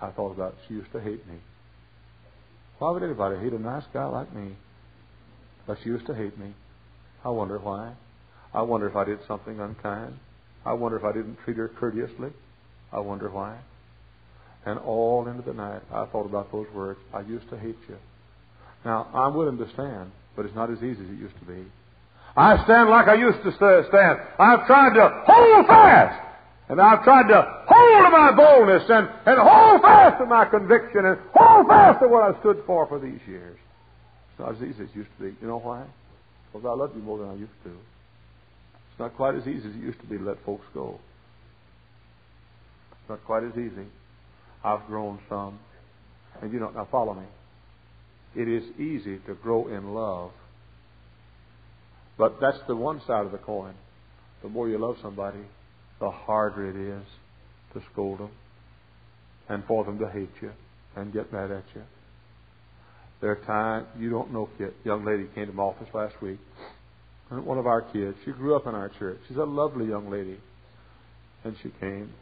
I 0.00 0.10
thought 0.10 0.32
about 0.32 0.54
she 0.68 0.74
used 0.74 0.92
to 0.92 1.00
hate 1.00 1.26
me. 1.26 1.36
Why 2.78 2.90
would 2.90 3.02
anybody 3.02 3.38
hate 3.38 3.52
a 3.52 3.58
nice 3.58 3.84
guy 3.92 4.04
like 4.04 4.34
me? 4.34 4.56
But 5.66 5.78
she 5.82 5.88
used 5.88 6.06
to 6.06 6.14
hate 6.14 6.38
me. 6.38 6.54
I 7.24 7.30
wonder 7.30 7.58
why. 7.58 7.92
I 8.52 8.62
wonder 8.62 8.88
if 8.88 8.96
I 8.96 9.04
did 9.04 9.18
something 9.26 9.58
unkind. 9.60 10.18
I 10.64 10.72
wonder 10.74 10.96
if 10.96 11.04
I 11.04 11.12
didn't 11.12 11.38
treat 11.44 11.56
her 11.56 11.68
courteously. 11.68 12.30
I 12.92 13.00
wonder 13.00 13.30
why. 13.30 13.58
And 14.66 14.78
all 14.78 15.26
into 15.28 15.42
the 15.42 15.52
night, 15.52 15.82
I 15.92 16.06
thought 16.06 16.26
about 16.26 16.52
those 16.52 16.66
words. 16.74 17.00
I 17.12 17.20
used 17.20 17.48
to 17.50 17.58
hate 17.58 17.76
you. 17.88 17.96
Now, 18.84 19.08
I'm 19.12 19.34
willing 19.34 19.58
to 19.58 19.70
stand, 19.72 20.10
but 20.36 20.46
it's 20.46 20.54
not 20.54 20.70
as 20.70 20.78
easy 20.78 21.02
as 21.02 21.10
it 21.10 21.18
used 21.18 21.38
to 21.40 21.44
be. 21.44 21.64
I 22.36 22.62
stand 22.64 22.90
like 22.90 23.08
I 23.08 23.14
used 23.14 23.42
to 23.42 23.52
stand. 23.52 23.86
I've 24.38 24.66
tried 24.66 24.94
to 24.94 25.22
hold 25.26 25.66
fast 25.66 26.24
and 26.68 26.80
I've 26.80 27.04
tried 27.04 27.28
to 27.28 27.64
hold 27.68 28.04
to 28.04 28.10
my 28.10 28.32
boldness 28.32 28.84
and, 28.88 29.08
and 29.26 29.38
hold 29.38 29.82
fast 29.82 30.18
to 30.18 30.26
my 30.26 30.44
conviction 30.46 31.04
and 31.04 31.18
hold 31.34 31.68
fast 31.68 32.00
to 32.00 32.08
what 32.08 32.22
I've 32.22 32.40
stood 32.40 32.62
for 32.66 32.86
for 32.86 32.98
these 32.98 33.20
years. 33.26 33.58
It's 34.34 34.40
not 34.40 34.56
as 34.56 34.62
easy 34.62 34.82
as 34.82 34.90
it 34.90 34.96
used 34.96 35.10
to 35.16 35.24
be. 35.24 35.36
You 35.40 35.46
know 35.46 35.60
why? 35.60 35.84
Because 36.52 36.66
I 36.66 36.74
love 36.74 36.90
you 36.96 37.02
more 37.02 37.18
than 37.18 37.28
I 37.28 37.34
used 37.34 37.52
to. 37.62 37.70
It's 37.70 38.98
not 38.98 39.14
quite 39.14 39.36
as 39.36 39.42
easy 39.46 39.68
as 39.68 39.76
it 39.76 39.80
used 39.80 40.00
to 40.00 40.06
be 40.06 40.18
to 40.18 40.24
let 40.24 40.44
folks 40.44 40.66
go. 40.74 40.98
It's 42.90 43.08
not 43.08 43.24
quite 43.24 43.44
as 43.44 43.52
easy. 43.52 43.86
I've 44.64 44.84
grown 44.86 45.20
some. 45.28 45.60
And 46.42 46.52
you 46.52 46.58
know, 46.58 46.70
now 46.70 46.88
follow 46.90 47.14
me. 47.14 47.26
It 48.34 48.48
is 48.48 48.64
easy 48.80 49.18
to 49.26 49.34
grow 49.34 49.68
in 49.68 49.94
love. 49.94 50.32
But 52.18 52.40
that's 52.40 52.58
the 52.66 52.74
one 52.74 53.00
side 53.06 53.24
of 53.26 53.30
the 53.30 53.38
coin. 53.38 53.74
The 54.42 54.48
more 54.48 54.68
you 54.68 54.78
love 54.78 54.96
somebody, 55.00 55.44
the 56.00 56.10
harder 56.10 56.70
it 56.70 56.76
is 56.76 57.06
to 57.72 57.82
scold 57.92 58.18
them 58.18 58.30
and 59.48 59.64
for 59.66 59.84
them 59.84 59.98
to 60.00 60.08
hate 60.08 60.30
you 60.42 60.50
and 60.96 61.12
get 61.12 61.32
mad 61.32 61.52
at 61.52 61.64
you. 61.74 61.82
There 63.24 63.32
are 63.32 63.46
times 63.46 63.86
you 63.98 64.10
don't 64.10 64.34
know. 64.34 64.50
Kid, 64.58 64.74
young 64.84 65.02
lady 65.02 65.26
came 65.34 65.46
to 65.46 65.52
my 65.54 65.62
office 65.62 65.88
last 65.94 66.14
week, 66.20 66.38
one 67.30 67.56
of 67.56 67.66
our 67.66 67.80
kids. 67.80 68.18
She 68.22 68.32
grew 68.32 68.54
up 68.54 68.66
in 68.66 68.74
our 68.74 68.90
church. 68.90 69.16
She's 69.26 69.38
a 69.38 69.44
lovely 69.44 69.86
young 69.86 70.10
lady, 70.10 70.36
and 71.42 71.56
she 71.62 71.70
came, 71.80 72.12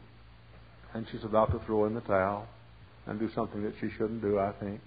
and 0.93 1.05
she's 1.11 1.25
about 1.25 1.51
to 1.51 1.59
throw 1.65 1.87
in 1.87 1.93
the 1.93 1.99
towel 1.99 2.47
and 3.05 3.19
do 3.19 3.29
something 3.35 3.63
that 3.63 3.73
she 3.81 3.89
shouldn't 3.97 4.21
do. 4.21 4.39
I 4.39 4.53
think, 4.61 4.79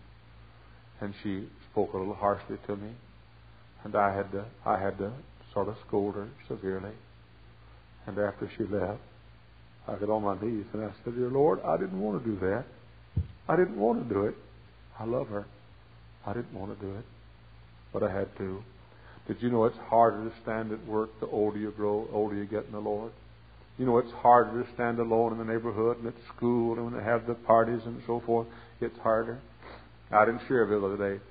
and 1.02 1.12
she 1.22 1.48
spoke 1.70 1.92
a 1.92 1.98
little 1.98 2.14
harshly 2.14 2.57
to 2.66 2.76
me, 2.76 2.92
and 3.85 3.94
I 3.94 4.16
had 4.16 4.33
to 4.33 4.46
I 4.64 4.81
had 4.81 4.96
to 4.96 5.12
sort 5.52 5.68
of 5.68 5.76
scold 5.87 6.14
her 6.14 6.29
severely. 6.48 6.94
And 8.07 8.18
after 8.18 8.50
she 8.57 8.64
left, 8.64 9.02
I 9.87 9.96
got 9.96 10.09
on 10.09 10.22
my 10.22 10.40
knees 10.40 10.64
and 10.72 10.83
I 10.83 10.92
said, 11.05 11.14
Dear 11.14 11.29
Lord, 11.29 11.61
I 11.61 11.76
didn't 11.76 12.00
want 12.00 12.24
to 12.24 12.31
do 12.31 12.40
that. 12.40 12.64
I 13.50 13.57
didn't 13.57 13.76
want 13.76 14.09
to 14.09 14.14
do 14.14 14.24
it. 14.24 14.35
I 14.98 15.05
love 15.05 15.29
her. 15.29 15.44
I 16.27 16.33
didn't 16.33 16.55
want 16.55 16.79
to 16.79 16.85
do 16.85 16.93
it. 16.93 17.05
But 17.93 18.03
I 18.03 18.12
had 18.12 18.37
to. 18.39 18.62
Did 19.27 19.43
you 19.43 19.51
know 19.51 19.65
it's 19.65 19.79
harder 19.89 20.29
to 20.29 20.33
stand 20.43 20.73
at 20.73 20.85
work 20.87 21.11
the 21.21 21.27
older 21.27 21.59
you 21.59 21.71
grow, 21.71 22.07
the 22.07 22.12
older 22.12 22.35
you 22.35 22.45
get 22.45 22.67
in 22.67 22.73
the 22.73 22.81
Lord? 22.81 23.12
You 23.79 23.87
know 23.87 23.99
it's 23.99 24.12
harder 24.12 24.62
to 24.62 24.75
stand 24.75 24.99
alone 24.99 25.33
in 25.33 25.39
the 25.39 25.53
neighborhood 25.53 25.99
and 25.99 26.07
at 26.07 26.15
school 26.35 26.75
and 26.75 26.85
when 26.85 26.95
they 26.95 27.05
have 27.05 27.27
the 27.27 27.35
parties 27.35 27.81
and 27.85 28.03
so 28.07 28.23
forth. 28.25 28.47
It's 28.81 28.99
harder. 28.99 29.39
Out 30.12 30.29
in 30.29 30.39
Schererville 30.41 30.81
the 30.81 31.05
other 31.05 31.17
day, 31.17 31.23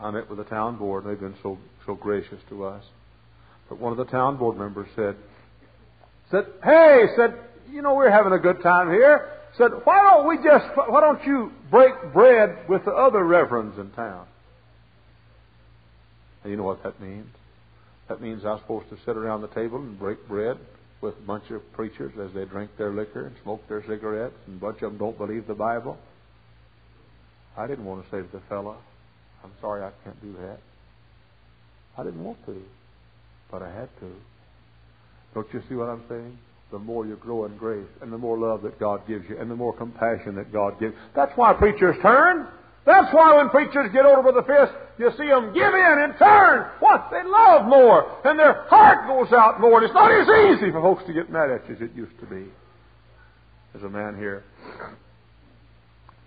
I 0.00 0.10
met 0.10 0.28
with 0.28 0.38
the 0.38 0.44
town 0.44 0.76
board 0.76 1.04
and 1.04 1.12
they've 1.12 1.20
been 1.20 1.36
so 1.42 1.58
so 1.86 1.94
gracious 1.94 2.40
to 2.48 2.64
us. 2.64 2.84
But 3.68 3.78
one 3.78 3.92
of 3.92 3.98
the 3.98 4.04
town 4.04 4.36
board 4.36 4.58
members 4.58 4.88
said, 4.94 5.16
said, 6.30 6.46
hey, 6.62 7.04
said, 7.16 7.34
you 7.70 7.82
know, 7.82 7.94
we're 7.94 8.10
having 8.10 8.32
a 8.32 8.38
good 8.38 8.62
time 8.62 8.90
here. 8.90 9.30
Said, 9.56 9.70
why 9.84 10.02
don't 10.02 10.28
we 10.28 10.36
just, 10.36 10.64
why 10.88 11.00
don't 11.00 11.24
you 11.24 11.52
break 11.70 12.12
bread 12.12 12.68
with 12.68 12.84
the 12.84 12.90
other 12.90 13.22
reverends 13.22 13.78
in 13.78 13.90
town? 13.92 14.26
And 16.42 16.50
you 16.50 16.56
know 16.56 16.64
what 16.64 16.82
that 16.82 17.00
means? 17.00 17.28
That 18.08 18.20
means 18.20 18.44
I'm 18.44 18.58
supposed 18.58 18.90
to 18.90 18.98
sit 19.06 19.16
around 19.16 19.42
the 19.42 19.48
table 19.48 19.78
and 19.78 19.98
break 19.98 20.26
bread 20.28 20.58
with 21.00 21.16
a 21.16 21.26
bunch 21.26 21.50
of 21.50 21.60
preachers 21.72 22.12
as 22.18 22.34
they 22.34 22.44
drink 22.44 22.70
their 22.76 22.90
liquor 22.90 23.26
and 23.26 23.36
smoke 23.42 23.66
their 23.68 23.82
cigarettes, 23.86 24.36
and 24.46 24.56
a 24.56 24.60
bunch 24.60 24.82
of 24.82 24.90
them 24.90 24.98
don't 24.98 25.16
believe 25.16 25.46
the 25.46 25.54
Bible. 25.54 25.98
I 27.56 27.66
didn't 27.66 27.84
want 27.84 28.04
to 28.04 28.10
say 28.10 28.22
to 28.22 28.32
the 28.32 28.42
fellow, 28.48 28.76
I'm 29.44 29.52
sorry 29.60 29.82
I 29.82 29.90
can't 30.02 30.20
do 30.20 30.34
that. 30.40 30.58
I 31.96 32.02
didn't 32.02 32.24
want 32.24 32.44
to 32.46 32.60
but 33.54 33.62
I 33.62 33.72
had 33.72 33.88
to. 34.00 34.10
Don't 35.32 35.46
you 35.52 35.62
see 35.68 35.76
what 35.76 35.88
I'm 35.88 36.02
saying? 36.08 36.38
The 36.70 36.78
more 36.78 37.06
you 37.06 37.16
grow 37.16 37.44
in 37.44 37.56
grace 37.56 37.86
and 38.02 38.12
the 38.12 38.18
more 38.18 38.36
love 38.36 38.62
that 38.62 38.80
God 38.80 39.06
gives 39.06 39.28
you 39.28 39.38
and 39.38 39.50
the 39.50 39.54
more 39.54 39.72
compassion 39.72 40.34
that 40.36 40.52
God 40.52 40.80
gives. 40.80 40.94
That's 41.14 41.32
why 41.36 41.52
preachers 41.52 41.96
turn. 42.02 42.48
That's 42.84 43.12
why 43.14 43.36
when 43.36 43.48
preachers 43.48 43.90
get 43.92 44.04
over 44.04 44.28
a 44.28 44.42
fist, 44.42 44.76
you 44.98 45.10
see 45.16 45.28
them 45.28 45.54
give 45.54 45.72
in 45.72 45.96
and 46.00 46.14
turn. 46.18 46.70
What? 46.80 47.08
They 47.10 47.22
love 47.24 47.66
more 47.66 48.18
and 48.24 48.38
their 48.38 48.64
heart 48.64 49.06
goes 49.06 49.32
out 49.32 49.60
more. 49.60 49.76
And 49.78 49.84
it's 49.84 49.94
not 49.94 50.10
as 50.10 50.28
easy 50.58 50.72
for 50.72 50.82
folks 50.82 51.04
to 51.06 51.12
get 51.12 51.30
mad 51.30 51.50
at 51.50 51.68
you 51.68 51.76
as 51.76 51.80
it 51.82 51.94
used 51.94 52.18
to 52.20 52.26
be. 52.26 52.46
There's 53.72 53.84
a 53.84 53.88
man 53.88 54.16
here, 54.16 54.44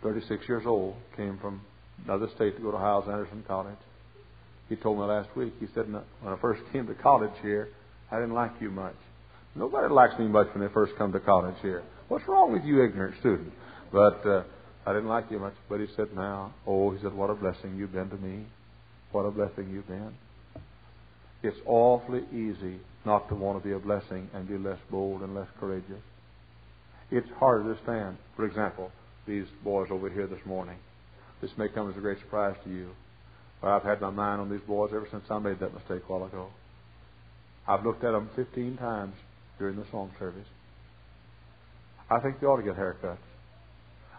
36 0.04 0.48
years 0.48 0.64
old, 0.66 0.96
came 1.16 1.38
from 1.40 1.62
another 2.06 2.28
state 2.36 2.56
to 2.58 2.62
go 2.62 2.72
to 2.72 2.78
Hyles 2.78 3.08
Anderson 3.08 3.44
College. 3.48 3.78
He 4.70 4.76
told 4.76 4.98
me 4.98 5.06
last 5.06 5.30
week, 5.36 5.54
he 5.60 5.68
said, 5.74 5.92
when 5.92 6.34
I 6.34 6.38
first 6.42 6.62
came 6.74 6.88
to 6.88 6.94
college 6.94 7.32
here, 7.42 7.70
I 8.12 8.16
didn't 8.20 8.34
like 8.34 8.52
you 8.60 8.70
much. 8.70 8.96
Nobody 9.58 9.92
likes 9.92 10.18
me 10.20 10.28
much 10.28 10.48
when 10.54 10.66
they 10.66 10.72
first 10.72 10.94
come 10.98 11.12
to 11.14 11.20
college 11.20 11.56
here. 11.64 11.84
What's 12.10 12.28
wrong 12.28 12.54
with 12.54 12.64
you, 12.64 12.84
ignorant 12.84 13.20
student? 13.20 13.52
But 13.92 14.24
uh, 14.26 14.44
I 14.86 14.94
didn't 14.94 15.10
like 15.10 15.26
you 15.32 15.40
much. 15.40 15.56
But 15.68 15.80
he 15.80 15.88
said, 15.96 16.16
now, 16.16 16.54
oh, 16.68 16.92
he 16.92 17.02
said, 17.02 17.14
what 17.14 17.32
a 17.32 17.36
blessing 17.36 17.76
you've 17.76 17.92
been 17.92 18.10
to 18.10 18.18
me. 18.18 18.46
What 19.12 19.24
a 19.24 19.32
blessing 19.32 19.70
you've 19.72 19.88
been. 19.88 20.14
It's 21.42 21.58
awfully 21.66 22.22
easy 22.32 22.80
not 23.04 23.30
to 23.30 23.36
want 23.36 23.62
to 23.62 23.68
be 23.68 23.74
a 23.74 23.80
blessing 23.80 24.30
and 24.34 24.48
be 24.48 24.58
less 24.58 24.80
bold 24.92 25.22
and 25.22 25.34
less 25.34 25.48
courageous. 25.60 26.04
It's 27.10 27.30
harder 27.40 27.74
to 27.74 27.82
stand. 27.84 28.18
For 28.36 28.46
example, 28.46 28.92
these 29.28 29.46
boys 29.64 29.88
over 29.90 30.10
here 30.10 30.28
this 30.28 30.46
morning. 30.46 30.78
This 31.42 31.52
may 31.58 31.68
come 31.68 31.90
as 31.90 31.98
a 31.98 32.02
great 32.02 32.20
surprise 32.20 32.56
to 32.64 32.70
you. 32.70 32.90
But 33.62 33.70
I've 33.70 33.84
had 33.84 34.02
my 34.02 34.12
mind 34.12 34.42
on 34.42 34.52
these 34.52 34.66
boys 34.68 34.92
ever 34.94 35.08
since 35.10 35.24
I 35.32 35.40
made 35.40 35.60
that 35.62 35.74
mistake 35.74 36.04
a 36.08 36.12
while 36.12 36.26
ago. 36.26 36.50
I've 37.68 37.86
looked 37.86 38.04
at 38.04 38.12
them 38.12 38.30
15 38.36 38.78
times 38.78 39.16
during 39.60 39.76
the 39.76 39.86
song 39.92 40.12
service. 40.20 40.48
I 42.10 42.20
think 42.20 42.40
they 42.40 42.48
ought 42.48 42.58
to 42.58 42.64
get 42.64 42.76
haircuts. 42.76 43.18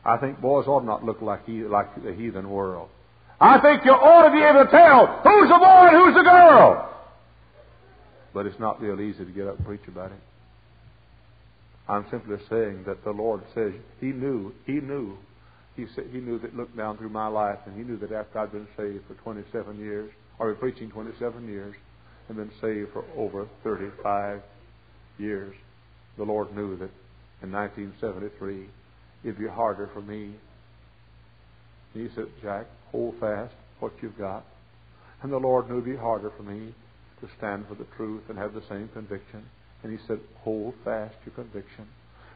I 0.05 0.17
think 0.19 0.41
boys 0.41 0.67
ought 0.67 0.85
not 0.85 1.05
look 1.05 1.23
like 1.23 1.47
he, 1.47 1.65
like 1.65 2.03
the 2.03 2.13
heathen 2.13 2.49
world. 2.49 2.89
I 3.41 3.61
think 3.61 3.85
you 3.85 3.93
ought 3.93 4.27
to 4.27 4.33
be 4.33 4.43
able 4.43 4.65
to 4.65 4.71
tell 4.71 5.21
who's 5.23 5.51
a 5.51 5.59
boy 5.59 5.89
and 5.89 5.97
who's 5.97 6.21
a 6.21 6.25
girl. 6.25 6.91
But 8.35 8.47
it's 8.47 8.59
not 8.59 8.81
real 8.81 9.01
easy 9.01 9.25
to 9.25 9.31
get 9.31 9.47
up 9.47 9.57
and 9.57 9.67
preach 9.67 9.87
about 9.89 10.13
it. 10.13 10.19
I'm 11.89 12.07
simply 12.11 12.37
saying 12.51 12.85
that 12.87 13.03
the 13.05 13.11
Lord 13.11 13.43
says 13.55 13.73
He 14.01 14.07
knew, 14.07 14.53
He 14.67 14.75
knew, 14.75 15.17
He 15.77 15.87
said 15.95 16.07
He 16.13 16.19
knew 16.19 16.39
that 16.41 16.57
looked 16.57 16.77
down 16.77 16.99
through 16.99 17.09
my 17.09 17.29
life, 17.29 17.59
and 17.67 17.77
He 17.77 17.83
knew 17.83 17.97
that 17.99 18.13
after 18.13 18.41
I'd 18.41 18.53
been 18.53 18.69
saved 18.77 19.05
for 19.07 19.15
27 19.15 19.79
years, 19.79 20.11
or 20.39 20.53
been 20.53 20.61
preaching 20.61 20.91
27 20.91 21.49
years, 21.49 21.75
and 22.29 22.37
been 22.37 22.53
saved 22.61 22.93
for 22.93 23.05
over 23.17 23.49
35 23.65 24.43
years, 25.19 25.55
the 26.17 26.25
Lord 26.25 26.55
knew 26.55 26.77
that 26.77 26.91
in 27.43 27.53
1973 27.53 28.69
it'd 29.25 29.39
be 29.39 29.47
harder 29.47 29.89
for 29.93 30.01
me. 30.01 30.33
He 31.95 32.09
said, 32.15 32.27
Jack, 32.43 32.67
hold 32.91 33.19
fast 33.19 33.55
what 33.81 33.93
you've 34.03 34.19
got. 34.19 34.45
And 35.23 35.33
the 35.33 35.39
Lord 35.39 35.69
knew 35.69 35.79
it'd 35.79 35.85
be 35.85 35.97
harder 35.97 36.31
for 36.37 36.43
me 36.43 36.75
to 37.21 37.29
stand 37.39 37.67
for 37.67 37.75
the 37.75 37.87
truth 37.97 38.23
and 38.29 38.39
have 38.39 38.55
the 38.55 38.63
same 38.69 38.89
conviction. 38.89 39.45
And 39.83 39.97
he 39.97 40.05
said, 40.07 40.21
hold 40.43 40.75
fast 40.85 41.15
your 41.25 41.35
conviction. 41.35 41.87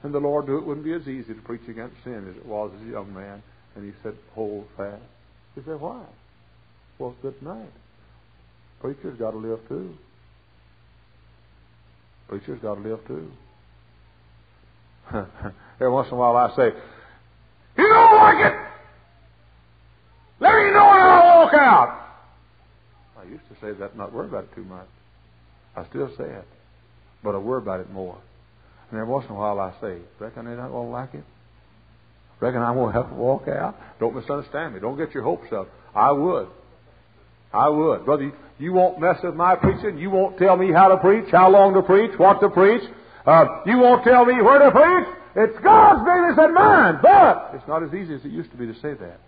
And 0.03 0.13
the 0.13 0.19
Lord 0.19 0.49
knew 0.49 0.59
it 0.59 0.67
wouldn't 0.67 0.85
be 0.85 0.95
as 0.95 1.07
easy 1.09 1.35
to 1.35 1.41
preach 1.43 1.69
against 1.69 2.03
sin 2.03 2.29
as 2.29 2.37
it 2.37 2.47
was 2.47 2.73
as 2.77 2.89
a 2.89 2.91
young 2.91 3.15
man. 3.15 3.43
And 3.77 3.85
he 3.85 3.93
said, 4.03 4.15
hold 4.35 4.67
fast. 4.77 5.03
He 5.55 5.63
said, 5.63 5.81
why? 5.81 6.05
Well, 6.99 7.15
good 7.23 7.41
night. 7.43 7.73
Preacher's 8.81 9.19
got 9.19 9.33
to 9.33 9.37
live 9.37 9.61
too. 9.69 9.97
Preacher's 12.29 12.61
got 12.61 12.75
to 12.75 12.81
live 12.81 13.01
too. 13.07 13.31
Every 15.81 15.91
once 15.91 16.09
in 16.09 16.15
a 16.15 16.17
while 16.17 16.37
I 16.37 16.55
say, 16.57 16.71
You 17.77 17.89
don't 17.89 18.17
like 18.17 18.53
it? 18.53 18.59
Let 20.41 20.55
me 20.55 20.71
know 20.73 20.91
and 20.91 21.03
I'll 21.03 21.45
walk 21.45 21.55
out. 21.55 21.99
I 23.19 23.25
used 23.25 23.45
to 23.49 23.55
say 23.61 23.79
that, 23.79 23.97
not 23.97 24.13
worry 24.13 24.29
about 24.29 24.45
it 24.45 24.55
too 24.55 24.65
much. 24.65 24.89
I 25.77 25.87
still 25.89 26.09
say 26.17 26.25
it, 26.25 26.47
but 27.23 27.35
I 27.35 27.39
worry 27.39 27.63
about 27.63 27.81
it 27.81 27.91
more. 27.91 28.19
And 28.91 29.01
every 29.01 29.13
once 29.13 29.27
in 29.29 29.35
a 29.35 29.39
while 29.39 29.59
I 29.61 29.73
say, 29.81 29.99
Reckon 30.19 30.45
they 30.47 30.55
to 30.55 30.69
like 30.69 31.15
it? 31.15 31.25
Reckon 32.41 32.61
I'm 32.61 32.75
going 32.75 32.93
to 32.93 33.01
have 33.01 33.11
to 33.11 33.15
walk 33.15 33.47
out? 33.47 33.77
Don't 34.01 34.15
misunderstand 34.17 34.75
me. 34.75 34.81
Don't 34.81 34.99
get 34.99 35.15
your 35.15 35.23
hopes 35.23 35.53
up. 35.53 35.69
I 35.95 36.11
would. 36.11 36.49
I 37.53 37.69
would. 37.69 38.05
Brother, 38.05 38.33
you 38.63 38.73
won't 38.73 39.01
mess 39.01 39.17
with 39.25 39.35
my 39.35 39.57
preaching. 39.57 39.99
You 39.99 40.09
won't 40.09 40.39
tell 40.39 40.57
me 40.57 40.71
how 40.73 40.87
to 40.87 40.97
preach, 40.99 41.29
how 41.33 41.51
long 41.51 41.75
to 41.75 41.83
preach, 41.83 42.17
what 42.17 42.41
to 42.41 42.49
preach. 42.49 42.83
Uh, 43.27 43.45
you 43.67 43.77
won't 43.77 44.05
tell 44.05 44.25
me 44.25 44.41
where 44.41 44.61
to 44.61 44.71
preach. 44.71 45.17
It's 45.35 45.59
God's 45.65 46.01
business 46.07 46.39
and 46.39 46.55
mine. 46.55 47.01
But 47.03 47.51
it's 47.55 47.67
not 47.67 47.83
as 47.83 47.93
easy 47.93 48.15
as 48.15 48.25
it 48.25 48.31
used 48.31 48.53
to 48.53 48.57
be 48.57 48.67
to 48.67 48.75
say 48.75 48.95
that. 48.95 49.19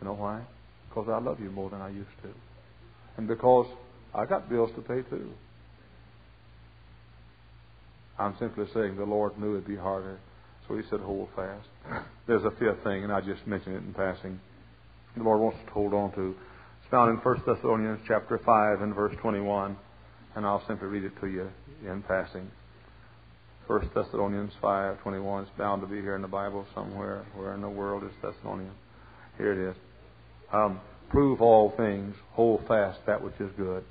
You 0.00 0.04
know 0.04 0.14
why? 0.14 0.42
Because 0.88 1.08
I 1.08 1.18
love 1.18 1.40
you 1.40 1.50
more 1.50 1.70
than 1.70 1.80
I 1.80 1.88
used 1.88 2.16
to. 2.22 2.28
And 3.16 3.26
because 3.26 3.66
I 4.14 4.26
got 4.26 4.48
bills 4.48 4.70
to 4.76 4.80
pay 4.80 5.02
too. 5.02 5.32
I'm 8.16 8.36
simply 8.38 8.66
saying 8.72 8.94
the 8.94 9.04
Lord 9.04 9.36
knew 9.40 9.54
it'd 9.54 9.66
be 9.66 9.76
harder. 9.76 10.18
So 10.68 10.76
he 10.76 10.82
said, 10.88 11.00
hold 11.00 11.30
fast. 11.34 11.66
There's 12.28 12.44
a 12.44 12.52
fifth 12.52 12.84
thing, 12.84 13.02
and 13.02 13.12
I 13.12 13.20
just 13.22 13.44
mentioned 13.44 13.74
it 13.74 13.82
in 13.82 13.92
passing. 13.92 14.38
The 15.16 15.24
Lord 15.24 15.40
wants 15.40 15.58
us 15.58 15.64
to 15.66 15.72
hold 15.72 15.94
on 15.94 16.12
to. 16.12 16.36
It's 16.86 16.92
found 16.92 17.10
in 17.10 17.16
1 17.16 17.42
Thessalonians 17.44 17.98
chapter 18.06 18.38
5 18.38 18.80
and 18.80 18.94
verse 18.94 19.12
21. 19.20 19.76
And 20.36 20.46
I'll 20.46 20.64
simply 20.68 20.86
read 20.86 21.02
it 21.02 21.20
to 21.20 21.26
you 21.26 21.50
in 21.84 22.00
passing. 22.02 22.48
1 23.66 23.90
Thessalonians 23.92 24.52
5:21 24.62 25.42
is 25.42 25.48
bound 25.58 25.82
to 25.82 25.88
be 25.88 26.00
here 26.00 26.14
in 26.14 26.22
the 26.22 26.28
Bible 26.28 26.64
somewhere. 26.76 27.24
Where 27.34 27.54
in 27.54 27.60
the 27.60 27.68
world 27.68 28.04
is 28.04 28.12
Thessalonians? 28.22 28.76
Here 29.36 29.50
it 29.50 29.70
is. 29.70 29.76
Um, 30.52 30.80
prove 31.08 31.42
all 31.42 31.70
things. 31.76 32.14
Hold 32.34 32.64
fast 32.68 33.00
that 33.06 33.20
which 33.20 33.34
is 33.40 33.50
good. 33.56 33.82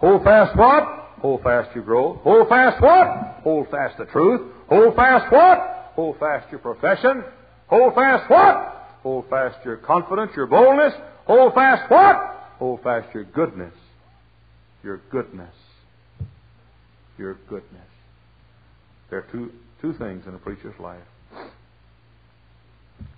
Hold 0.00 0.24
fast 0.24 0.56
what? 0.56 0.82
Hold 1.20 1.44
fast 1.44 1.72
your 1.76 1.84
growth. 1.84 2.18
Hold 2.22 2.48
fast 2.48 2.82
what? 2.82 3.42
Hold 3.44 3.70
fast 3.70 3.96
the 3.96 4.06
truth. 4.06 4.40
Hold 4.68 4.96
fast 4.96 5.30
what? 5.30 5.92
Hold 5.94 6.18
fast 6.18 6.50
your 6.50 6.58
profession. 6.58 7.22
Hold 7.68 7.94
fast 7.94 8.28
what? 8.28 8.98
Hold 9.04 9.30
fast 9.30 9.64
your 9.64 9.76
confidence, 9.76 10.32
your 10.34 10.48
boldness. 10.48 10.94
Hold 11.26 11.54
fast 11.54 11.88
what? 11.88 12.38
Hold 12.60 12.82
fast 12.82 13.12
your 13.14 13.24
goodness. 13.24 13.72
Your 14.84 15.00
goodness. 15.10 15.54
Your 17.16 17.38
goodness. 17.48 17.88
There 19.08 19.20
are 19.20 19.26
two, 19.32 19.50
two 19.80 19.94
things 19.94 20.24
in 20.26 20.34
a 20.34 20.38
preacher's 20.38 20.78
life. 20.78 21.00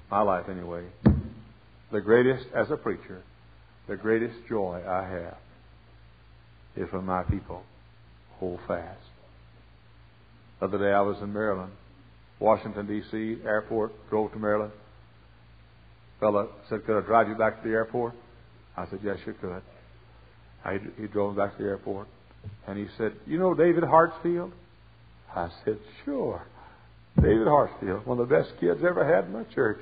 My 0.09 0.23
life, 0.23 0.49
anyway. 0.49 0.85
The 1.91 2.01
greatest, 2.01 2.47
as 2.55 2.71
a 2.71 2.77
preacher, 2.77 3.23
the 3.89 3.97
greatest 3.97 4.37
joy 4.49 4.81
I 4.87 5.09
have 5.09 5.37
is 6.77 6.93
when 6.93 7.05
my 7.05 7.25
people 7.25 7.65
hold 8.39 8.61
fast. 8.69 9.01
The 10.61 10.67
other 10.67 10.79
day 10.79 10.93
I 10.93 11.01
was 11.01 11.17
in 11.21 11.33
Maryland, 11.33 11.73
Washington, 12.39 12.87
D.C., 12.87 13.39
airport, 13.45 13.93
drove 14.09 14.31
to 14.33 14.39
Maryland. 14.39 14.73
Fella 16.21 16.47
said, 16.69 16.87
Could 16.87 17.03
I 17.03 17.05
drive 17.05 17.29
you 17.29 17.35
back 17.35 17.61
to 17.61 17.69
the 17.69 17.75
airport? 17.75 18.15
I 18.77 18.87
said, 18.89 19.01
Yes, 19.03 19.19
you 19.27 19.35
could. 19.35 19.63
I, 20.65 20.79
he 20.99 21.07
drove 21.07 21.37
back 21.37 21.57
to 21.57 21.63
the 21.63 21.69
airport. 21.69 22.09
And 22.67 22.79
he 22.79 22.87
said, 22.97 23.13
You 23.27 23.39
know 23.39 23.55
David 23.55 23.85
Hartsfield? 23.85 24.53
I 25.35 25.49
said, 25.65 25.79
Sure. 26.05 26.47
David 27.17 27.47
Hartsfield, 27.47 28.07
one 28.07 28.19
of 28.19 28.29
the 28.29 28.35
best 28.35 28.53
kids 28.59 28.81
ever 28.85 29.05
had 29.05 29.27
in 29.27 29.33
my 29.33 29.45
church. 29.55 29.79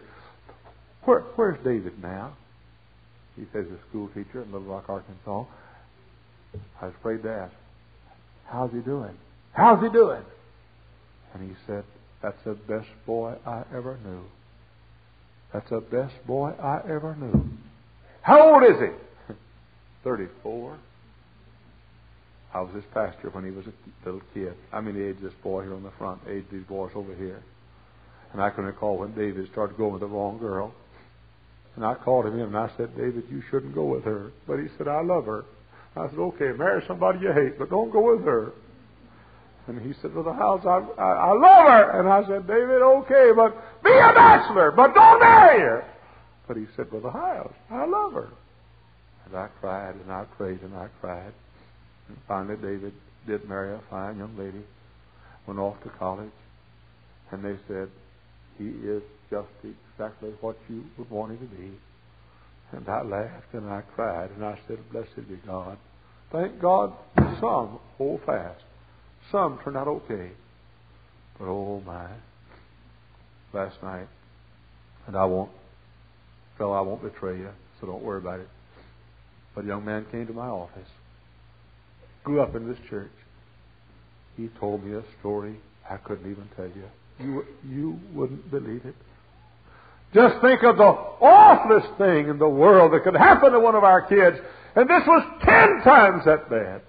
Where, 1.05 1.21
where's 1.37 1.63
David 1.65 2.03
now? 2.03 2.37
He 3.37 3.45
says 3.53 3.67
a 3.67 3.89
school 3.89 4.09
teacher 4.09 4.43
in 4.43 4.53
Little 4.53 4.67
Rock, 4.67 4.87
Arkansas. 4.89 5.45
I 6.81 6.87
was 6.87 6.95
afraid 6.99 7.23
to 7.23 7.31
ask, 7.31 7.55
How's 8.47 8.73
he 8.73 8.81
doing? 8.81 9.17
How's 9.53 9.83
he 9.83 9.89
doing? 9.89 10.23
And 11.33 11.49
he 11.49 11.57
said, 11.67 11.85
That's 12.23 12.43
the 12.45 12.55
best 12.55 12.89
boy 13.07 13.37
I 13.47 13.63
ever 13.75 13.99
knew. 14.05 14.23
That's 15.53 15.71
the 15.71 15.81
best 15.81 16.15
boy 16.27 16.51
I 16.61 16.81
ever 16.89 17.17
knew. 17.17 17.49
How 18.23 18.55
old 18.55 18.63
is 18.65 18.81
he? 18.81 19.35
34. 20.05 20.79
I 22.53 22.61
was 22.61 22.75
his 22.75 22.85
pastor 22.93 23.31
when 23.31 23.45
he 23.45 23.51
was 23.51 23.67
a 23.67 23.73
little 24.05 24.23
kid. 24.35 24.55
I 24.73 24.81
mean, 24.81 24.95
the 24.95 25.09
age 25.09 25.17
this 25.23 25.33
boy 25.43 25.63
here 25.63 25.75
on 25.75 25.83
the 25.83 25.93
front, 25.99 26.21
age 26.29 26.45
these 26.51 26.65
boys 26.65 26.91
over 26.95 27.15
here. 27.15 27.43
And 28.33 28.43
I 28.43 28.51
can 28.51 28.65
recall 28.65 28.99
when 28.99 29.15
David 29.15 29.49
started 29.53 29.77
going 29.77 29.93
with 29.93 30.01
the 30.01 30.07
wrong 30.07 30.39
girl. 30.39 30.75
And 31.77 31.85
I 31.85 31.95
called 31.95 32.27
him 32.27 32.35
in 32.35 32.41
and 32.41 32.57
I 32.57 32.71
said, 32.77 32.97
David, 32.97 33.25
you 33.31 33.43
shouldn't 33.51 33.75
go 33.75 33.85
with 33.85 34.05
her. 34.05 34.33
But 34.47 34.59
he 34.59 34.67
said, 34.77 34.89
I 34.89 35.03
love 35.03 35.27
her. 35.27 35.45
I 35.97 36.09
said, 36.09 36.19
okay, 36.19 36.53
marry 36.57 36.83
somebody 36.87 37.21
you 37.21 37.33
hate, 37.33 37.59
but 37.59 37.71
don't 37.71 37.91
go 37.91 38.15
with 38.15 38.25
her. 38.25 38.53
And 39.67 39.81
he 39.81 39.93
said, 40.01 40.15
well, 40.15 40.25
the 40.25 40.33
house, 40.33 40.65
I, 40.65 40.79
I, 41.01 41.13
I 41.13 41.33
love 41.33 41.69
her. 41.69 42.01
And 42.01 42.09
I 42.09 42.23
said, 42.27 42.47
David, 42.47 42.83
okay, 42.83 43.31
but 43.35 43.55
be 43.85 43.91
a 43.91 44.13
bachelor, 44.15 44.73
but 44.73 44.95
don't 44.95 45.21
marry 45.21 45.61
her. 45.61 45.85
But 46.51 46.57
he 46.57 46.67
said, 46.75 46.89
the 46.91 47.13
house, 47.13 47.53
I 47.71 47.87
love 47.87 48.13
her. 48.15 48.29
And 49.25 49.37
I 49.37 49.47
cried 49.61 49.95
and 49.95 50.11
I 50.11 50.25
prayed 50.37 50.61
and 50.63 50.75
I 50.75 50.89
cried. 51.01 51.33
And 52.09 52.19
finally, 52.27 52.57
David 52.57 52.93
did 53.25 53.49
marry 53.49 53.73
a 53.73 53.81
fine 53.89 54.19
young 54.19 54.37
lady, 54.37 54.65
went 55.47 55.61
off 55.61 55.81
to 55.85 55.91
college, 55.91 56.33
and 57.31 57.45
they 57.45 57.55
said, 57.69 57.89
he 58.59 58.65
is 58.65 59.01
just 59.31 59.47
exactly 59.63 60.31
what 60.41 60.57
you 60.69 60.83
would 60.99 61.09
want 61.09 61.31
him 61.31 61.49
to 61.49 61.55
be. 61.55 61.71
And 62.73 62.89
I 62.89 63.03
laughed 63.03 63.55
and 63.55 63.71
I 63.71 63.83
cried 63.95 64.31
and 64.33 64.45
I 64.45 64.59
said, 64.67 64.79
Blessed 64.91 65.29
be 65.29 65.37
God. 65.47 65.79
Thank 66.33 66.61
God 66.61 66.93
some 67.39 67.79
hold 67.97 68.23
fast. 68.27 68.65
Some 69.31 69.61
turned 69.63 69.77
out 69.77 69.87
okay. 69.87 70.33
But 71.39 71.45
oh 71.45 71.81
my. 71.87 72.09
Last 73.53 73.81
night, 73.85 74.09
and 75.07 75.15
I 75.17 75.25
won't, 75.27 75.51
fellow, 76.61 76.75
I 76.75 76.83
won't 76.83 77.03
betray 77.03 77.39
you, 77.39 77.49
so 77.81 77.87
don't 77.87 78.03
worry 78.03 78.19
about 78.19 78.39
it. 78.39 78.49
But 79.55 79.65
a 79.65 79.69
young 79.69 79.85
man 79.85 80.07
came 80.13 80.27
to 80.27 80.33
my 80.35 80.47
office, 80.47 80.89
grew 82.23 82.43
up 82.43 82.55
in 82.55 82.69
this 82.69 82.79
church. 82.91 83.11
He 84.37 84.49
told 84.61 84.85
me 84.85 84.95
a 84.95 85.03
story 85.19 85.57
I 85.89 85.97
couldn't 85.97 86.31
even 86.31 86.49
tell 86.55 86.67
you. 86.67 86.85
You, 87.19 87.45
you 87.67 88.01
wouldn't 88.13 88.51
believe 88.51 88.85
it. 88.85 88.95
Just 90.13 90.41
think 90.43 90.63
of 90.63 90.77
the 90.77 90.83
awfulest 90.83 91.97
thing 91.97 92.29
in 92.29 92.39
the 92.39 92.49
world 92.49 92.93
that 92.93 93.05
could 93.05 93.15
happen 93.15 93.53
to 93.53 93.61
one 93.61 93.75
of 93.75 93.85
our 93.85 94.03
kids. 94.03 94.37
And 94.77 94.89
this 94.89 95.03
was 95.07 95.25
ten 95.43 95.83
times 95.83 96.25
that 96.27 96.51
bad. 96.51 96.83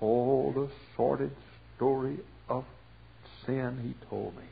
All 0.00 0.52
the 0.52 0.68
sordid 0.96 1.30
story 1.76 2.18
of 2.48 2.64
sin 3.46 3.78
he 3.82 4.08
told 4.08 4.36
me. 4.36 4.44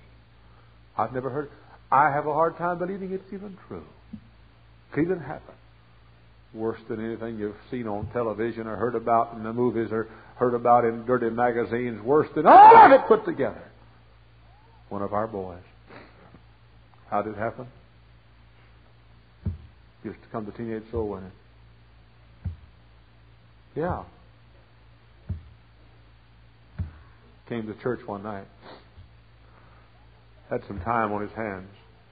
I've 0.97 1.13
never 1.13 1.31
heard. 1.31 1.51
I 1.91 2.11
have 2.11 2.27
a 2.27 2.33
hard 2.35 2.57
time 2.59 2.79
believing 2.79 3.13
it's 3.13 3.33
even 3.33 3.57
true. 3.67 3.85
Could 4.93 5.05
even 5.05 5.21
happen. 5.21 5.55
Worse 6.55 6.81
than 6.89 7.05
anything 7.05 7.39
you've 7.39 7.57
seen 7.71 7.87
on 7.87 8.09
television 8.13 8.67
or 8.67 8.77
heard 8.77 8.95
about 8.95 9.35
in 9.35 9.43
the 9.43 9.53
movies 9.53 9.89
or 9.91 10.09
heard 10.37 10.55
about 10.55 10.85
in 10.85 11.05
dirty 11.07 11.31
magazines. 11.31 12.01
Worse 12.03 12.29
than 12.35 12.47
all 12.47 12.77
of 12.77 12.93
it 12.93 13.07
put 13.07 13.25
together. 13.25 13.63
one 14.89 15.03
of 15.03 15.13
our 15.13 15.27
boys. 15.27 15.63
How 17.11 17.23
did 17.23 17.35
it 17.35 17.39
happen? 17.39 17.67
Used 20.05 20.23
to 20.23 20.29
come 20.31 20.47
to 20.47 20.53
teenage 20.53 20.85
soul 20.91 21.09
winning. 21.09 21.33
Yeah. 23.75 24.05
Came 27.49 27.67
to 27.67 27.75
church 27.83 28.01
one 28.07 28.23
night. 28.23 28.47
Had 30.51 30.63
some 30.67 30.81
time 30.81 31.13
on 31.13 31.23
his 31.23 31.33
hands. 31.33 31.69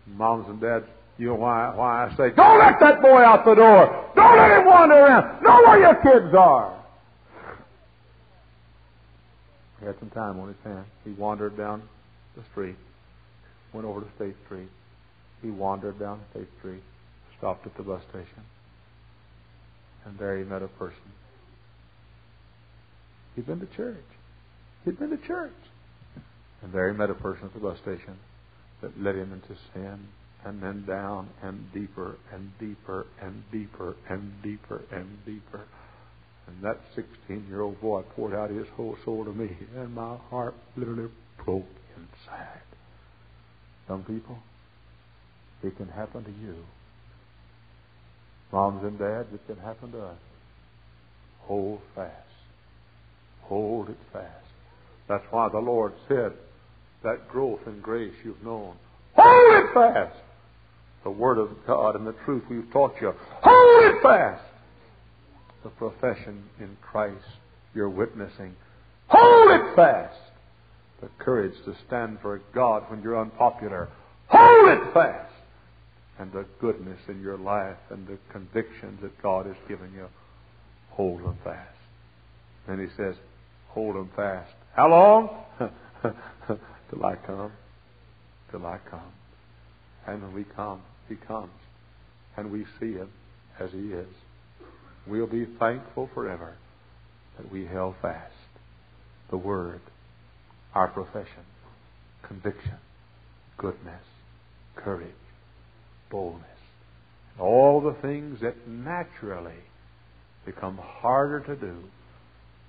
Moms 0.07 0.49
and 0.49 0.61
dads, 0.61 0.87
you 1.19 1.29
know 1.29 1.35
why, 1.35 1.75
why 1.75 2.07
I 2.07 2.17
say, 2.17 2.31
don't 2.35 2.59
let 2.59 2.79
that 2.81 3.03
boy 3.03 3.23
out 3.23 3.45
the 3.45 3.55
door. 3.55 4.11
Don't 4.15 4.37
let 4.37 4.59
him 4.59 4.67
wander 4.67 4.95
around. 4.95 5.43
Know 5.43 5.63
where 5.63 5.81
your 5.81 5.95
kids 5.97 6.35
are. 6.35 6.77
He 9.81 9.87
had 9.87 9.99
some 9.99 10.11
time 10.11 10.39
on 10.39 10.49
his 10.49 10.57
hands. 10.65 10.87
He 11.05 11.13
wandered 11.13 11.57
down 11.57 11.83
the 12.37 12.43
street, 12.53 12.77
went 13.73 13.87
over 13.87 14.01
to 14.01 14.07
State 14.17 14.37
Street. 14.47 14.69
He 15.43 15.51
wandered 15.51 15.99
down 15.99 16.21
State 16.31 16.49
Street, 16.59 16.83
stopped 17.39 17.67
at 17.67 17.77
the 17.77 17.83
bus 17.83 18.03
station, 18.11 18.43
and 20.05 20.19
there 20.19 20.39
he 20.39 20.45
met 20.45 20.63
a 20.63 20.69
person. 20.69 20.97
He'd 23.35 23.47
been 23.47 23.61
to 23.61 23.67
church. 23.77 23.97
He'd 24.85 24.99
been 24.99 25.11
to 25.11 25.27
church. 25.27 25.53
And 26.63 26.73
there 26.73 26.91
he 26.91 26.97
met 26.97 27.11
a 27.11 27.15
person 27.15 27.45
at 27.45 27.53
the 27.53 27.61
bus 27.61 27.79
station 27.79 28.17
that 28.81 29.01
led 29.01 29.17
him 29.17 29.33
into 29.33 29.61
sin 29.73 30.09
and 30.45 30.63
then 30.63 30.85
down 30.87 31.29
and 31.43 31.73
deeper 31.73 32.17
and 32.33 32.51
deeper 32.59 33.07
and 33.21 33.43
deeper 33.51 33.97
and 34.09 34.33
deeper 34.43 34.83
and 34.93 35.25
deeper. 35.25 35.63
And 36.47 36.63
that 36.63 36.79
16 36.95 37.47
year 37.49 37.63
old 37.63 37.81
boy 37.81 38.03
poured 38.15 38.35
out 38.35 38.51
his 38.51 38.69
whole 38.77 38.97
soul 39.05 39.25
to 39.25 39.33
me, 39.33 39.51
and 39.77 39.95
my 39.95 40.17
heart 40.31 40.55
literally 40.77 41.11
broke 41.45 41.67
inside. 41.97 42.63
Some 43.89 44.05
people, 44.05 44.39
it 45.63 45.77
can 45.77 45.89
happen 45.89 46.25
to 46.25 46.31
you. 46.31 46.57
Moms 48.53 48.85
and 48.85 48.99
dads, 48.99 49.29
it 49.35 49.45
can 49.47 49.57
happen 49.57 49.91
to 49.93 50.03
us. 50.03 50.19
Hold 51.43 51.81
fast. 51.95 52.13
Hold 53.43 53.91
it 53.91 53.99
fast. 54.13 54.47
That's 55.09 55.25
why 55.31 55.49
the 55.49 55.59
Lord 55.59 55.93
said, 56.09 56.33
that 57.07 57.29
growth 57.29 57.61
in 57.67 57.81
grace 57.81 58.13
you've 58.25 58.43
known, 58.43 58.75
hold 59.15 59.65
it 59.65 59.73
fast. 59.73 60.17
The 61.05 61.11
Word 61.11 61.39
of 61.39 61.51
God 61.67 61.95
and 61.95 62.05
the 62.05 62.15
truth 62.25 62.43
we've 62.51 62.71
taught 62.73 62.95
you, 63.01 63.15
hold 63.43 63.95
it 63.95 64.03
fast. 64.03 64.43
The 65.63 65.71
profession 65.71 66.43
in 66.59 66.77
Christ 66.83 67.25
you're 67.75 67.89
witnessing, 67.89 68.57
hold 69.07 69.51
it 69.53 69.77
fast. 69.77 70.19
The 71.01 71.09
courage 71.19 71.55
to 71.65 71.77
stand 71.87 72.19
for 72.23 72.41
God 72.53 72.85
when 72.89 73.03
you're 73.03 73.21
unpopular, 73.21 73.89
hold 74.27 74.69
it 74.71 74.93
fast. 74.93 75.33
And 76.19 76.33
the 76.33 76.47
goodness 76.61 76.99
in 77.09 77.21
your 77.21 77.37
life 77.37 77.77
and 77.91 78.07
the 78.09 78.19
convictions 78.33 79.01
that 79.03 79.23
God 79.23 79.47
has 79.47 79.57
given 79.69 79.93
you, 79.95 80.09
hold 80.91 81.23
them 81.23 81.39
fast. 81.45 81.77
And 82.67 82.81
he 82.81 82.89
says, 82.97 83.15
hold 83.69 83.95
them 83.95 84.11
fast. 84.17 84.51
How 84.75 84.89
long? 84.89 85.29
Till 86.91 87.05
I 87.05 87.17
come. 87.17 87.53
Till 88.51 88.67
I 88.67 88.79
come. 88.91 89.13
And 90.07 90.23
when 90.23 90.35
we 90.35 90.45
come, 90.45 90.83
He 91.09 91.17
comes. 91.17 91.51
And 92.37 92.53
we 92.53 92.65
see 92.79 92.93
Him 92.93 93.11
as 93.59 93.71
He 93.73 93.93
is. 93.93 94.09
We'll 95.07 95.27
be 95.27 95.47
thankful 95.59 96.11
forever 96.15 96.55
that 97.37 97.51
we 97.51 97.67
held 97.67 97.95
fast 98.03 98.33
the 99.31 99.37
Word, 99.37 99.81
our 100.75 100.89
profession, 100.89 101.45
conviction, 102.23 102.77
goodness, 103.57 104.03
courage, 104.77 105.11
boldness, 106.11 106.45
and 107.33 107.43
all 107.43 107.81
the 107.81 107.97
things 108.03 108.41
that 108.41 108.69
naturally 108.69 109.63
become 110.45 110.79
harder 110.79 111.41
to 111.41 111.57
do 111.57 111.77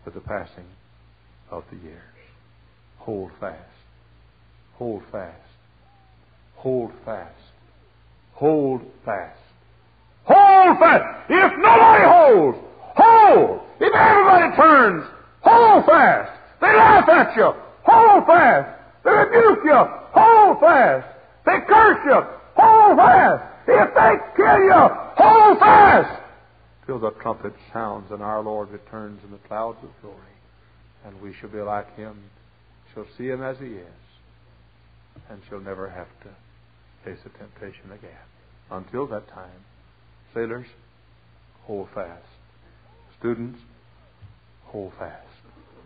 with 0.03 0.13
the 0.13 0.21
passing 0.21 0.65
of 1.51 1.63
the 1.71 1.77
years. 1.77 2.01
Hold 2.97 3.31
fast. 3.39 3.76
Hold 4.77 5.03
fast. 5.11 5.35
Hold 6.55 6.91
fast. 7.03 7.33
Hold 8.33 8.81
fast. 9.03 9.39
Hold 10.25 10.79
fast. 10.79 11.03
If 11.29 11.51
nobody 11.57 12.03
holds, 12.05 12.57
hold. 12.95 13.61
If 13.79 13.93
everybody 13.93 14.55
turns, 14.55 15.03
hold 15.41 15.85
fast. 15.85 16.31
They 16.61 16.67
laugh 16.67 17.09
at 17.09 17.35
you, 17.35 17.53
hold 17.83 18.25
fast. 18.25 18.79
They 19.03 19.11
rebuke 19.11 19.63
you, 19.63 19.83
hold 20.13 20.59
fast. 20.59 21.07
They 21.45 21.59
curse 21.67 21.99
you, 22.05 22.21
hold 22.55 22.97
fast. 22.97 23.43
If 23.67 23.93
they 23.95 24.13
kill 24.35 24.59
you, 24.59 24.89
hold 25.17 25.59
fast. 25.59 26.21
Till 26.85 26.99
the 26.99 27.11
trumpet 27.21 27.53
sounds 27.73 28.11
and 28.11 28.21
our 28.21 28.41
Lord 28.41 28.69
returns 28.69 29.23
in 29.23 29.31
the 29.31 29.37
clouds 29.47 29.77
of 29.83 29.89
glory. 30.01 30.17
And 31.05 31.21
we 31.21 31.33
shall 31.33 31.49
be 31.49 31.61
like 31.61 31.95
him, 31.95 32.17
shall 32.93 33.05
see 33.17 33.27
him 33.27 33.41
as 33.43 33.57
he 33.59 33.67
is, 33.67 34.06
and 35.29 35.41
she'll 35.47 35.59
never 35.59 35.89
have 35.89 36.07
to 36.23 36.29
face 37.03 37.19
a 37.25 37.37
temptation 37.37 37.91
again. 37.91 38.25
Until 38.69 39.07
that 39.07 39.27
time, 39.29 39.63
sailors, 40.33 40.67
hold 41.63 41.87
fast. 41.93 42.25
Students, 43.19 43.59
hold 44.65 44.93
fast. 44.99 45.25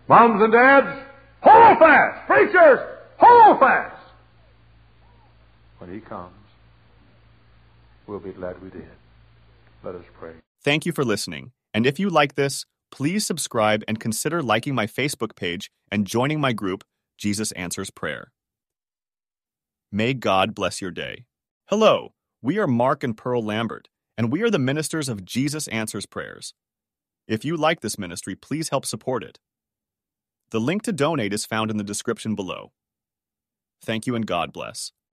Moms 0.08 0.42
and 0.42 0.52
dads, 0.52 1.02
hold 1.42 1.78
fast. 1.80 2.28
Preachers, 2.28 2.80
hold 3.18 3.60
fast. 3.60 4.02
When 5.78 5.94
he 5.94 6.00
comes, 6.00 6.34
we'll 8.08 8.20
be 8.20 8.32
glad 8.32 8.62
we 8.62 8.70
did. 8.70 8.90
Let 9.84 9.96
us 9.96 10.06
pray. 10.20 10.34
Thank 10.64 10.86
you 10.86 10.92
for 10.92 11.04
listening. 11.04 11.52
And 11.74 11.86
if 11.86 12.00
you 12.00 12.10
like 12.10 12.36
this, 12.36 12.66
please 12.92 13.26
subscribe 13.26 13.84
and 13.88 14.00
consider 14.00 14.44
liking 14.44 14.76
my 14.76 14.86
Facebook 14.86 15.36
page 15.36 15.72
and 15.92 16.06
joining 16.06 16.40
my 16.40 16.54
group, 16.54 16.84
Jesus 17.18 17.52
Answers 17.54 17.90
Prayer. 17.90 18.32
May 19.94 20.14
God 20.14 20.56
bless 20.56 20.82
your 20.82 20.92
day. 20.92 21.26
Hello, 21.68 22.14
we 22.42 22.58
are 22.58 22.66
Mark 22.66 23.04
and 23.04 23.18
Pearl 23.18 23.44
Lambert, 23.44 23.90
and 24.18 24.32
we 24.32 24.42
are 24.42 24.50
the 24.50 24.58
ministers 24.58 25.10
of 25.10 25.26
Jesus 25.26 25.68
Answers 25.68 26.06
Prayers. 26.06 26.54
If 27.28 27.44
you 27.44 27.58
like 27.58 27.82
this 27.82 28.00
ministry, 28.00 28.34
please 28.34 28.70
help 28.70 28.86
support 28.86 29.22
it. 29.22 29.40
The 30.52 30.62
link 30.62 30.84
to 30.84 30.94
donate 30.94 31.34
is 31.34 31.46
found 31.46 31.70
in 31.70 31.76
the 31.76 31.84
description 31.84 32.36
below. 32.36 32.72
Thank 33.84 34.08
you 34.08 34.16
and 34.16 34.26
God 34.26 34.54
bless. 34.54 34.94